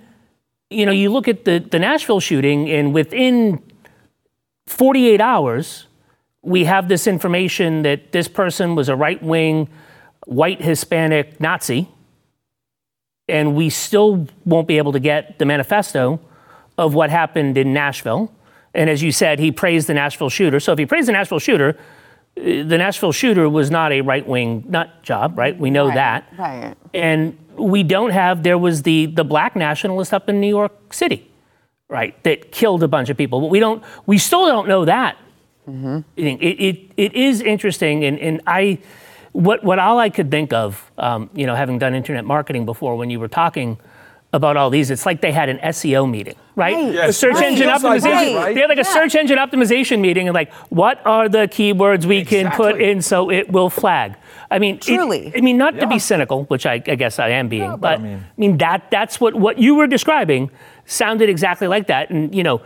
you 0.69 0.85
know, 0.85 0.91
you 0.91 1.09
look 1.09 1.27
at 1.27 1.45
the, 1.45 1.59
the 1.59 1.79
Nashville 1.79 2.19
shooting, 2.19 2.69
and 2.69 2.93
within 2.93 3.61
48 4.67 5.19
hours, 5.19 5.87
we 6.41 6.65
have 6.65 6.87
this 6.87 7.07
information 7.07 7.81
that 7.83 8.11
this 8.11 8.27
person 8.27 8.75
was 8.75 8.87
a 8.87 8.95
right 8.95 9.21
wing 9.21 9.67
white 10.25 10.61
Hispanic 10.61 11.39
Nazi, 11.39 11.89
and 13.27 13.55
we 13.55 13.69
still 13.69 14.27
won't 14.45 14.67
be 14.67 14.77
able 14.77 14.91
to 14.91 14.99
get 14.99 15.39
the 15.39 15.45
manifesto 15.45 16.19
of 16.77 16.93
what 16.93 17.09
happened 17.09 17.57
in 17.57 17.73
Nashville. 17.73 18.31
And 18.73 18.89
as 18.89 19.01
you 19.01 19.11
said, 19.11 19.39
he 19.39 19.51
praised 19.51 19.87
the 19.87 19.93
Nashville 19.95 20.29
shooter. 20.29 20.59
So 20.59 20.71
if 20.73 20.79
he 20.79 20.85
praised 20.85 21.07
the 21.07 21.13
Nashville 21.13 21.39
shooter, 21.39 21.77
the 22.43 22.77
Nashville 22.77 23.11
shooter 23.11 23.49
was 23.49 23.69
not 23.69 23.91
a 23.91 24.01
right 24.01 24.25
wing 24.25 24.63
nut 24.67 25.03
job, 25.03 25.37
right? 25.37 25.57
We 25.57 25.69
know 25.69 25.87
right, 25.87 25.95
that. 25.95 26.33
Right. 26.37 26.75
And 26.93 27.37
we 27.57 27.83
don't 27.83 28.11
have, 28.11 28.43
there 28.43 28.57
was 28.57 28.83
the, 28.83 29.07
the 29.07 29.23
black 29.23 29.55
nationalist 29.55 30.13
up 30.13 30.29
in 30.29 30.39
New 30.39 30.47
York 30.47 30.93
City, 30.93 31.29
right, 31.89 32.21
that 32.23 32.51
killed 32.51 32.83
a 32.83 32.87
bunch 32.87 33.09
of 33.09 33.17
people. 33.17 33.41
But 33.41 33.47
we 33.47 33.59
don't, 33.59 33.83
we 34.05 34.17
still 34.17 34.45
don't 34.45 34.67
know 34.67 34.85
that. 34.85 35.17
Mm-hmm. 35.67 35.99
It, 36.15 36.41
it, 36.41 36.91
it 36.95 37.13
is 37.13 37.41
interesting. 37.41 38.05
And, 38.05 38.17
and 38.19 38.41
I, 38.47 38.79
what, 39.33 39.63
what 39.63 39.77
all 39.77 39.99
I 39.99 40.09
could 40.09 40.31
think 40.31 40.53
of, 40.53 40.91
um, 40.97 41.29
you 41.33 41.45
know, 41.45 41.55
having 41.55 41.77
done 41.77 41.93
internet 41.93 42.25
marketing 42.25 42.65
before, 42.65 42.95
when 42.95 43.09
you 43.09 43.19
were 43.19 43.27
talking 43.27 43.77
about 44.31 44.57
all 44.57 44.69
these, 44.69 44.91
it's 44.91 45.05
like 45.05 45.21
they 45.21 45.31
had 45.31 45.49
an 45.49 45.57
SEO 45.57 46.09
meeting, 46.09 46.35
right? 46.55 46.75
right. 46.75 46.93
Yes. 46.93 47.17
search 47.17 47.35
right. 47.35 47.45
engine 47.45 47.67
optimization. 47.67 48.35
Right. 48.35 48.53
They 48.53 48.61
had 48.61 48.69
like 48.69 48.77
a 48.77 48.81
yeah. 48.81 48.93
search 48.93 49.15
engine 49.15 49.37
optimization 49.37 50.01
meeting, 50.01 50.27
and 50.27 50.35
like, 50.35 50.53
what 50.69 51.03
are 51.05 51.27
the 51.27 51.47
keywords 51.47 52.05
we 52.05 52.19
exactly. 52.19 52.43
can 52.43 52.51
put 52.51 52.79
in 52.79 53.01
so 53.01 53.31
it 53.31 53.51
will 53.51 53.71
flag? 53.71 54.15
I 54.51 54.59
mean, 54.59 54.79
truly. 54.79 55.27
It, 55.27 55.37
I 55.37 55.41
mean, 55.41 55.57
not 55.57 55.73
yeah. 55.73 55.81
to 55.81 55.87
be 55.87 55.97
cynical, 55.97 56.43
which 56.45 56.67
I, 56.67 56.73
I 56.73 56.95
guess 56.95 57.17
I 57.17 57.29
am 57.29 57.49
being, 57.49 57.63
yeah, 57.63 57.71
but, 57.71 57.81
but 57.81 57.99
I, 57.99 58.03
mean, 58.03 58.17
I 58.17 58.39
mean 58.39 58.57
that 58.59 58.91
that's 58.91 59.19
what 59.19 59.33
what 59.33 59.57
you 59.57 59.75
were 59.75 59.87
describing 59.87 60.51
sounded 60.85 61.29
exactly 61.29 61.67
like 61.67 61.87
that, 61.87 62.09
and 62.09 62.33
you 62.33 62.43
know. 62.43 62.61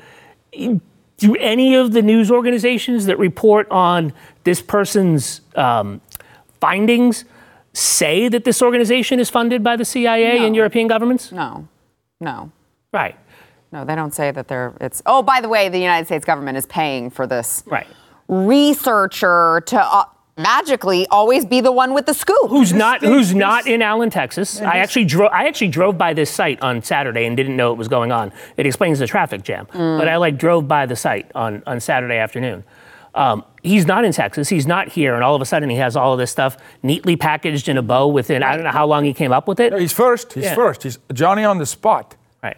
Do 1.18 1.36
any 1.36 1.76
of 1.76 1.94
the 1.94 2.02
news 2.02 2.30
organizations 2.32 3.06
that 3.06 3.18
report 3.18 3.70
on 3.70 4.14
this 4.44 4.62
person's 4.62 5.42
um, 5.56 6.02
findings 6.60 7.24
say 7.74 8.30
that 8.30 8.44
this 8.44 8.62
organization 8.62 9.20
is 9.20 9.30
funded 9.30 9.64
by 9.64 9.76
the 9.76 9.86
CIA 9.86 10.40
no. 10.40 10.46
and 10.46 10.56
European 10.56 10.88
governments? 10.88 11.32
No, 11.32 11.68
no. 12.20 12.52
Right. 12.92 13.18
No, 13.72 13.84
they 13.84 13.96
don't 13.96 14.14
say 14.14 14.32
that 14.32 14.48
they're. 14.48 14.74
It's. 14.80 15.02
Oh, 15.06 15.24
by 15.24 15.42
the 15.42 15.50
way, 15.50 15.68
the 15.70 15.80
United 15.80 16.06
States 16.06 16.26
government 16.26 16.58
is 16.58 16.68
paying 16.68 17.10
for 17.10 17.26
this. 17.26 17.64
Right. 17.66 17.88
Researcher 18.28 19.62
to. 19.66 19.84
Uh, 19.84 20.06
magically 20.38 21.06
always 21.08 21.46
be 21.46 21.62
the 21.62 21.72
one 21.72 21.94
with 21.94 22.06
the 22.06 22.14
scoop. 22.14 22.50
Who's 22.50 22.74
not 22.74 23.02
who's 23.02 23.36
not 23.36 23.68
in 23.68 23.82
Allen, 23.82 24.10
Texas. 24.10 24.60
I 24.62 24.78
actually 24.78 25.06
drove 25.06 25.32
I 25.32 25.48
actually 25.48 25.68
drove 25.68 25.98
by 25.98 26.14
this 26.14 26.30
site 26.30 26.62
on 26.62 26.82
Saturday 26.82 27.26
and 27.26 27.38
didn't 27.38 27.56
know 27.56 27.72
it 27.72 27.78
was 27.78 27.88
going 27.88 28.12
on. 28.12 28.32
It 28.58 28.66
explains 28.66 29.00
the 29.00 29.08
traffic 29.08 29.44
jam. 29.44 29.68
Mm. 29.68 30.00
But 30.00 30.08
I 30.08 30.18
like 30.18 30.38
drove 30.38 30.68
by 30.68 30.86
the 30.86 30.96
site 30.96 31.32
on, 31.36 31.62
on 31.68 31.80
Saturday 31.80 32.18
afternoon. 32.18 32.64
Um, 33.16 33.44
he's 33.62 33.86
not 33.86 34.06
in 34.06 34.12
Texas. 34.12 34.50
He's 34.50 34.66
not 34.66 34.90
here, 34.90 35.14
and 35.14 35.24
all 35.24 35.36
of 35.36 35.42
a 35.42 35.46
sudden 35.46 35.70
he 35.70 35.78
has 35.78 35.96
all 35.96 36.14
of 36.14 36.20
this 36.20 36.32
stuff 36.32 36.58
neatly 36.82 37.16
packaged 37.16 37.70
in 37.70 37.78
a 37.78 37.82
bow. 37.82 38.08
Within 38.08 38.44
I 38.44 38.56
don't 38.56 38.64
know 38.64 38.72
how 38.72 38.88
long 38.88 39.04
he 39.04 39.14
came 39.14 39.32
up 39.32 39.48
with 39.48 39.60
it. 39.60 39.72
No, 39.72 39.78
he's 39.78 39.94
first. 39.94 40.34
He's 40.34 40.46
yeah. 40.46 40.56
first. 40.56 40.84
He's 40.84 40.98
Johnny 41.14 41.44
on 41.44 41.60
the 41.60 41.66
spot. 41.66 42.16
Right. 42.42 42.58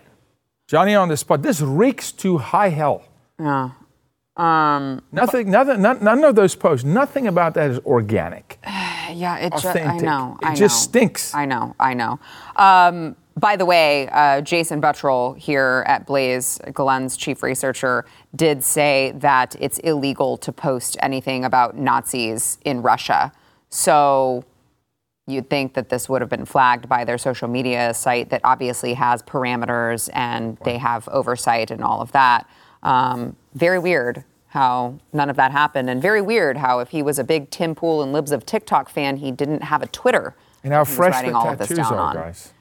Johnny 0.67 0.95
on 0.95 1.09
the 1.09 1.17
spot. 1.17 1.41
This 1.41 1.61
reeks 1.61 2.11
to 2.13 2.37
high 2.37 2.69
hell. 2.69 3.03
Yeah. 3.39 3.71
Um, 4.37 5.01
nothing. 5.11 5.51
Nothing. 5.51 5.81
None, 5.81 6.03
none 6.03 6.23
of 6.23 6.35
those 6.35 6.55
posts. 6.55 6.85
Nothing 6.85 7.27
about 7.27 7.53
that 7.55 7.71
is 7.71 7.79
organic. 7.79 8.57
yeah. 8.65 9.37
It 9.37 9.51
just. 9.51 9.65
I 9.65 9.97
know. 9.97 10.37
It 10.41 10.45
I 10.45 10.55
just 10.55 10.87
know. 10.87 10.89
stinks. 10.89 11.33
I 11.33 11.45
know. 11.45 11.75
I 11.79 11.93
know. 11.93 12.19
Um, 12.55 13.15
by 13.37 13.55
the 13.55 13.65
way, 13.65 14.07
uh, 14.09 14.41
Jason 14.41 14.81
Buttrill 14.81 15.37
here 15.37 15.83
at 15.87 16.05
Blaze, 16.05 16.59
Glenn's 16.73 17.17
chief 17.17 17.43
researcher, 17.43 18.05
did 18.35 18.63
say 18.63 19.13
that 19.17 19.55
it's 19.59 19.77
illegal 19.79 20.37
to 20.37 20.51
post 20.51 20.97
anything 21.01 21.43
about 21.43 21.75
Nazis 21.75 22.57
in 22.63 22.81
Russia. 22.81 23.31
So 23.69 24.45
you'd 25.27 25.49
think 25.49 25.73
that 25.73 25.89
this 25.89 26.07
would 26.07 26.21
have 26.21 26.29
been 26.29 26.45
flagged 26.45 26.87
by 26.87 27.03
their 27.03 27.17
social 27.17 27.47
media 27.47 27.93
site 27.93 28.29
that 28.29 28.41
obviously 28.43 28.93
has 28.93 29.21
parameters 29.23 30.09
and 30.13 30.57
they 30.63 30.77
have 30.77 31.07
oversight 31.09 31.71
and 31.71 31.83
all 31.83 32.01
of 32.01 32.11
that. 32.13 32.47
Um, 32.83 33.35
very 33.53 33.79
weird 33.79 34.23
how 34.49 34.97
none 35.11 35.29
of 35.29 35.35
that 35.35 35.51
happened. 35.51 35.89
And 35.89 36.01
very 36.01 36.21
weird 36.21 36.55
how 36.55 36.79
if 36.79 36.89
he 36.89 37.01
was 37.03 37.19
a 37.19 37.25
big 37.25 37.49
Tim 37.49 37.75
Pool 37.75 38.01
and 38.01 38.13
Libs 38.13 38.31
of 38.31 38.45
TikTok 38.45 38.87
fan, 38.87 39.17
he 39.17 39.29
didn't 39.29 39.63
have 39.63 39.81
a 39.81 39.87
Twitter. 39.87 40.33
And 40.63 40.71
how 40.71 40.85
fresh 40.85 41.25
the 41.25 41.31
tattoos 41.31 41.79
are, 41.79 41.99
on. 41.99 42.15
guys. 42.15 42.53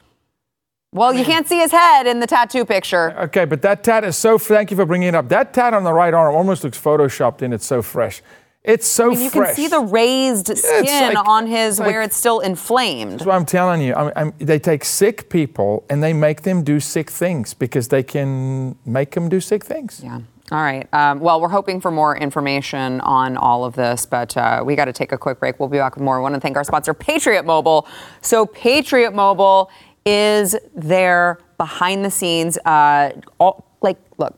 Well, 0.94 1.12
you 1.12 1.24
can't 1.24 1.48
see 1.48 1.59
his 1.59 1.72
head 1.72 2.07
in 2.07 2.20
the 2.20 2.26
tattoo 2.26 2.64
picture. 2.64 3.18
Okay, 3.18 3.44
but 3.44 3.62
that 3.62 3.83
tat 3.83 4.04
is 4.04 4.16
so. 4.16 4.38
Thank 4.38 4.70
you 4.70 4.76
for 4.76 4.87
bringing 4.87 5.09
it 5.09 5.14
up. 5.16 5.28
That 5.28 5.52
tat 5.52 5.74
on 5.74 5.83
the 5.83 5.92
right 5.92 6.14
arm 6.14 6.37
almost 6.37 6.62
looks 6.62 6.80
photoshopped 6.80 7.42
in. 7.42 7.52
It's 7.52 7.66
so 7.66 7.83
fresh. 7.83 8.22
It's 8.62 8.87
so 8.87 9.11
I 9.11 9.14
mean, 9.14 9.24
you 9.24 9.30
fresh. 9.30 9.48
can 9.48 9.57
see 9.57 9.66
the 9.66 9.80
raised 9.80 10.57
skin 10.57 11.14
like, 11.14 11.28
on 11.28 11.48
his 11.48 11.80
like, 11.80 11.88
where 11.88 12.00
it's 12.00 12.16
still 12.16 12.38
inflamed. 12.38 13.14
That's 13.14 13.26
what 13.26 13.35
I'm 13.35 13.44
telling 13.44 13.83
you. 13.83 13.92
I 13.92 14.12
I'm, 14.14 14.33
they 14.38 14.61
take 14.61 14.85
sick 14.85 15.28
people 15.28 15.85
and 15.90 16.02
they 16.02 16.12
make 16.12 16.42
them 16.42 16.62
do 16.62 16.78
sick 16.78 17.11
things 17.11 17.54
because 17.54 17.88
they 17.88 18.02
can 18.02 18.78
make 18.87 19.11
them 19.11 19.28
do 19.28 19.40
sick 19.40 19.64
things. 19.64 20.00
Yeah. 20.02 20.20
All 20.52 20.62
right. 20.62 20.87
Um, 20.94 21.20
well, 21.20 21.40
we're 21.40 21.48
hoping 21.48 21.80
for 21.80 21.90
more 21.90 22.16
information 22.16 23.00
on 23.00 23.37
all 23.37 23.64
of 23.64 23.74
this, 23.74 24.07
but 24.07 24.37
uh, 24.37 24.62
we 24.64 24.76
got 24.76 24.85
to 24.85 24.92
take 24.92 25.11
a 25.11 25.18
quick 25.18 25.40
break. 25.40 25.59
We'll 25.59 25.70
be 25.70 25.78
back 25.78 25.96
with 25.96 26.04
more. 26.04 26.18
I 26.18 26.20
want 26.20 26.35
to 26.35 26.40
thank 26.40 26.57
our 26.57 26.64
sponsor, 26.64 26.94
Patriot 26.94 27.44
Mobile. 27.44 27.88
So, 28.20 28.44
Patriot 28.46 29.14
Mobile 29.14 29.70
is 30.05 30.57
there 30.75 31.38
behind 31.57 32.05
the 32.05 32.11
scenes. 32.11 32.59
Uh, 32.59 33.12
all, 33.38 33.64
like, 33.81 33.99
look, 34.19 34.35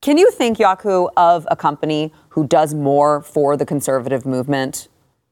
can 0.00 0.18
you 0.18 0.30
think, 0.30 0.58
Jaco, 0.58 1.10
of 1.16 1.46
a 1.50 1.56
company 1.56 2.12
who 2.30 2.46
does 2.46 2.74
more 2.74 3.22
for 3.22 3.56
the 3.56 3.66
conservative 3.66 4.24
movement? 4.24 4.88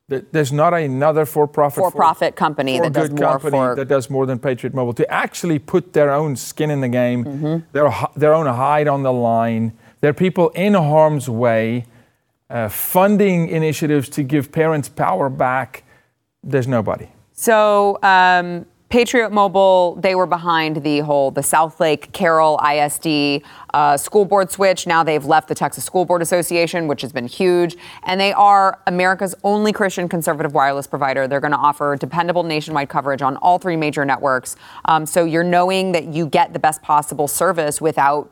There's 0.09 0.53
not 0.53 0.73
another 0.73 1.27
for-profit 1.27 1.83
for-profit 1.83 2.35
for, 2.35 2.39
company 2.39 2.79
that 2.79 2.93
does 2.93 3.11
more 3.11 3.41
for 3.41 3.75
that 3.75 3.89
does 3.89 4.09
more 4.09 4.25
than 4.25 4.39
Patriot 4.39 4.73
Mobile 4.73 4.95
to 4.95 5.11
actually 5.11 5.59
put 5.59 5.95
their 5.95 6.13
own 6.13 6.37
skin 6.37 6.71
in 6.71 6.81
the 6.81 6.89
game, 6.89 7.25
mm-hmm. 7.25 7.57
their 7.73 7.93
their 8.15 8.33
own 8.33 8.47
hide 8.47 8.87
on 8.87 9.03
the 9.03 9.13
line. 9.13 9.73
They're 10.01 10.15
people 10.15 10.51
in 10.51 10.75
harm's 10.75 11.29
way, 11.29 11.87
uh, 12.49 12.69
funding 12.69 13.49
initiatives 13.49 14.09
to 14.11 14.23
give 14.23 14.53
parents 14.53 14.89
power 14.89 15.29
back. 15.29 15.83
There's 16.45 16.69
nobody. 16.69 17.09
So. 17.33 17.99
Um, 18.03 18.67
Patriot 18.89 19.33
Mobile, 19.33 19.97
they 19.97 20.15
were 20.15 20.27
behind 20.27 20.85
the 20.85 21.01
whole 21.01 21.33
the 21.33 21.41
Southlake 21.41 22.13
Carroll 22.13 22.61
ISD 22.65 23.45
uh, 23.75 23.97
school 23.97 24.25
board 24.25 24.53
switch. 24.53 24.87
Now 24.87 25.03
they've 25.03 25.25
left 25.25 25.49
the 25.49 25.57
Texas 25.57 25.85
School 25.85 26.05
Board 26.05 26.23
Association, 26.23 26.87
which 26.87 27.03
has 27.03 27.13
been 27.13 27.27
huge, 27.27 27.77
and 28.05 28.21
they 28.21 28.33
are 28.33 28.79
America's 28.87 29.35
only 29.43 29.73
Christian 29.73 30.09
conservative 30.09 30.55
wireless 30.55 30.87
provider. 30.87 31.27
They're 31.27 31.41
going 31.41 31.53
to 31.53 31.59
offer 31.59 31.97
dependable 31.97 32.45
nationwide 32.45 32.89
coverage 32.89 33.23
on 33.23 33.37
all 33.39 33.59
three 33.59 33.77
major 33.77 34.05
networks. 34.05 34.55
Um, 34.85 35.05
so 35.05 35.25
you're 35.25 35.43
knowing 35.43 35.91
that 35.93 36.05
you 36.05 36.27
get 36.27 36.53
the 36.53 36.61
best 36.61 36.81
possible 36.83 37.27
service 37.27 37.81
without 37.81 38.31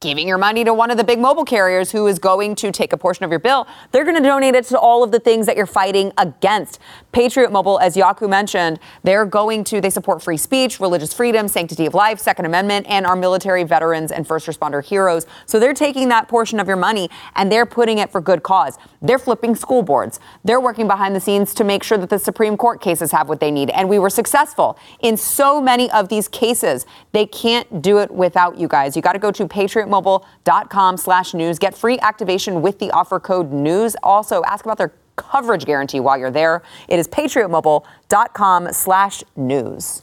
giving 0.00 0.26
your 0.26 0.38
money 0.38 0.64
to 0.64 0.72
one 0.72 0.90
of 0.90 0.96
the 0.96 1.04
big 1.04 1.18
mobile 1.18 1.44
carriers 1.44 1.92
who 1.92 2.06
is 2.06 2.18
going 2.18 2.54
to 2.54 2.72
take 2.72 2.94
a 2.94 2.96
portion 2.96 3.22
of 3.22 3.30
your 3.30 3.38
bill. 3.38 3.68
They're 3.92 4.04
going 4.04 4.16
to 4.16 4.22
donate 4.22 4.54
it 4.54 4.64
to 4.68 4.78
all 4.78 5.04
of 5.04 5.12
the 5.12 5.20
things 5.20 5.44
that 5.44 5.58
you're 5.58 5.66
fighting 5.66 6.10
against. 6.16 6.78
Patriot 7.12 7.52
Mobile, 7.52 7.78
as 7.80 7.96
Jaco 7.96 8.26
mentioned, 8.26 8.80
they're 9.02 9.26
going 9.26 9.62
to, 9.64 9.78
they 9.78 9.90
support 9.90 10.22
free 10.22 10.38
speech, 10.38 10.80
religious 10.80 11.12
freedom, 11.12 11.48
sanctity 11.48 11.84
of 11.84 11.92
life, 11.92 12.18
Second 12.18 12.46
Amendment, 12.46 12.86
and 12.88 13.04
our 13.04 13.14
military 13.14 13.62
veterans 13.62 14.10
and 14.10 14.26
first 14.26 14.46
responder 14.46 14.82
heroes. 14.82 15.26
So 15.44 15.60
they're 15.60 15.74
taking 15.74 16.08
that 16.08 16.28
portion 16.28 16.60
of 16.60 16.66
your 16.66 16.78
money 16.78 17.10
and 17.34 17.52
they're 17.52 17.66
putting 17.66 17.98
it 17.98 18.10
for 18.10 18.22
good 18.22 18.42
cause. 18.42 18.78
They're 19.02 19.18
flipping 19.18 19.54
school 19.54 19.82
boards. 19.82 20.18
They're 20.44 20.60
working 20.62 20.86
behind 20.86 21.14
the 21.14 21.20
scenes 21.20 21.52
to 21.54 21.64
make 21.64 21.82
sure 21.82 21.98
that 21.98 22.08
the 22.08 22.18
Supreme 22.18 22.56
Court 22.56 22.80
cases 22.80 23.12
have 23.12 23.28
what 23.28 23.40
they 23.40 23.50
need. 23.50 23.68
And 23.68 23.86
we 23.86 23.98
were 23.98 24.08
successful 24.08 24.78
in 25.00 25.18
so 25.18 25.60
many 25.60 25.90
of 25.90 26.08
these 26.08 26.26
cases. 26.26 26.86
They 27.12 27.26
can't 27.26 27.82
do 27.82 27.98
it 27.98 28.10
without 28.10 28.56
you 28.56 28.66
guys. 28.66 28.96
You 28.96 29.02
got 29.02 29.12
to 29.12 29.18
go 29.18 29.30
to 29.32 29.46
Patriot 29.46 29.89
patriotmobile.com 29.90 30.96
slash 30.96 31.34
news. 31.34 31.58
Get 31.58 31.76
free 31.76 31.98
activation 32.00 32.62
with 32.62 32.78
the 32.78 32.90
offer 32.90 33.20
code 33.20 33.52
news. 33.52 33.96
Also, 34.02 34.42
ask 34.44 34.64
about 34.64 34.78
their 34.78 34.92
coverage 35.16 35.66
guarantee 35.66 36.00
while 36.00 36.18
you're 36.18 36.30
there. 36.30 36.62
It 36.88 36.98
is 36.98 37.08
patriotmobile.com 37.08 38.72
slash 38.72 39.22
news. 39.36 40.02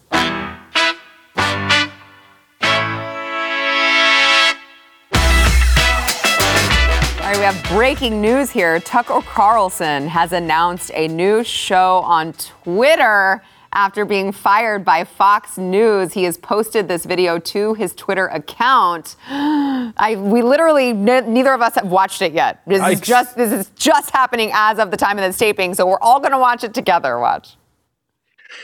All 7.19 7.33
right, 7.33 7.37
we 7.37 7.43
have 7.43 7.61
breaking 7.69 8.21
news 8.21 8.51
here. 8.51 8.79
Tucker 8.79 9.21
Carlson 9.21 10.07
has 10.07 10.31
announced 10.31 10.91
a 10.93 11.07
new 11.09 11.43
show 11.43 11.97
on 12.05 12.33
Twitter 12.33 13.41
after 13.77 14.05
being 14.05 14.31
fired 14.31 14.83
by 14.83 15.03
Fox 15.03 15.55
News. 15.55 16.13
He 16.13 16.23
has 16.23 16.35
posted 16.35 16.87
this 16.87 17.05
video 17.05 17.37
to 17.37 17.75
his 17.75 17.93
Twitter 17.93 18.25
account. 18.27 19.15
I, 19.29 20.15
we 20.19 20.41
literally, 20.41 20.89
n- 20.89 21.31
neither 21.31 21.53
of 21.53 21.61
us 21.61 21.75
have 21.75 21.87
watched 21.87 22.23
it 22.23 22.33
yet. 22.33 22.63
This 22.65 22.85
is 22.85 22.99
just 22.99 23.37
this 23.37 23.51
is 23.51 23.69
just 23.75 24.09
happening 24.09 24.49
as 24.51 24.79
of 24.79 24.89
the 24.89 24.97
time 24.97 25.19
of 25.19 25.23
this 25.23 25.37
taping, 25.37 25.75
so 25.75 25.85
we're 25.85 25.99
all 25.99 26.19
going 26.19 26.31
to 26.31 26.39
watch 26.39 26.63
it 26.63 26.73
together. 26.73 27.19
Watch. 27.19 27.55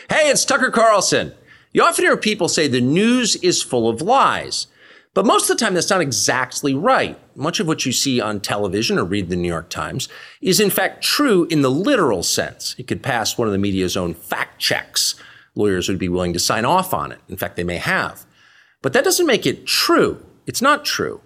Hey, 0.09 0.29
it's 0.31 0.43
Tucker 0.43 0.71
Carlson. 0.71 1.33
You 1.73 1.83
often 1.83 2.05
hear 2.05 2.17
people 2.17 2.47
say 2.47 2.67
the 2.67 2.81
news 2.81 3.35
is 3.37 3.61
full 3.61 3.87
of 3.87 4.01
lies. 4.01 4.65
But 5.13 5.27
most 5.27 5.49
of 5.49 5.57
the 5.57 5.63
time, 5.63 5.75
that's 5.75 5.91
not 5.91 6.01
exactly 6.01 6.73
right. 6.73 7.19
Much 7.35 7.59
of 7.59 7.67
what 7.67 7.85
you 7.85 7.91
see 7.91 8.19
on 8.19 8.39
television 8.39 8.97
or 8.97 9.03
read 9.03 9.29
the 9.29 9.35
New 9.35 9.47
York 9.47 9.69
Times 9.69 10.09
is, 10.41 10.59
in 10.59 10.71
fact, 10.71 11.03
true 11.03 11.45
in 11.51 11.61
the 11.61 11.69
literal 11.69 12.23
sense. 12.23 12.75
It 12.79 12.87
could 12.87 13.03
pass 13.03 13.37
one 13.37 13.47
of 13.47 13.51
the 13.51 13.59
media's 13.59 13.95
own 13.95 14.15
fact 14.15 14.59
checks. 14.59 15.15
Lawyers 15.53 15.87
would 15.87 15.99
be 15.99 16.09
willing 16.09 16.33
to 16.33 16.39
sign 16.39 16.65
off 16.65 16.95
on 16.95 17.11
it. 17.11 17.19
In 17.29 17.37
fact, 17.37 17.57
they 17.57 17.63
may 17.63 17.77
have. 17.77 18.25
But 18.81 18.93
that 18.93 19.03
doesn't 19.03 19.27
make 19.27 19.45
it 19.45 19.67
true. 19.67 20.25
It's 20.47 20.63
not 20.63 20.83
true. 20.83 21.21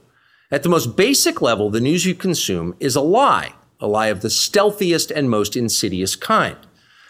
At 0.51 0.63
the 0.63 0.69
most 0.69 0.97
basic 0.97 1.41
level, 1.41 1.69
the 1.69 1.79
news 1.79 2.05
you 2.05 2.13
consume 2.13 2.75
is 2.81 2.95
a 2.95 3.01
lie, 3.01 3.53
a 3.79 3.87
lie 3.87 4.07
of 4.07 4.21
the 4.21 4.29
stealthiest 4.29 5.11
and 5.11 5.29
most 5.29 5.55
insidious 5.55 6.17
kind. 6.17 6.57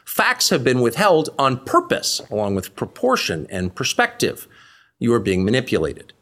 Facts 0.06 0.50
have 0.50 0.63
been 0.63 0.82
withheld 0.82 1.30
on 1.40 1.66
purpose, 1.66 2.22
along 2.32 2.56
with 2.56 2.76
proportion 2.76 3.48
and 3.50 3.76
perspective. 3.76 4.48
You 5.00 5.12
are 5.13 5.20
being 5.20 5.44
manipulated. 5.44 6.13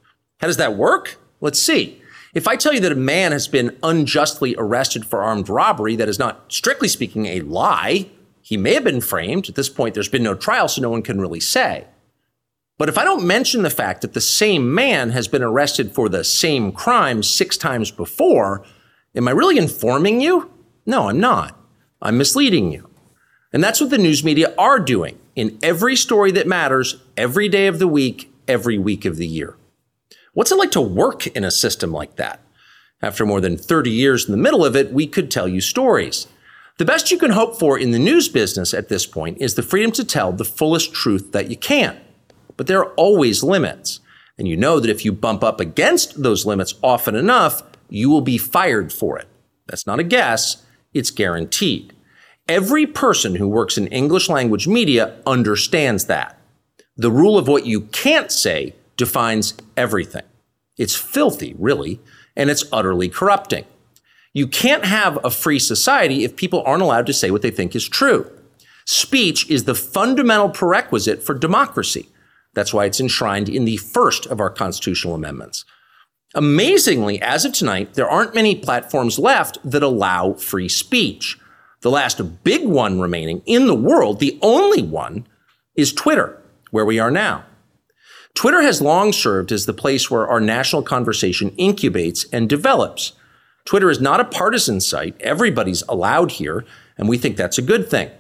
How 0.46 0.48
does 0.48 0.58
that 0.58 0.78
work? 0.78 1.18
Let's 1.42 1.60
see. 1.60 2.00
If 2.36 2.48
I 2.48 2.56
tell 2.56 2.72
you 2.72 2.80
that 2.82 2.92
a 2.92 2.96
man 2.96 3.32
has 3.32 3.48
been 3.48 3.76
unjustly 3.82 4.54
arrested 4.60 5.04
for 5.04 5.24
armed 5.24 5.50
robbery, 5.50 5.96
that 5.96 6.08
is 6.08 6.20
not 6.20 6.54
strictly 6.54 6.88
speaking 6.88 7.26
a 7.26 7.42
lie. 7.42 8.12
He 8.44 8.56
may 8.56 8.76
have 8.76 8.84
been 8.84 9.02
framed. 9.02 9.50
At 9.50 9.56
this 9.56 9.70
point, 9.70 9.96
there's 9.96 10.08
been 10.08 10.22
no 10.22 10.36
trial, 10.36 10.68
so 10.68 10.84
no 10.84 10.92
one 10.92 11.02
can 11.02 11.20
really 11.20 11.40
say. 11.40 11.88
But 12.78 12.90
if 12.90 12.98
I 13.00 13.04
don't 13.04 13.26
mention 13.26 13.64
the 13.64 13.72
fact 13.72 14.02
that 14.02 14.14
the 14.14 14.22
same 14.22 14.72
man 14.72 15.10
has 15.10 15.28
been 15.28 15.42
arrested 15.42 15.96
for 15.96 16.10
the 16.10 16.24
same 16.24 16.72
crime 16.72 17.24
six 17.24 17.58
times 17.58 17.90
before, 17.90 18.64
am 19.16 19.28
I 19.28 19.32
really 19.32 19.58
informing 19.58 20.22
you? 20.22 20.52
No, 20.86 21.10
I'm 21.10 21.20
not. 21.20 21.60
I'm 22.04 22.20
misleading 22.20 22.72
you. 22.72 22.88
And 23.52 23.64
that's 23.64 23.82
what 23.82 23.90
the 23.90 23.98
news 23.98 24.24
media 24.24 24.54
are 24.60 24.78
doing 24.78 25.18
in 25.36 25.58
every 25.64 25.96
story 25.96 26.32
that 26.34 26.46
matters, 26.46 27.02
every 27.18 27.50
day 27.50 27.66
of 27.66 27.80
the 27.80 27.88
week, 27.88 28.32
every 28.48 28.78
week 28.78 29.06
of 29.06 29.18
the 29.18 29.26
year. 29.26 29.58
What's 30.36 30.52
it 30.52 30.58
like 30.58 30.72
to 30.72 30.82
work 30.82 31.28
in 31.28 31.46
a 31.46 31.50
system 31.50 31.94
like 31.94 32.18
that? 32.18 32.42
After 33.02 33.26
more 33.26 33.40
than 33.40 33.58
30 33.58 33.90
years 33.90 34.26
in 34.26 34.32
the 34.32 34.38
middle 34.38 34.66
of 34.66 34.76
it, 34.76 34.92
we 34.92 35.08
could 35.08 35.32
tell 35.32 35.48
you 35.48 35.62
stories. 35.62 36.28
The 36.78 36.84
best 36.84 37.10
you 37.10 37.18
can 37.18 37.32
hope 37.32 37.58
for 37.58 37.80
in 37.80 37.92
the 37.92 38.00
news 38.00 38.28
business 38.28 38.74
at 38.74 38.90
this 38.90 39.06
point 39.06 39.38
is 39.40 39.56
the 39.56 39.64
freedom 39.64 39.94
to 39.94 40.04
tell 40.04 40.34
the 40.34 40.44
fullest 40.44 40.94
truth 40.94 41.32
that 41.32 41.50
you 41.50 41.56
can. 41.56 41.98
But 42.58 42.68
there 42.68 42.80
are 42.80 42.94
always 42.96 43.44
limits. 43.44 44.02
And 44.38 44.46
you 44.46 44.58
know 44.58 44.82
that 44.82 44.90
if 44.90 45.06
you 45.06 45.14
bump 45.14 45.42
up 45.42 45.62
against 45.62 46.22
those 46.22 46.46
limits 46.46 46.74
often 46.84 47.16
enough, 47.16 47.64
you 47.88 48.10
will 48.10 48.20
be 48.20 48.38
fired 48.38 48.92
for 48.92 49.18
it. 49.18 49.30
That's 49.68 49.88
not 49.88 50.02
a 50.02 50.04
guess, 50.04 50.66
it's 50.94 51.12
guaranteed. 51.12 51.94
Every 52.50 52.86
person 52.86 53.36
who 53.36 53.48
works 53.48 53.78
in 53.78 53.88
English 53.88 54.28
language 54.28 54.68
media 54.68 55.16
understands 55.26 56.08
that. 56.08 56.38
The 56.98 57.12
rule 57.12 57.38
of 57.38 57.48
what 57.48 57.66
you 57.66 57.82
can't 57.82 58.34
say 58.34 58.76
defines 58.98 59.56
everything. 59.76 60.24
It's 60.78 60.96
filthy, 60.96 61.56
really, 61.58 62.00
and 62.36 62.50
it's 62.50 62.66
utterly 62.72 63.10
corrupting. 63.10 63.66
You 64.34 64.48
can't 64.48 64.86
have 64.86 65.24
a 65.24 65.32
free 65.32 65.60
society 65.60 66.24
if 66.24 66.36
people 66.36 66.62
aren't 66.66 66.82
allowed 66.82 67.06
to 67.08 67.14
say 67.14 67.32
what 67.32 67.42
they 67.42 67.52
think 67.52 67.76
is 67.76 67.88
true. 67.88 68.30
Speech 68.86 69.50
is 69.50 69.64
the 69.64 69.76
fundamental 69.76 70.50
prerequisite 70.50 71.24
for 71.24 71.34
democracy. 71.34 72.10
That's 72.54 72.74
why 72.74 72.86
it's 72.86 73.00
enshrined 73.00 73.50
in 73.50 73.66
the 73.66 73.78
first 73.78 74.26
of 74.28 74.40
our 74.40 74.50
constitutional 74.50 75.16
amendments. 75.16 75.66
Amazingly, 76.34 77.22
as 77.22 77.46
of 77.46 77.54
tonight, 77.54 77.94
there 77.94 78.10
aren't 78.10 78.36
many 78.36 78.56
platforms 78.56 79.18
left 79.18 79.58
that 79.64 79.82
allow 79.84 80.34
free 80.34 80.68
speech. 80.68 81.40
The 81.82 81.90
last 81.90 82.44
big 82.44 82.66
one 82.66 83.00
remaining 83.00 83.42
in 83.46 83.68
the 83.68 83.76
world, 83.76 84.20
the 84.20 84.38
only 84.42 84.82
one, 84.82 85.28
is 85.76 85.94
Twitter, 85.94 86.42
where 86.72 86.86
we 86.86 87.00
are 87.00 87.12
now. 87.12 87.46
Twitter 88.36 88.62
has 88.62 88.82
long 88.82 89.14
served 89.14 89.52
as 89.52 89.66
the 89.66 89.74
place 89.74 90.12
where 90.12 90.28
our 90.28 90.42
national 90.42 90.84
conversation 90.84 91.52
incubates 91.52 92.28
and 92.32 92.50
develops. 92.50 93.14
Twitter 93.64 93.90
is 93.90 94.02
not 94.02 94.20
a 94.20 94.26
partisan 94.26 94.80
site. 94.80 95.20
Everybody's 95.22 95.84
allowed 95.90 96.34
here, 96.34 96.66
and 96.98 97.10
we 97.10 97.18
think 97.18 97.38
that's 97.38 97.58
a 97.58 97.64
good 97.64 97.90
thing. 97.90 98.12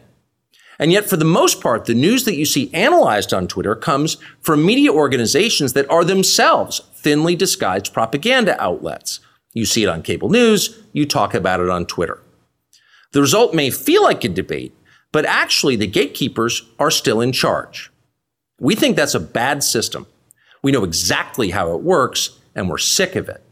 And 0.79 0.91
yet, 0.91 1.05
for 1.05 1.17
the 1.17 1.25
most 1.25 1.61
part, 1.61 1.85
the 1.85 1.93
news 1.93 2.25
that 2.25 2.35
you 2.35 2.45
see 2.45 2.73
analyzed 2.73 3.33
on 3.33 3.47
Twitter 3.47 3.75
comes 3.75 4.17
from 4.41 4.65
media 4.65 4.91
organizations 4.91 5.73
that 5.73 5.89
are 5.89 6.03
themselves 6.03 6.81
thinly 6.95 7.35
disguised 7.35 7.93
propaganda 7.93 8.61
outlets. 8.61 9.19
You 9.53 9.65
see 9.65 9.83
it 9.83 9.89
on 9.89 10.01
cable 10.01 10.29
news, 10.29 10.81
you 10.91 11.05
talk 11.05 11.33
about 11.33 11.59
it 11.59 11.69
on 11.69 11.85
Twitter. 11.85 12.21
The 13.11 13.21
result 13.21 13.53
may 13.53 13.69
feel 13.69 14.03
like 14.03 14.23
a 14.23 14.29
debate, 14.29 14.75
but 15.11 15.25
actually 15.25 15.75
the 15.75 15.87
gatekeepers 15.87 16.63
are 16.79 16.91
still 16.91 17.21
in 17.21 17.31
charge. 17.31 17.91
We 18.59 18.75
think 18.75 18.95
that's 18.95 19.15
a 19.15 19.19
bad 19.19 19.63
system. 19.63 20.07
We 20.65 20.71
know 20.71 20.83
exactly 20.83 21.51
how 21.51 21.75
it 21.75 21.83
works, 21.83 22.39
and 22.55 22.67
we're 22.67 22.79
sick 22.79 23.15
of 23.15 23.29
it. 23.29 23.43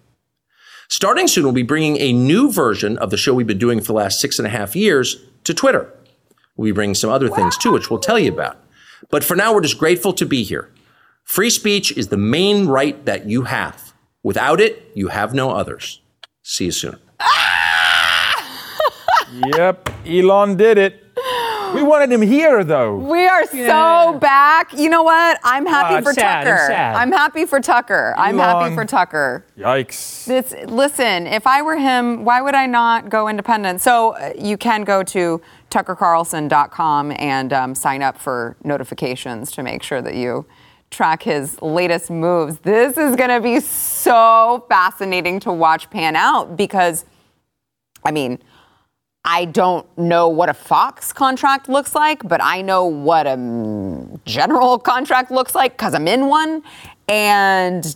Starting 0.89 1.27
soon, 1.27 1.43
we'll 1.43 1.53
be 1.53 1.61
bringing 1.61 1.97
a 1.97 2.11
new 2.11 2.51
version 2.51 2.97
of 2.97 3.11
the 3.11 3.17
show 3.17 3.35
we've 3.35 3.45
been 3.45 3.59
doing 3.59 3.81
for 3.81 3.85
the 3.85 3.93
last 3.93 4.19
six 4.19 4.39
and 4.39 4.47
a 4.47 4.49
half 4.49 4.75
years 4.75 5.23
to 5.43 5.53
Twitter. 5.53 5.93
We'll 6.57 6.65
be 6.65 6.71
bringing 6.71 6.95
some 6.95 7.11
other 7.11 7.29
things 7.29 7.55
too, 7.55 7.71
which 7.71 7.91
we'll 7.91 7.99
tell 7.99 8.17
you 8.17 8.33
about. 8.33 8.57
But 9.11 9.23
for 9.23 9.35
now, 9.35 9.53
we're 9.53 9.61
just 9.61 9.77
grateful 9.77 10.13
to 10.13 10.25
be 10.25 10.41
here. 10.41 10.71
Free 11.23 11.51
speech 11.51 11.95
is 11.95 12.07
the 12.07 12.17
main 12.17 12.65
right 12.65 13.05
that 13.05 13.29
you 13.29 13.43
have. 13.43 13.93
Without 14.23 14.59
it, 14.59 14.81
you 14.95 15.09
have 15.09 15.35
no 15.35 15.51
others. 15.51 16.01
See 16.41 16.65
you 16.65 16.71
soon. 16.71 16.97
yep, 19.55 19.87
Elon 20.07 20.57
did 20.57 20.79
it. 20.79 21.02
We 21.73 21.83
wanted 21.83 22.11
him 22.11 22.21
here, 22.21 22.63
though. 22.63 22.95
We 22.95 23.25
are 23.25 23.45
yeah. 23.53 24.11
so 24.11 24.19
back. 24.19 24.73
You 24.73 24.89
know 24.89 25.03
what? 25.03 25.39
I'm 25.43 25.65
happy 25.65 25.95
uh, 25.95 26.01
for 26.01 26.13
sad, 26.13 26.43
Tucker. 26.43 26.73
I'm, 26.73 26.95
I'm, 26.95 27.11
happy 27.11 27.45
for 27.45 27.59
Tucker. 27.59 28.13
Elon. 28.17 28.39
I'm 28.39 28.39
happy 28.39 28.75
for 28.75 28.85
Tucker. 28.85 29.45
Yikes. 29.57 30.29
It's, 30.29 30.53
listen, 30.69 31.27
if 31.27 31.47
I 31.47 31.61
were 31.61 31.77
him, 31.77 32.25
why 32.25 32.41
would 32.41 32.55
I 32.55 32.65
not 32.65 33.09
go 33.09 33.27
independent? 33.27 33.81
So 33.81 34.15
uh, 34.15 34.33
you 34.37 34.57
can 34.57 34.83
go 34.83 35.03
to 35.03 35.41
tuckercarlson.com 35.71 37.13
and 37.17 37.53
um, 37.53 37.75
sign 37.75 38.01
up 38.01 38.19
for 38.19 38.55
notifications 38.63 39.51
to 39.53 39.63
make 39.63 39.81
sure 39.83 40.01
that 40.01 40.15
you 40.15 40.45
track 40.91 41.23
his 41.23 41.59
latest 41.61 42.11
moves. 42.11 42.59
This 42.59 42.97
is 42.97 43.15
going 43.15 43.31
to 43.31 43.41
be 43.41 43.59
so 43.59 44.65
fascinating 44.69 45.39
to 45.41 45.51
watch 45.51 45.89
pan 45.89 46.15
out 46.15 46.55
because, 46.55 47.05
I 48.05 48.11
mean, 48.11 48.39
I 49.25 49.45
don't 49.45 49.85
know 49.97 50.27
what 50.27 50.49
a 50.49 50.53
Fox 50.53 51.13
contract 51.13 51.69
looks 51.69 51.95
like, 51.95 52.27
but 52.27 52.41
I 52.43 52.61
know 52.61 52.85
what 52.85 53.25
a 53.25 53.37
general 54.25 54.77
contract 54.93 55.31
looks 55.31 55.55
like 55.55 55.73
because 55.73 55.93
I'm 55.93 56.07
in 56.07 56.27
one. 56.27 56.61
And 57.07 57.95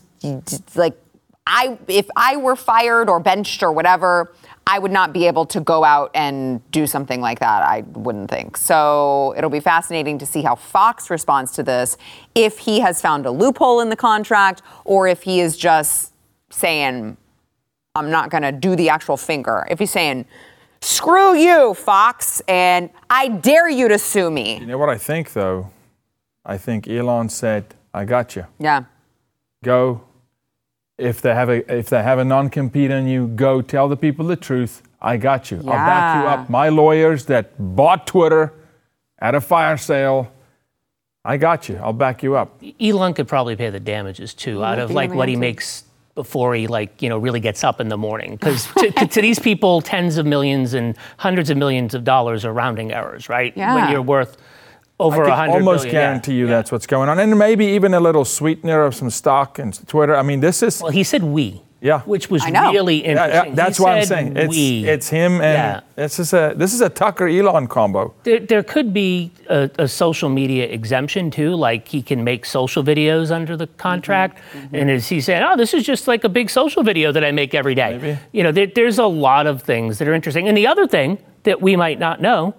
like, 0.75 0.97
I 1.45 1.77
if 1.87 2.07
I 2.15 2.37
were 2.37 2.55
fired 2.55 3.09
or 3.09 3.19
benched 3.19 3.61
or 3.61 3.71
whatever, 3.71 4.33
I 4.65 4.79
would 4.79 4.91
not 4.91 5.13
be 5.13 5.27
able 5.27 5.45
to 5.47 5.61
go 5.61 5.83
out 5.83 6.11
and 6.13 6.61
do 6.71 6.87
something 6.87 7.21
like 7.21 7.39
that. 7.39 7.63
I 7.63 7.81
wouldn't 7.93 8.29
think. 8.29 8.57
So 8.57 9.33
it'll 9.37 9.49
be 9.49 9.61
fascinating 9.61 10.17
to 10.19 10.25
see 10.25 10.41
how 10.41 10.55
Fox 10.55 11.09
responds 11.09 11.53
to 11.53 11.63
this. 11.63 11.97
If 12.35 12.59
he 12.59 12.81
has 12.81 13.01
found 13.01 13.25
a 13.25 13.31
loophole 13.31 13.79
in 13.79 13.89
the 13.89 13.95
contract, 13.95 14.61
or 14.83 15.07
if 15.07 15.23
he 15.23 15.39
is 15.41 15.57
just 15.57 16.13
saying, 16.49 17.17
"I'm 17.95 18.11
not 18.11 18.29
going 18.29 18.43
to 18.43 18.51
do 18.53 18.77
the 18.77 18.89
actual 18.89 19.17
finger." 19.17 19.67
If 19.69 19.79
he's 19.79 19.91
saying 19.91 20.25
Screw 20.81 21.35
you, 21.35 21.73
Fox, 21.73 22.41
and 22.47 22.89
I 23.09 23.27
dare 23.29 23.69
you 23.69 23.87
to 23.87 23.97
sue 23.97 24.29
me. 24.29 24.59
You 24.59 24.65
know 24.65 24.77
what 24.77 24.89
I 24.89 24.97
think, 24.97 25.33
though? 25.33 25.71
I 26.45 26.57
think 26.57 26.87
Elon 26.87 27.29
said, 27.29 27.75
I 27.93 28.05
got 28.05 28.35
you. 28.35 28.45
Yeah. 28.59 28.83
Go. 29.63 30.01
If 30.97 31.21
they 31.21 31.33
have 31.33 31.49
a 31.49 31.77
if 31.77 31.89
they 31.89 32.01
have 32.01 32.17
a 32.17 32.25
non-compete 32.25 32.91
on 32.91 33.07
you, 33.07 33.27
go 33.27 33.61
tell 33.61 33.87
the 33.87 33.97
people 33.97 34.25
the 34.25 34.35
truth. 34.35 34.81
I 35.01 35.17
got 35.17 35.51
you. 35.51 35.61
Yeah. 35.63 35.71
I'll 35.71 35.77
back 35.77 36.23
you 36.23 36.29
up. 36.29 36.49
My 36.49 36.69
lawyers 36.69 37.25
that 37.25 37.53
bought 37.75 38.07
Twitter 38.07 38.53
at 39.19 39.35
a 39.35 39.41
fire 39.41 39.77
sale. 39.77 40.31
I 41.23 41.37
got 41.37 41.69
you. 41.69 41.75
I'll 41.77 41.93
back 41.93 42.23
you 42.23 42.35
up. 42.35 42.61
Elon 42.79 43.13
could 43.13 43.27
probably 43.27 43.55
pay 43.55 43.69
the 43.69 43.79
damages 43.79 44.33
too, 44.33 44.63
out 44.63 44.79
of 44.79 44.89
like 44.89 45.13
what 45.13 45.27
he 45.27 45.35
makes 45.35 45.83
before 46.17 46.55
he 46.55 46.65
like 46.65 46.99
you 46.99 47.07
know 47.07 47.17
really 47.19 47.39
gets 47.39 47.63
up 47.63 47.79
in 47.79 47.89
the 47.89 47.97
morning 47.97 48.31
because 48.31 48.65
to, 48.73 48.91
to, 48.91 49.21
these 49.21 49.37
people 49.37 49.81
tens 49.81 50.17
of 50.17 50.25
millions 50.25 50.73
and 50.73 50.97
hundreds 51.17 51.51
of 51.51 51.57
millions 51.57 51.93
of 51.93 52.03
dollars 52.03 52.43
are 52.43 52.51
rounding 52.51 52.91
errors 52.91 53.29
right 53.29 53.53
yeah. 53.55 53.75
when 53.75 53.91
you're 53.91 54.01
worth 54.01 54.35
over 54.99 55.21
a 55.25 55.35
hundred 55.35 55.53
almost 55.53 55.83
billion. 55.83 55.93
guarantee 55.93 56.31
yeah. 56.31 56.37
you 56.39 56.45
yeah. 56.45 56.55
that's 56.55 56.71
what's 56.71 56.87
going 56.87 57.07
on 57.07 57.19
and 57.19 57.37
maybe 57.37 57.67
even 57.67 57.93
a 57.93 57.99
little 57.99 58.25
sweetener 58.25 58.81
of 58.81 58.95
some 58.95 59.11
stock 59.11 59.59
and 59.59 59.87
twitter 59.87 60.15
i 60.15 60.23
mean 60.23 60.39
this 60.39 60.63
is 60.63 60.81
well 60.81 60.91
he 60.91 61.03
said 61.03 61.21
we 61.23 61.61
yeah, 61.79 62.01
which 62.01 62.31
was 62.31 62.43
really 62.45 62.97
interesting. 62.97 63.49
Yeah, 63.49 63.55
that's 63.55 63.79
what 63.79 63.93
I'm 63.93 64.05
saying. 64.05 64.35
It's, 64.35 64.49
we. 64.49 64.87
it's 64.87 65.09
him 65.09 65.33
and 65.33 65.41
yeah. 65.41 65.81
this 65.95 66.17
is 66.17 66.33
a 66.33 66.53
this 66.55 66.73
is 66.73 66.81
a 66.81 66.89
Tucker 66.89 67.27
Elon 67.27 67.67
combo. 67.67 68.15
There, 68.23 68.39
there 68.39 68.63
could 68.63 68.93
be 68.93 69.31
a, 69.47 69.69
a, 69.77 69.87
social 69.87 70.29
media 70.29 70.65
exemption 70.65 71.29
too, 71.29 71.53
like 71.53 71.87
he 71.87 72.01
can 72.01 72.23
make 72.23 72.45
social 72.45 72.83
videos 72.83 73.29
under 73.29 73.55
the 73.55 73.67
contract, 73.67 74.39
mm-hmm. 74.39 74.57
Mm-hmm. 74.57 74.75
and 74.75 74.89
is 74.89 75.07
he 75.07 75.21
saying, 75.21 75.43
"Oh, 75.43 75.55
this 75.55 75.75
is 75.75 75.85
just 75.85 76.07
like 76.07 76.23
a 76.23 76.29
big 76.29 76.49
social 76.49 76.81
video 76.81 77.11
that 77.11 77.23
I 77.23 77.31
make 77.31 77.53
every 77.53 77.75
day"? 77.75 77.99
Maybe. 77.99 78.19
You 78.31 78.41
know, 78.41 78.51
there, 78.51 78.67
there's 78.67 78.97
a 78.97 79.05
lot 79.05 79.45
of 79.45 79.61
things 79.61 79.99
that 79.99 80.07
are 80.07 80.13
interesting. 80.13 80.47
And 80.47 80.57
the 80.57 80.65
other 80.65 80.87
thing 80.87 81.19
that 81.43 81.61
we 81.61 81.75
might 81.75 81.99
not 81.99 82.19
know, 82.19 82.55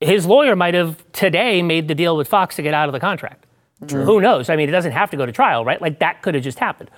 his 0.00 0.24
lawyer 0.24 0.56
might 0.56 0.72
have 0.72 1.04
today 1.12 1.60
made 1.60 1.88
the 1.88 1.94
deal 1.94 2.16
with 2.16 2.28
Fox 2.28 2.56
to 2.56 2.62
get 2.62 2.72
out 2.72 2.88
of 2.88 2.94
the 2.94 3.00
contract. 3.00 3.44
True. 3.86 4.04
Who 4.04 4.20
knows? 4.22 4.48
I 4.48 4.56
mean, 4.56 4.70
it 4.70 4.72
doesn't 4.72 4.92
have 4.92 5.10
to 5.10 5.18
go 5.18 5.26
to 5.26 5.32
trial, 5.32 5.62
right? 5.62 5.80
Like 5.80 5.98
that 5.98 6.22
could 6.22 6.34
have 6.34 6.42
just 6.42 6.58
happened 6.58 6.90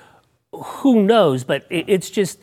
who 0.62 1.02
knows? 1.02 1.44
But 1.44 1.66
it, 1.70 1.84
it's 1.88 2.10
just 2.10 2.38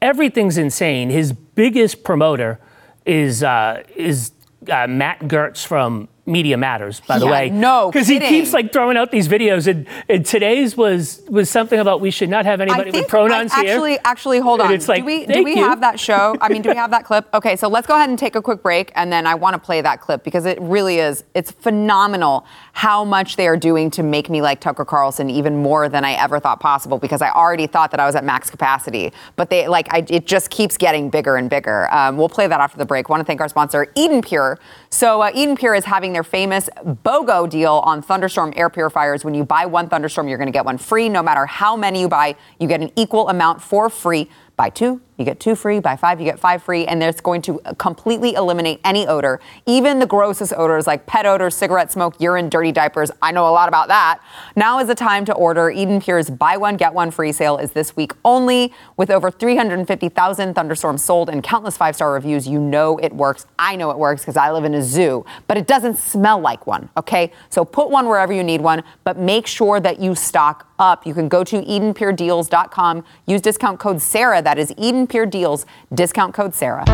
everything's 0.00 0.58
insane. 0.58 1.10
His 1.10 1.32
biggest 1.32 2.04
promoter 2.04 2.60
is 3.06 3.42
uh, 3.42 3.82
is 3.96 4.32
uh, 4.70 4.86
Matt 4.86 5.20
Gertz 5.20 5.66
from 5.66 6.08
Media 6.24 6.56
Matters, 6.56 7.00
by 7.00 7.18
the 7.18 7.24
yeah, 7.24 7.30
way. 7.32 7.50
No, 7.50 7.90
because 7.90 8.06
he 8.06 8.20
keeps 8.20 8.52
like 8.52 8.72
throwing 8.72 8.96
out 8.96 9.10
these 9.10 9.26
videos, 9.26 9.66
and, 9.66 9.88
and, 10.08 10.24
today's 10.24 10.76
was 10.76 11.20
was 11.28 11.50
something 11.50 11.80
about 11.80 12.00
we 12.00 12.12
should 12.12 12.30
not 12.30 12.44
have 12.44 12.60
anybody 12.60 12.92
with 12.92 13.08
pronouns 13.08 13.50
I, 13.52 13.64
actually, 13.64 13.90
here. 13.92 14.00
Actually, 14.04 14.38
hold 14.38 14.60
on. 14.60 14.72
It's 14.72 14.86
like, 14.86 15.02
do 15.02 15.06
we 15.06 15.26
do 15.26 15.42
we 15.42 15.56
you. 15.56 15.64
have 15.64 15.80
that 15.80 15.98
show? 15.98 16.36
I 16.40 16.48
mean, 16.48 16.62
do 16.62 16.68
we 16.68 16.76
have 16.76 16.92
that 16.92 17.04
clip? 17.04 17.28
Okay, 17.42 17.56
so 17.56 17.66
let's 17.66 17.86
go 17.86 17.96
ahead 17.96 18.08
and 18.08 18.18
take 18.18 18.36
a 18.36 18.42
quick 18.42 18.62
break, 18.62 18.92
and 18.94 19.10
then 19.12 19.26
I 19.26 19.34
want 19.34 19.54
to 19.54 19.58
play 19.58 19.80
that 19.80 20.00
clip 20.00 20.22
because 20.22 20.44
it 20.46 20.60
really 20.60 20.98
is. 20.98 21.24
It's 21.34 21.50
phenomenal 21.50 22.46
how 22.72 23.04
much 23.04 23.36
they 23.36 23.48
are 23.48 23.56
doing 23.56 23.90
to 23.92 24.02
make 24.02 24.30
me 24.30 24.42
like 24.42 24.60
Tucker 24.60 24.84
Carlson 24.84 25.28
even 25.28 25.56
more 25.56 25.88
than 25.88 26.04
I 26.04 26.12
ever 26.12 26.38
thought 26.38 26.60
possible 26.60 26.98
because 26.98 27.20
I 27.20 27.30
already 27.30 27.66
thought 27.66 27.90
that 27.90 28.00
I 28.00 28.06
was 28.06 28.14
at 28.14 28.24
max 28.24 28.48
capacity, 28.48 29.12
but 29.34 29.50
they 29.50 29.66
like 29.66 29.92
I, 29.92 30.04
it 30.08 30.26
just 30.26 30.50
keeps 30.50 30.76
getting 30.76 31.10
bigger 31.10 31.36
and 31.36 31.50
bigger. 31.50 31.92
Um, 31.92 32.16
we'll 32.16 32.28
play 32.28 32.46
that 32.46 32.60
after 32.60 32.78
the 32.78 32.86
break. 32.86 33.08
Want 33.08 33.20
to 33.20 33.24
thank 33.24 33.40
our 33.40 33.48
sponsor, 33.48 33.90
Eden 33.96 34.22
Pure. 34.22 34.60
So 34.90 35.22
uh, 35.22 35.32
Eden 35.34 35.56
Pure 35.56 35.74
is 35.76 35.84
having 35.84 36.11
their 36.12 36.22
famous 36.24 36.68
BOGO 36.84 37.48
deal 37.48 37.82
on 37.84 38.02
Thunderstorm 38.02 38.52
air 38.56 38.70
purifiers. 38.70 39.24
When 39.24 39.34
you 39.34 39.44
buy 39.44 39.66
one 39.66 39.88
Thunderstorm, 39.88 40.28
you're 40.28 40.38
going 40.38 40.46
to 40.46 40.52
get 40.52 40.64
one 40.64 40.78
free. 40.78 41.08
No 41.08 41.22
matter 41.22 41.46
how 41.46 41.76
many 41.76 42.00
you 42.00 42.08
buy, 42.08 42.36
you 42.58 42.68
get 42.68 42.80
an 42.80 42.90
equal 42.96 43.28
amount 43.28 43.62
for 43.62 43.90
free. 43.90 44.28
Buy 44.56 44.68
two, 44.68 45.00
you 45.16 45.24
get 45.24 45.40
two 45.40 45.54
free. 45.54 45.78
Buy 45.78 45.96
five, 45.96 46.20
you 46.20 46.26
get 46.26 46.38
five 46.38 46.62
free. 46.62 46.86
And 46.86 47.02
it's 47.02 47.20
going 47.20 47.42
to 47.42 47.60
completely 47.78 48.34
eliminate 48.34 48.80
any 48.84 49.06
odor, 49.06 49.40
even 49.66 49.98
the 49.98 50.06
grossest 50.06 50.52
odors 50.56 50.86
like 50.86 51.06
pet 51.06 51.26
odor, 51.26 51.48
cigarette 51.48 51.92
smoke, 51.92 52.20
urine, 52.20 52.48
dirty 52.48 52.72
diapers. 52.72 53.10
I 53.22 53.30
know 53.30 53.48
a 53.48 53.50
lot 53.50 53.68
about 53.68 53.88
that. 53.88 54.20
Now 54.56 54.78
is 54.80 54.88
the 54.88 54.94
time 54.94 55.24
to 55.26 55.34
order. 55.34 55.70
Eden 55.70 56.00
Pure's 56.00 56.28
buy 56.28 56.56
one, 56.56 56.76
get 56.76 56.92
one 56.92 57.10
free 57.10 57.32
sale 57.32 57.56
is 57.56 57.72
this 57.72 57.96
week 57.96 58.12
only. 58.24 58.72
With 58.96 59.10
over 59.10 59.30
350,000 59.30 60.54
thunderstorms 60.54 61.04
sold 61.04 61.28
and 61.28 61.42
countless 61.42 61.76
five 61.76 61.94
star 61.94 62.12
reviews, 62.12 62.46
you 62.46 62.58
know 62.58 62.98
it 62.98 63.12
works. 63.12 63.46
I 63.58 63.76
know 63.76 63.90
it 63.90 63.98
works 63.98 64.22
because 64.22 64.36
I 64.36 64.50
live 64.50 64.64
in 64.64 64.74
a 64.74 64.82
zoo, 64.82 65.24
but 65.46 65.56
it 65.56 65.66
doesn't 65.66 65.98
smell 65.98 66.40
like 66.40 66.66
one, 66.66 66.88
okay? 66.96 67.32
So 67.48 67.64
put 67.64 67.90
one 67.90 68.06
wherever 68.08 68.32
you 68.32 68.42
need 68.42 68.60
one, 68.60 68.82
but 69.04 69.18
make 69.18 69.46
sure 69.46 69.80
that 69.80 70.00
you 70.00 70.14
stock 70.14 70.68
up. 70.78 71.06
You 71.06 71.14
can 71.14 71.28
go 71.28 71.44
to 71.44 71.62
EdenPureDeals.com, 71.62 73.04
use 73.26 73.40
discount 73.40 73.78
code 73.78 74.02
Sara, 74.02 74.41
that 74.42 74.58
is 74.58 74.72
Eden 74.76 75.06
Pure 75.06 75.26
Deals, 75.26 75.66
discount 75.94 76.34
code 76.34 76.54
Sara. 76.54 76.84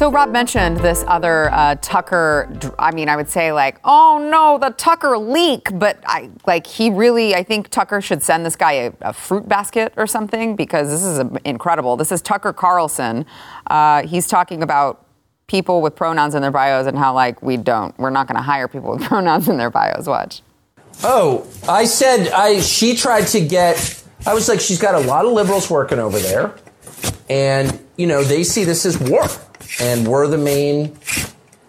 So 0.00 0.10
Rob 0.10 0.30
mentioned 0.30 0.78
this 0.78 1.04
other 1.06 1.52
uh, 1.52 1.74
Tucker. 1.82 2.48
I 2.78 2.90
mean, 2.90 3.10
I 3.10 3.16
would 3.16 3.28
say 3.28 3.52
like, 3.52 3.78
oh 3.84 4.26
no, 4.30 4.56
the 4.56 4.74
Tucker 4.74 5.18
leak. 5.18 5.68
But 5.78 5.98
I 6.06 6.30
like 6.46 6.66
he 6.66 6.88
really. 6.88 7.34
I 7.34 7.42
think 7.42 7.68
Tucker 7.68 8.00
should 8.00 8.22
send 8.22 8.46
this 8.46 8.56
guy 8.56 8.72
a, 8.72 8.92
a 9.02 9.12
fruit 9.12 9.46
basket 9.46 9.92
or 9.98 10.06
something 10.06 10.56
because 10.56 10.88
this 10.88 11.02
is 11.02 11.22
incredible. 11.44 11.98
This 11.98 12.12
is 12.12 12.22
Tucker 12.22 12.54
Carlson. 12.54 13.26
Uh, 13.66 14.06
he's 14.06 14.26
talking 14.26 14.62
about 14.62 15.04
people 15.48 15.82
with 15.82 15.96
pronouns 15.96 16.34
in 16.34 16.40
their 16.40 16.50
bios 16.50 16.86
and 16.86 16.96
how 16.96 17.12
like 17.12 17.42
we 17.42 17.58
don't. 17.58 17.94
We're 17.98 18.08
not 18.08 18.26
going 18.26 18.36
to 18.36 18.42
hire 18.42 18.68
people 18.68 18.92
with 18.92 19.02
pronouns 19.06 19.50
in 19.50 19.58
their 19.58 19.68
bios. 19.68 20.06
Watch. 20.06 20.40
Oh, 21.02 21.46
I 21.68 21.84
said 21.84 22.28
I. 22.28 22.60
She 22.60 22.94
tried 22.94 23.26
to 23.28 23.40
get. 23.40 24.02
I 24.26 24.34
was 24.34 24.48
like, 24.48 24.60
she's 24.60 24.78
got 24.78 24.94
a 24.94 25.00
lot 25.00 25.24
of 25.24 25.32
liberals 25.32 25.70
working 25.70 25.98
over 25.98 26.18
there, 26.18 26.54
and 27.28 27.80
you 27.96 28.06
know 28.06 28.22
they 28.22 28.44
see 28.44 28.64
this 28.64 28.84
as 28.84 28.98
war, 28.98 29.24
and 29.80 30.06
we're 30.06 30.26
the 30.26 30.38
main 30.38 30.94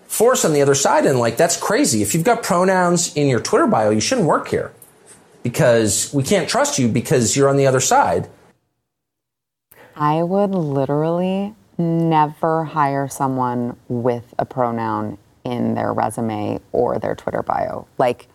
force 0.07 0.43
on 0.43 0.51
the 0.53 0.61
other 0.61 0.75
side. 0.75 1.05
And 1.05 1.17
like 1.17 1.37
that's 1.37 1.57
crazy. 1.57 2.01
If 2.01 2.13
you've 2.13 2.25
got 2.25 2.43
pronouns 2.43 3.15
in 3.15 3.27
your 3.27 3.39
Twitter 3.39 3.67
bio, 3.67 3.89
you 3.89 4.01
shouldn't 4.01 4.27
work 4.27 4.49
here 4.49 4.73
because 5.43 6.13
we 6.13 6.23
can't 6.23 6.49
trust 6.49 6.77
you 6.77 6.87
because 6.87 7.35
you're 7.35 7.49
on 7.49 7.57
the 7.57 7.67
other 7.67 7.79
side. 7.79 8.29
I 9.95 10.23
would 10.23 10.51
literally 10.51 11.55
never 11.77 12.63
hire 12.63 13.07
someone 13.07 13.77
with 13.87 14.33
a 14.37 14.45
pronoun 14.45 15.17
in 15.43 15.73
their 15.73 15.93
resume 15.93 16.59
or 16.71 16.99
their 16.99 17.15
Twitter 17.15 17.43
bio. 17.43 17.87
Like, 17.97 18.27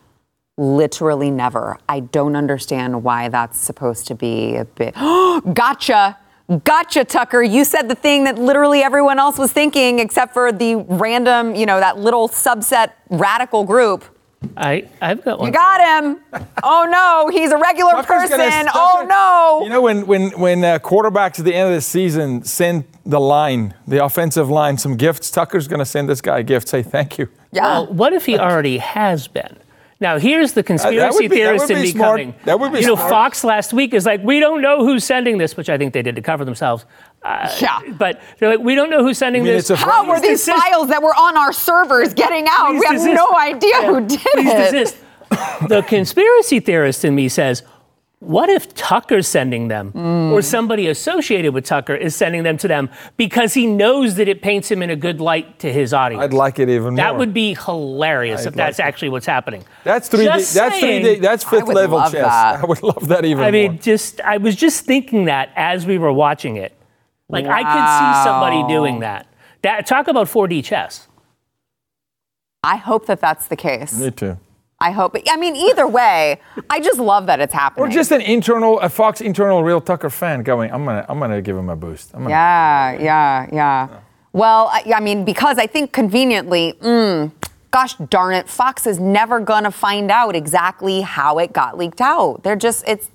literally 0.56 1.30
never. 1.30 1.78
I 1.88 2.00
don't 2.00 2.36
understand 2.36 3.02
why 3.02 3.28
that's 3.28 3.58
supposed 3.58 4.06
to 4.08 4.14
be 4.14 4.56
a 4.56 4.64
bit. 4.64 4.94
gotcha. 5.54 6.18
Gotcha, 6.62 7.04
Tucker. 7.04 7.42
You 7.42 7.64
said 7.64 7.88
the 7.88 7.96
thing 7.96 8.24
that 8.24 8.38
literally 8.38 8.80
everyone 8.82 9.18
else 9.18 9.36
was 9.36 9.52
thinking, 9.52 9.98
except 9.98 10.32
for 10.32 10.52
the 10.52 10.76
random, 10.76 11.56
you 11.56 11.66
know, 11.66 11.80
that 11.80 11.98
little 11.98 12.28
subset 12.28 12.92
radical 13.10 13.64
group. 13.64 14.04
I, 14.56 14.88
I've 15.02 15.24
got 15.24 15.40
one. 15.40 15.48
You 15.48 15.52
got 15.52 16.04
him. 16.04 16.20
oh 16.62 16.86
no, 16.88 17.28
he's 17.36 17.50
a 17.50 17.56
regular 17.56 17.92
Tucker's 17.92 18.30
person. 18.30 18.38
Gonna, 18.38 18.70
oh 18.74 19.04
no. 19.08 19.64
You 19.64 19.70
know 19.70 19.82
when 19.82 20.06
when 20.06 20.30
when 20.38 20.62
uh, 20.62 20.78
quarterbacks 20.78 21.40
at 21.40 21.46
the 21.46 21.54
end 21.54 21.70
of 21.70 21.74
the 21.74 21.80
season 21.80 22.44
send 22.44 22.84
the 23.04 23.18
line, 23.18 23.74
the 23.88 24.04
offensive 24.04 24.48
line, 24.48 24.78
some 24.78 24.96
gifts. 24.96 25.30
Tucker's 25.32 25.66
going 25.66 25.78
to 25.80 25.86
send 25.86 26.08
this 26.08 26.20
guy 26.20 26.40
a 26.40 26.42
gift. 26.44 26.68
Say 26.68 26.82
thank 26.82 27.18
you. 27.18 27.28
Yeah. 27.50 27.62
Well, 27.62 27.86
what 27.92 28.12
if 28.12 28.26
he 28.26 28.38
already 28.38 28.78
has 28.78 29.26
been? 29.26 29.56
Now, 29.98 30.18
here's 30.18 30.52
the 30.52 30.62
conspiracy 30.62 31.26
uh, 31.26 31.28
be, 31.28 31.36
theorist 31.36 31.70
in 31.70 31.80
me 31.80 31.90
smart. 31.90 32.20
coming. 32.20 32.34
That 32.44 32.60
would 32.60 32.70
be 32.72 32.80
You 32.80 32.84
smart. 32.84 32.98
know, 32.98 33.08
Fox 33.08 33.44
last 33.44 33.72
week 33.72 33.94
is 33.94 34.04
like, 34.04 34.22
we 34.22 34.40
don't 34.40 34.60
know 34.60 34.84
who's 34.84 35.04
sending 35.04 35.38
this, 35.38 35.56
which 35.56 35.70
I 35.70 35.78
think 35.78 35.94
they 35.94 36.02
did 36.02 36.16
to 36.16 36.22
cover 36.22 36.44
themselves. 36.44 36.84
Uh, 37.22 37.50
yeah. 37.60 37.80
But 37.98 38.20
they're 38.38 38.50
like, 38.50 38.60
we 38.60 38.74
don't 38.74 38.90
know 38.90 39.02
who's 39.02 39.16
sending 39.16 39.42
this. 39.44 39.68
How 39.70 40.06
were 40.06 40.20
these 40.20 40.44
desist. 40.44 40.58
files 40.58 40.88
that 40.88 41.02
were 41.02 41.14
on 41.14 41.38
our 41.38 41.52
servers 41.52 42.12
getting 42.12 42.46
out? 42.48 42.72
Please 42.72 42.80
we 42.80 42.86
have 42.86 42.94
desist. 42.96 43.14
no 43.14 43.34
idea 43.36 43.70
yeah. 43.70 43.86
who 43.86 44.06
did 44.06 44.20
Please 44.20 44.46
it. 44.48 44.70
Desist. 44.72 44.96
the 45.68 45.82
conspiracy 45.88 46.60
theorist 46.60 47.04
in 47.04 47.14
me 47.14 47.28
says, 47.30 47.62
what 48.20 48.48
if 48.48 48.74
Tucker's 48.74 49.28
sending 49.28 49.68
them 49.68 49.92
mm. 49.92 50.32
or 50.32 50.40
somebody 50.40 50.88
associated 50.88 51.52
with 51.52 51.66
Tucker 51.66 51.94
is 51.94 52.16
sending 52.16 52.44
them 52.44 52.56
to 52.58 52.68
them 52.68 52.88
because 53.18 53.52
he 53.52 53.66
knows 53.66 54.14
that 54.14 54.26
it 54.26 54.40
paints 54.40 54.70
him 54.70 54.82
in 54.82 54.88
a 54.88 54.96
good 54.96 55.20
light 55.20 55.58
to 55.58 55.70
his 55.70 55.92
audience? 55.92 56.22
I'd 56.22 56.32
like 56.32 56.58
it 56.58 56.70
even 56.70 56.94
more. 56.94 56.96
That 56.96 57.18
would 57.18 57.34
be 57.34 57.54
hilarious 57.54 58.42
I'd 58.42 58.48
if 58.48 58.54
that's 58.54 58.78
like 58.78 58.88
actually 58.88 59.10
what's 59.10 59.26
happening. 59.26 59.64
That's 59.84 60.08
3D. 60.08 60.24
Just 60.24 60.54
that's 60.54 60.80
saying, 60.80 61.04
3D. 61.04 61.20
That's 61.20 61.44
fifth 61.44 61.68
level 61.68 62.00
chess. 62.00 62.12
That. 62.12 62.62
I 62.62 62.64
would 62.64 62.82
love 62.82 63.08
that 63.08 63.26
even 63.26 63.38
more. 63.38 63.46
I 63.46 63.50
mean, 63.50 63.72
more. 63.72 63.82
just 63.82 64.20
I 64.22 64.38
was 64.38 64.56
just 64.56 64.86
thinking 64.86 65.26
that 65.26 65.50
as 65.54 65.84
we 65.84 65.98
were 65.98 66.12
watching 66.12 66.56
it. 66.56 66.72
Like 67.28 67.44
wow. 67.44 67.52
I 67.52 67.62
could 67.62 68.16
see 68.16 68.24
somebody 68.24 68.72
doing 68.72 69.00
that. 69.00 69.26
That 69.62 69.86
talk 69.86 70.08
about 70.08 70.28
4D 70.28 70.64
chess. 70.64 71.06
I 72.62 72.76
hope 72.76 73.06
that 73.06 73.20
that's 73.20 73.46
the 73.48 73.56
case. 73.56 73.98
Me 73.98 74.10
too. 74.10 74.38
I 74.78 74.90
hope. 74.90 75.16
I 75.26 75.36
mean, 75.36 75.56
either 75.56 75.86
way, 75.86 76.38
I 76.68 76.80
just 76.80 77.00
love 77.00 77.26
that 77.26 77.40
it's 77.40 77.54
happening. 77.54 77.86
Or 77.86 77.88
just 77.88 78.10
an 78.10 78.20
internal, 78.20 78.78
a 78.80 78.90
Fox 78.90 79.22
internal 79.22 79.64
real 79.64 79.80
Tucker 79.80 80.10
fan 80.10 80.42
going, 80.42 80.70
I'm 80.70 80.84
gonna, 80.84 81.06
I'm 81.08 81.18
gonna 81.18 81.40
give 81.40 81.56
him 81.56 81.70
a 81.70 81.76
boost. 81.76 82.10
i'm 82.14 82.28
yeah, 82.28 82.92
yeah, 82.92 83.00
yeah, 83.00 83.46
yeah. 83.52 84.00
Well, 84.32 84.66
I, 84.66 84.92
I, 84.96 85.00
mean, 85.00 85.24
because 85.24 85.56
I 85.56 85.66
think 85.66 85.92
conveniently, 85.92 86.74
mm, 86.74 87.32
gosh 87.70 87.94
darn 88.10 88.34
it, 88.34 88.50
Fox 88.50 88.86
is 88.86 89.00
never 89.00 89.40
gonna 89.40 89.70
find 89.70 90.10
out 90.10 90.36
exactly 90.36 91.00
how 91.00 91.38
it 91.38 91.54
got 91.54 91.78
leaked 91.78 92.02
out. 92.02 92.42
They're 92.42 92.54
just, 92.54 92.86
it's, 92.86 93.10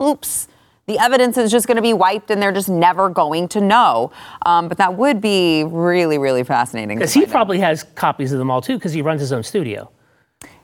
oops. 0.00 0.46
The 0.86 0.98
evidence 0.98 1.38
is 1.38 1.52
just 1.52 1.68
going 1.68 1.76
to 1.76 1.82
be 1.82 1.92
wiped, 1.92 2.32
and 2.32 2.42
they're 2.42 2.52
just 2.52 2.68
never 2.68 3.08
going 3.08 3.46
to 3.50 3.60
know. 3.60 4.10
Um, 4.44 4.66
but 4.66 4.78
that 4.78 4.94
would 4.94 5.20
be 5.20 5.62
really, 5.62 6.18
really 6.18 6.42
fascinating. 6.42 6.98
Because 6.98 7.14
he 7.14 7.24
probably 7.24 7.62
out. 7.62 7.68
has 7.68 7.84
copies 7.84 8.32
of 8.32 8.40
them 8.40 8.50
all 8.50 8.60
too, 8.60 8.78
because 8.78 8.92
he 8.92 9.00
runs 9.00 9.20
his 9.20 9.32
own 9.32 9.44
studio. 9.44 9.88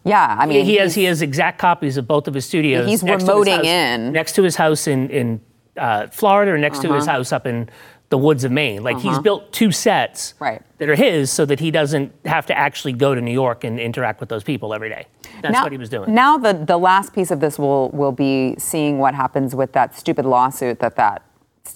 Yeah, 0.08 0.36
I 0.38 0.46
mean, 0.46 0.64
he 0.64 0.76
has 0.76 0.94
he 0.94 1.04
has 1.04 1.22
exact 1.22 1.58
copies 1.58 1.96
of 1.96 2.06
both 2.06 2.28
of 2.28 2.34
his 2.34 2.46
studios. 2.46 2.88
He's 2.88 3.02
remoting 3.02 3.56
house, 3.56 3.64
in 3.64 4.12
next 4.12 4.32
to 4.32 4.42
his 4.42 4.56
house 4.56 4.86
in 4.86 5.10
in 5.10 5.40
uh, 5.76 6.08
Florida, 6.08 6.52
or 6.52 6.58
next 6.58 6.78
uh-huh. 6.78 6.88
to 6.88 6.94
his 6.94 7.06
uh-huh. 7.06 7.18
house 7.18 7.32
up 7.32 7.46
in 7.46 7.68
the 8.10 8.18
woods 8.18 8.44
of 8.44 8.52
Maine. 8.52 8.82
Like 8.82 8.96
uh-huh. 8.96 9.10
he's 9.10 9.18
built 9.18 9.52
two 9.52 9.70
sets 9.70 10.34
right. 10.40 10.62
that 10.78 10.88
are 10.88 10.94
his, 10.94 11.30
so 11.30 11.44
that 11.44 11.60
he 11.60 11.70
doesn't 11.70 12.12
have 12.24 12.46
to 12.46 12.56
actually 12.56 12.94
go 12.94 13.14
to 13.14 13.20
New 13.20 13.32
York 13.32 13.64
and 13.64 13.78
interact 13.78 14.20
with 14.20 14.28
those 14.28 14.42
people 14.42 14.72
every 14.72 14.88
day. 14.88 15.06
That's 15.42 15.52
now, 15.52 15.62
what 15.62 15.72
he 15.72 15.78
was 15.78 15.88
doing. 15.88 16.14
Now 16.14 16.38
the 16.38 16.52
the 16.52 16.78
last 16.78 17.12
piece 17.12 17.30
of 17.30 17.40
this 17.40 17.58
will 17.58 17.90
will 17.90 18.12
be 18.12 18.56
seeing 18.58 18.98
what 18.98 19.14
happens 19.14 19.54
with 19.54 19.72
that 19.72 19.94
stupid 19.94 20.24
lawsuit 20.24 20.80
that 20.80 20.96
that 20.96 21.22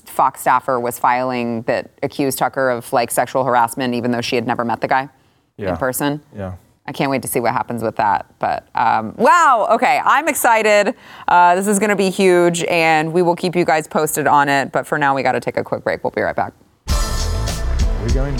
Fox 0.06 0.40
staffer 0.40 0.80
was 0.80 0.98
filing 0.98 1.62
that 1.62 1.90
accused 2.02 2.38
Tucker 2.38 2.70
of 2.70 2.90
like 2.92 3.10
sexual 3.10 3.44
harassment, 3.44 3.94
even 3.94 4.10
though 4.10 4.22
she 4.22 4.36
had 4.36 4.46
never 4.46 4.64
met 4.64 4.80
the 4.80 4.88
guy 4.88 5.08
yeah. 5.56 5.70
in 5.70 5.76
person. 5.76 6.20
Yeah. 6.34 6.54
I 6.84 6.92
can't 6.92 7.10
wait 7.10 7.22
to 7.22 7.28
see 7.28 7.38
what 7.38 7.52
happens 7.52 7.82
with 7.82 7.96
that. 7.96 8.26
But 8.38 8.66
um, 8.74 9.14
wow, 9.16 9.68
okay, 9.72 10.00
I'm 10.04 10.28
excited. 10.28 10.94
Uh, 11.28 11.54
this 11.54 11.68
is 11.68 11.78
going 11.78 11.90
to 11.90 11.96
be 11.96 12.10
huge, 12.10 12.64
and 12.64 13.12
we 13.12 13.22
will 13.22 13.36
keep 13.36 13.54
you 13.54 13.64
guys 13.64 13.86
posted 13.86 14.26
on 14.26 14.48
it. 14.48 14.72
But 14.72 14.86
for 14.86 14.98
now, 14.98 15.14
we 15.14 15.22
got 15.22 15.32
to 15.32 15.40
take 15.40 15.56
a 15.56 15.64
quick 15.64 15.84
break. 15.84 16.02
We'll 16.02 16.10
be 16.10 16.22
right 16.22 16.34
back. 16.34 16.52
Are 16.88 18.04
we 18.04 18.12
going? 18.12 18.36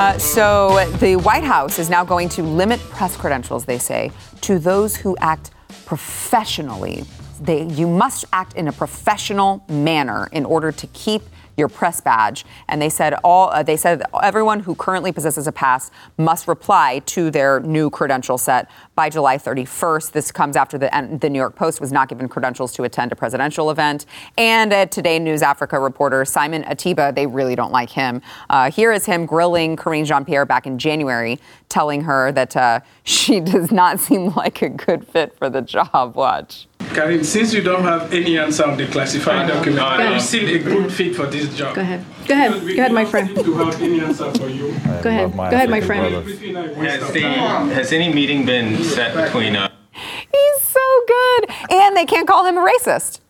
Uh, 0.00 0.16
so 0.16 0.90
the 0.98 1.16
White 1.16 1.44
House 1.44 1.78
is 1.78 1.90
now 1.90 2.04
going 2.04 2.28
to 2.30 2.42
limit 2.42 2.80
press 2.80 3.16
credentials, 3.18 3.66
they 3.66 3.78
say, 3.78 4.10
to 4.40 4.58
those 4.58 4.96
who 4.96 5.14
act 5.18 5.50
professionally. 5.86 7.04
They, 7.40 7.64
you 7.64 7.86
must 7.86 8.24
act 8.32 8.54
in 8.54 8.68
a 8.68 8.72
professional 8.72 9.64
manner 9.68 10.28
in 10.32 10.44
order 10.44 10.72
to 10.72 10.86
keep 10.88 11.22
your 11.60 11.68
press 11.68 12.00
badge. 12.00 12.44
And 12.66 12.82
they 12.82 12.88
said 12.88 13.14
all 13.22 13.50
uh, 13.50 13.62
they 13.62 13.76
said 13.76 14.02
everyone 14.20 14.60
who 14.60 14.74
currently 14.74 15.12
possesses 15.12 15.46
a 15.46 15.52
pass 15.52 15.92
must 16.18 16.48
reply 16.48 17.00
to 17.06 17.30
their 17.30 17.60
new 17.60 17.90
credential 17.90 18.36
set 18.36 18.68
by 18.96 19.08
July 19.08 19.38
31st. 19.38 20.12
This 20.12 20.32
comes 20.32 20.56
after 20.56 20.76
the, 20.76 21.18
the 21.20 21.30
New 21.30 21.38
York 21.38 21.54
Post 21.54 21.80
was 21.80 21.92
not 21.92 22.08
given 22.08 22.28
credentials 22.28 22.72
to 22.72 22.82
attend 22.82 23.12
a 23.12 23.16
presidential 23.16 23.70
event. 23.70 24.06
And 24.36 24.72
uh, 24.72 24.86
Today 24.86 25.18
News 25.18 25.42
Africa 25.42 25.78
reporter 25.78 26.24
Simon 26.24 26.64
Ateba, 26.64 27.14
they 27.14 27.26
really 27.26 27.54
don't 27.54 27.72
like 27.72 27.90
him. 27.90 28.22
Uh, 28.48 28.70
here 28.70 28.92
is 28.92 29.06
him 29.06 29.26
grilling 29.26 29.76
Karine 29.76 30.04
Jean-Pierre 30.04 30.46
back 30.46 30.66
in 30.66 30.78
January, 30.78 31.38
telling 31.68 32.02
her 32.02 32.32
that 32.32 32.56
uh, 32.56 32.80
she 33.04 33.40
does 33.40 33.70
not 33.70 34.00
seem 34.00 34.34
like 34.34 34.62
a 34.62 34.68
good 34.70 35.06
fit 35.06 35.36
for 35.36 35.50
the 35.50 35.60
job. 35.60 36.16
Watch. 36.16 36.66
Karine, 36.94 37.24
since 37.24 37.52
you 37.54 37.62
don't 37.62 37.84
have 37.84 38.12
any 38.12 38.36
answer 38.36 38.64
on 38.64 38.76
the 38.76 38.86
classified 38.86 39.48
document, 39.48 39.80
are 39.80 40.12
you 40.12 40.20
still 40.20 40.48
a 40.48 40.58
good 40.58 40.92
fit 40.92 41.14
for 41.14 41.26
this 41.26 41.54
job? 41.56 41.76
Go 41.76 41.82
ahead. 41.82 42.04
Go 42.26 42.34
ahead. 42.34 42.50
Go 42.52 42.66
ahead, 42.66 42.92
my 42.92 43.04
friend. 43.04 43.28
To 43.36 43.54
have 43.54 43.80
any 43.80 44.00
answer 44.00 44.32
for 44.34 44.48
you. 44.48 44.72
Go 45.02 45.08
ahead. 45.08 45.32
Go 45.32 45.42
ahead, 45.42 45.70
my 45.70 45.80
friend. 45.80 46.14
Has, 46.14 47.12
the, 47.12 47.22
has 47.22 47.92
any 47.92 48.12
meeting 48.12 48.44
been 48.44 48.82
set 48.82 49.14
between? 49.14 49.54
us? 49.54 49.70
He's 49.92 50.62
so 50.62 51.00
good, 51.06 51.50
and 51.70 51.96
they 51.96 52.06
can't 52.06 52.26
call 52.26 52.44
him 52.44 52.58
a 52.58 52.64
racist. 52.64 53.20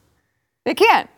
They 0.65 0.75
can't. 0.75 1.11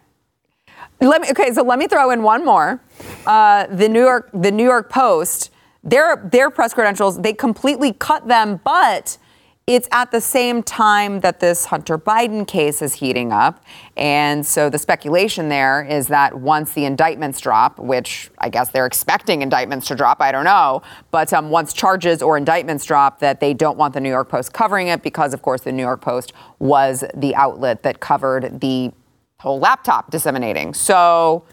Let 1.00 1.22
me. 1.22 1.28
Okay, 1.30 1.52
so 1.52 1.62
let 1.62 1.78
me 1.78 1.86
throw 1.86 2.10
in 2.10 2.22
one 2.22 2.44
more. 2.44 2.82
Uh, 3.26 3.66
the 3.66 3.88
New 3.88 4.00
York, 4.00 4.30
the 4.32 4.50
New 4.50 4.64
York 4.64 4.90
Post, 4.90 5.50
their 5.84 6.28
their 6.30 6.50
press 6.50 6.74
credentials, 6.74 7.20
they 7.20 7.32
completely 7.32 7.92
cut 7.92 8.26
them, 8.26 8.60
but 8.64 9.18
it's 9.66 9.88
at 9.92 10.10
the 10.10 10.20
same 10.20 10.62
time 10.62 11.20
that 11.20 11.38
this 11.38 11.66
Hunter 11.66 11.96
Biden 11.96 12.46
case 12.46 12.82
is 12.82 12.94
heating 12.94 13.32
up. 13.32 13.64
And 13.96 14.44
so 14.44 14.68
the 14.68 14.78
speculation 14.78 15.48
there 15.48 15.84
is 15.84 16.08
that 16.08 16.34
once 16.34 16.72
the 16.72 16.84
indictments 16.84 17.40
drop, 17.40 17.78
which 17.78 18.30
I 18.38 18.48
guess 18.48 18.70
they're 18.70 18.86
expecting 18.86 19.40
indictments 19.40 19.86
to 19.88 19.94
drop, 19.94 20.20
I 20.20 20.32
don't 20.32 20.44
know, 20.44 20.82
but 21.12 21.32
um, 21.32 21.50
once 21.50 21.72
charges 21.72 22.22
or 22.22 22.36
indictments 22.36 22.84
drop, 22.84 23.20
that 23.20 23.38
they 23.38 23.54
don't 23.54 23.78
want 23.78 23.94
the 23.94 24.00
New 24.00 24.08
York 24.08 24.28
Post 24.28 24.52
covering 24.52 24.88
it 24.88 25.02
because, 25.02 25.32
of 25.32 25.42
course, 25.42 25.60
the 25.60 25.72
New 25.72 25.82
York 25.82 26.00
Post 26.00 26.32
was 26.58 27.04
the 27.14 27.34
outlet 27.36 27.84
that 27.84 28.00
covered 28.00 28.60
the 28.60 28.90
whole 29.38 29.60
laptop 29.60 30.10
disseminating. 30.10 30.74
So 30.74 31.44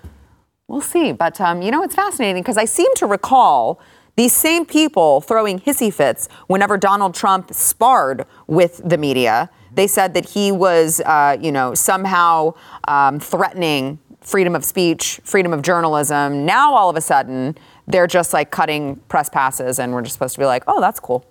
we'll 0.67 0.81
see. 0.81 1.11
But, 1.11 1.39
um, 1.39 1.61
you 1.61 1.69
know, 1.69 1.83
it's 1.83 1.95
fascinating 1.95 2.41
because 2.41 2.57
I 2.57 2.65
seem 2.65 2.93
to 2.95 3.05
recall 3.05 3.79
these 4.19 4.33
same 4.33 4.65
people 4.65 5.21
throwing 5.21 5.61
hissy 5.61 5.93
fits 5.93 6.27
whenever 6.47 6.77
Donald 6.77 7.15
Trump 7.15 7.53
sparred 7.53 8.25
with 8.47 8.81
the 8.83 8.97
media. 8.97 9.49
They 9.73 9.87
said 9.87 10.13
that 10.13 10.25
he 10.25 10.51
was, 10.51 10.99
uh, 11.05 11.37
you 11.39 11.53
know, 11.53 11.73
somehow 11.73 12.53
um, 12.85 13.21
threatening 13.21 13.97
freedom 14.19 14.55
of 14.55 14.65
speech, 14.65 15.21
freedom 15.23 15.53
of 15.53 15.61
journalism. 15.61 16.45
Now 16.45 16.73
all 16.73 16.89
of 16.89 16.97
a 16.97 17.01
sudden, 17.01 17.57
they're 17.87 18.07
just 18.07 18.33
like 18.33 18.51
cutting 18.51 18.97
press 19.07 19.29
passes, 19.29 19.79
and 19.79 19.93
we're 19.93 20.01
just 20.01 20.15
supposed 20.15 20.35
to 20.35 20.41
be 20.41 20.45
like, 20.45 20.63
oh, 20.67 20.81
that's 20.81 20.99
cool. 20.99 21.25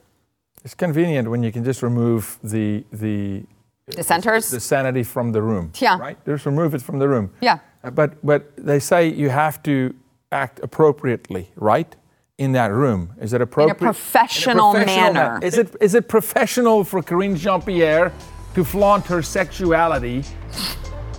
It's 0.65 0.75
convenient 0.75 1.29
when 1.29 1.43
you 1.43 1.53
can 1.53 1.65
just 1.65 1.83
remove 1.83 2.39
the 2.43 2.85
the 2.91 3.45
dissenters, 3.91 4.51
the 4.51 4.61
sanity 4.61 5.03
from 5.03 5.33
the 5.33 5.43
room. 5.43 5.73
Yeah. 5.79 5.99
Right. 5.99 6.17
Just 6.25 6.47
remove 6.47 6.75
it 6.75 6.81
from 6.81 6.99
the 6.99 7.09
room. 7.09 7.35
Yeah. 7.43 7.59
Uh, 7.85 7.91
but 7.91 8.11
but 8.25 8.57
they 8.57 8.79
say 8.79 9.09
you 9.09 9.29
have 9.29 9.63
to 9.65 9.95
act 10.33 10.61
appropriately, 10.63 11.51
right? 11.57 11.95
In 12.39 12.53
that 12.53 12.73
room? 12.73 13.13
Is 13.21 13.33
it 13.33 13.41
appropriate? 13.41 13.77
In 13.77 13.85
a 13.85 13.93
professional, 13.93 14.71
in 14.75 14.83
a 14.83 14.85
professional 14.85 15.13
manner. 15.13 15.41
Is 15.43 15.59
it, 15.59 15.75
is 15.81 15.95
it 15.95 16.09
professional 16.09 16.85
for 16.85 17.03
Karine 17.03 17.37
Jean 17.37 17.61
Pierre 17.61 18.13
to 18.55 18.65
flaunt 18.65 19.05
her 19.07 19.23
sexuality 19.23 20.23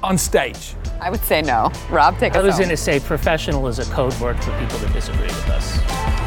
on 0.01 0.17
stage? 0.17 0.75
I 1.01 1.09
would 1.09 1.21
say 1.21 1.41
no. 1.41 1.71
Rob, 1.89 2.17
take 2.17 2.35
it. 2.35 2.39
I 2.39 2.41
was 2.41 2.57
going 2.57 2.69
to 2.69 2.77
say 2.77 2.99
professional 2.99 3.67
is 3.67 3.79
a 3.79 3.85
code 3.93 4.17
word 4.19 4.41
for 4.43 4.57
people 4.59 4.77
that 4.79 4.91
disagree 4.93 5.27
with 5.27 5.49
us. 5.49 5.77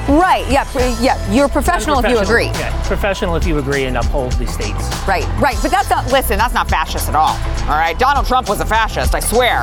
Right. 0.09 0.45
Yeah. 0.51 0.67
Yeah. 1.01 1.33
You're 1.33 1.49
professional, 1.49 2.01
professional 2.01 2.05
if 2.05 2.11
you 2.11 2.19
agree. 2.19 2.47
Yeah. 2.47 2.87
Professional 2.87 3.37
if 3.37 3.47
you 3.47 3.59
agree 3.59 3.85
and 3.85 3.97
uphold 3.97 4.33
the 4.33 4.47
states. 4.47 4.91
Right. 5.07 5.25
Right. 5.41 5.57
But 5.63 5.71
that's 5.71 5.89
not. 5.89 6.11
Listen, 6.11 6.39
that's 6.39 6.55
not 6.55 6.69
fascist 6.69 7.09
at 7.09 7.15
all. 7.15 7.39
All 7.69 7.79
right, 7.79 7.97
Donald 7.99 8.27
Trump 8.27 8.49
was 8.49 8.61
a 8.61 8.67
fascist, 8.67 9.15
I 9.15 9.21
swear. 9.21 9.63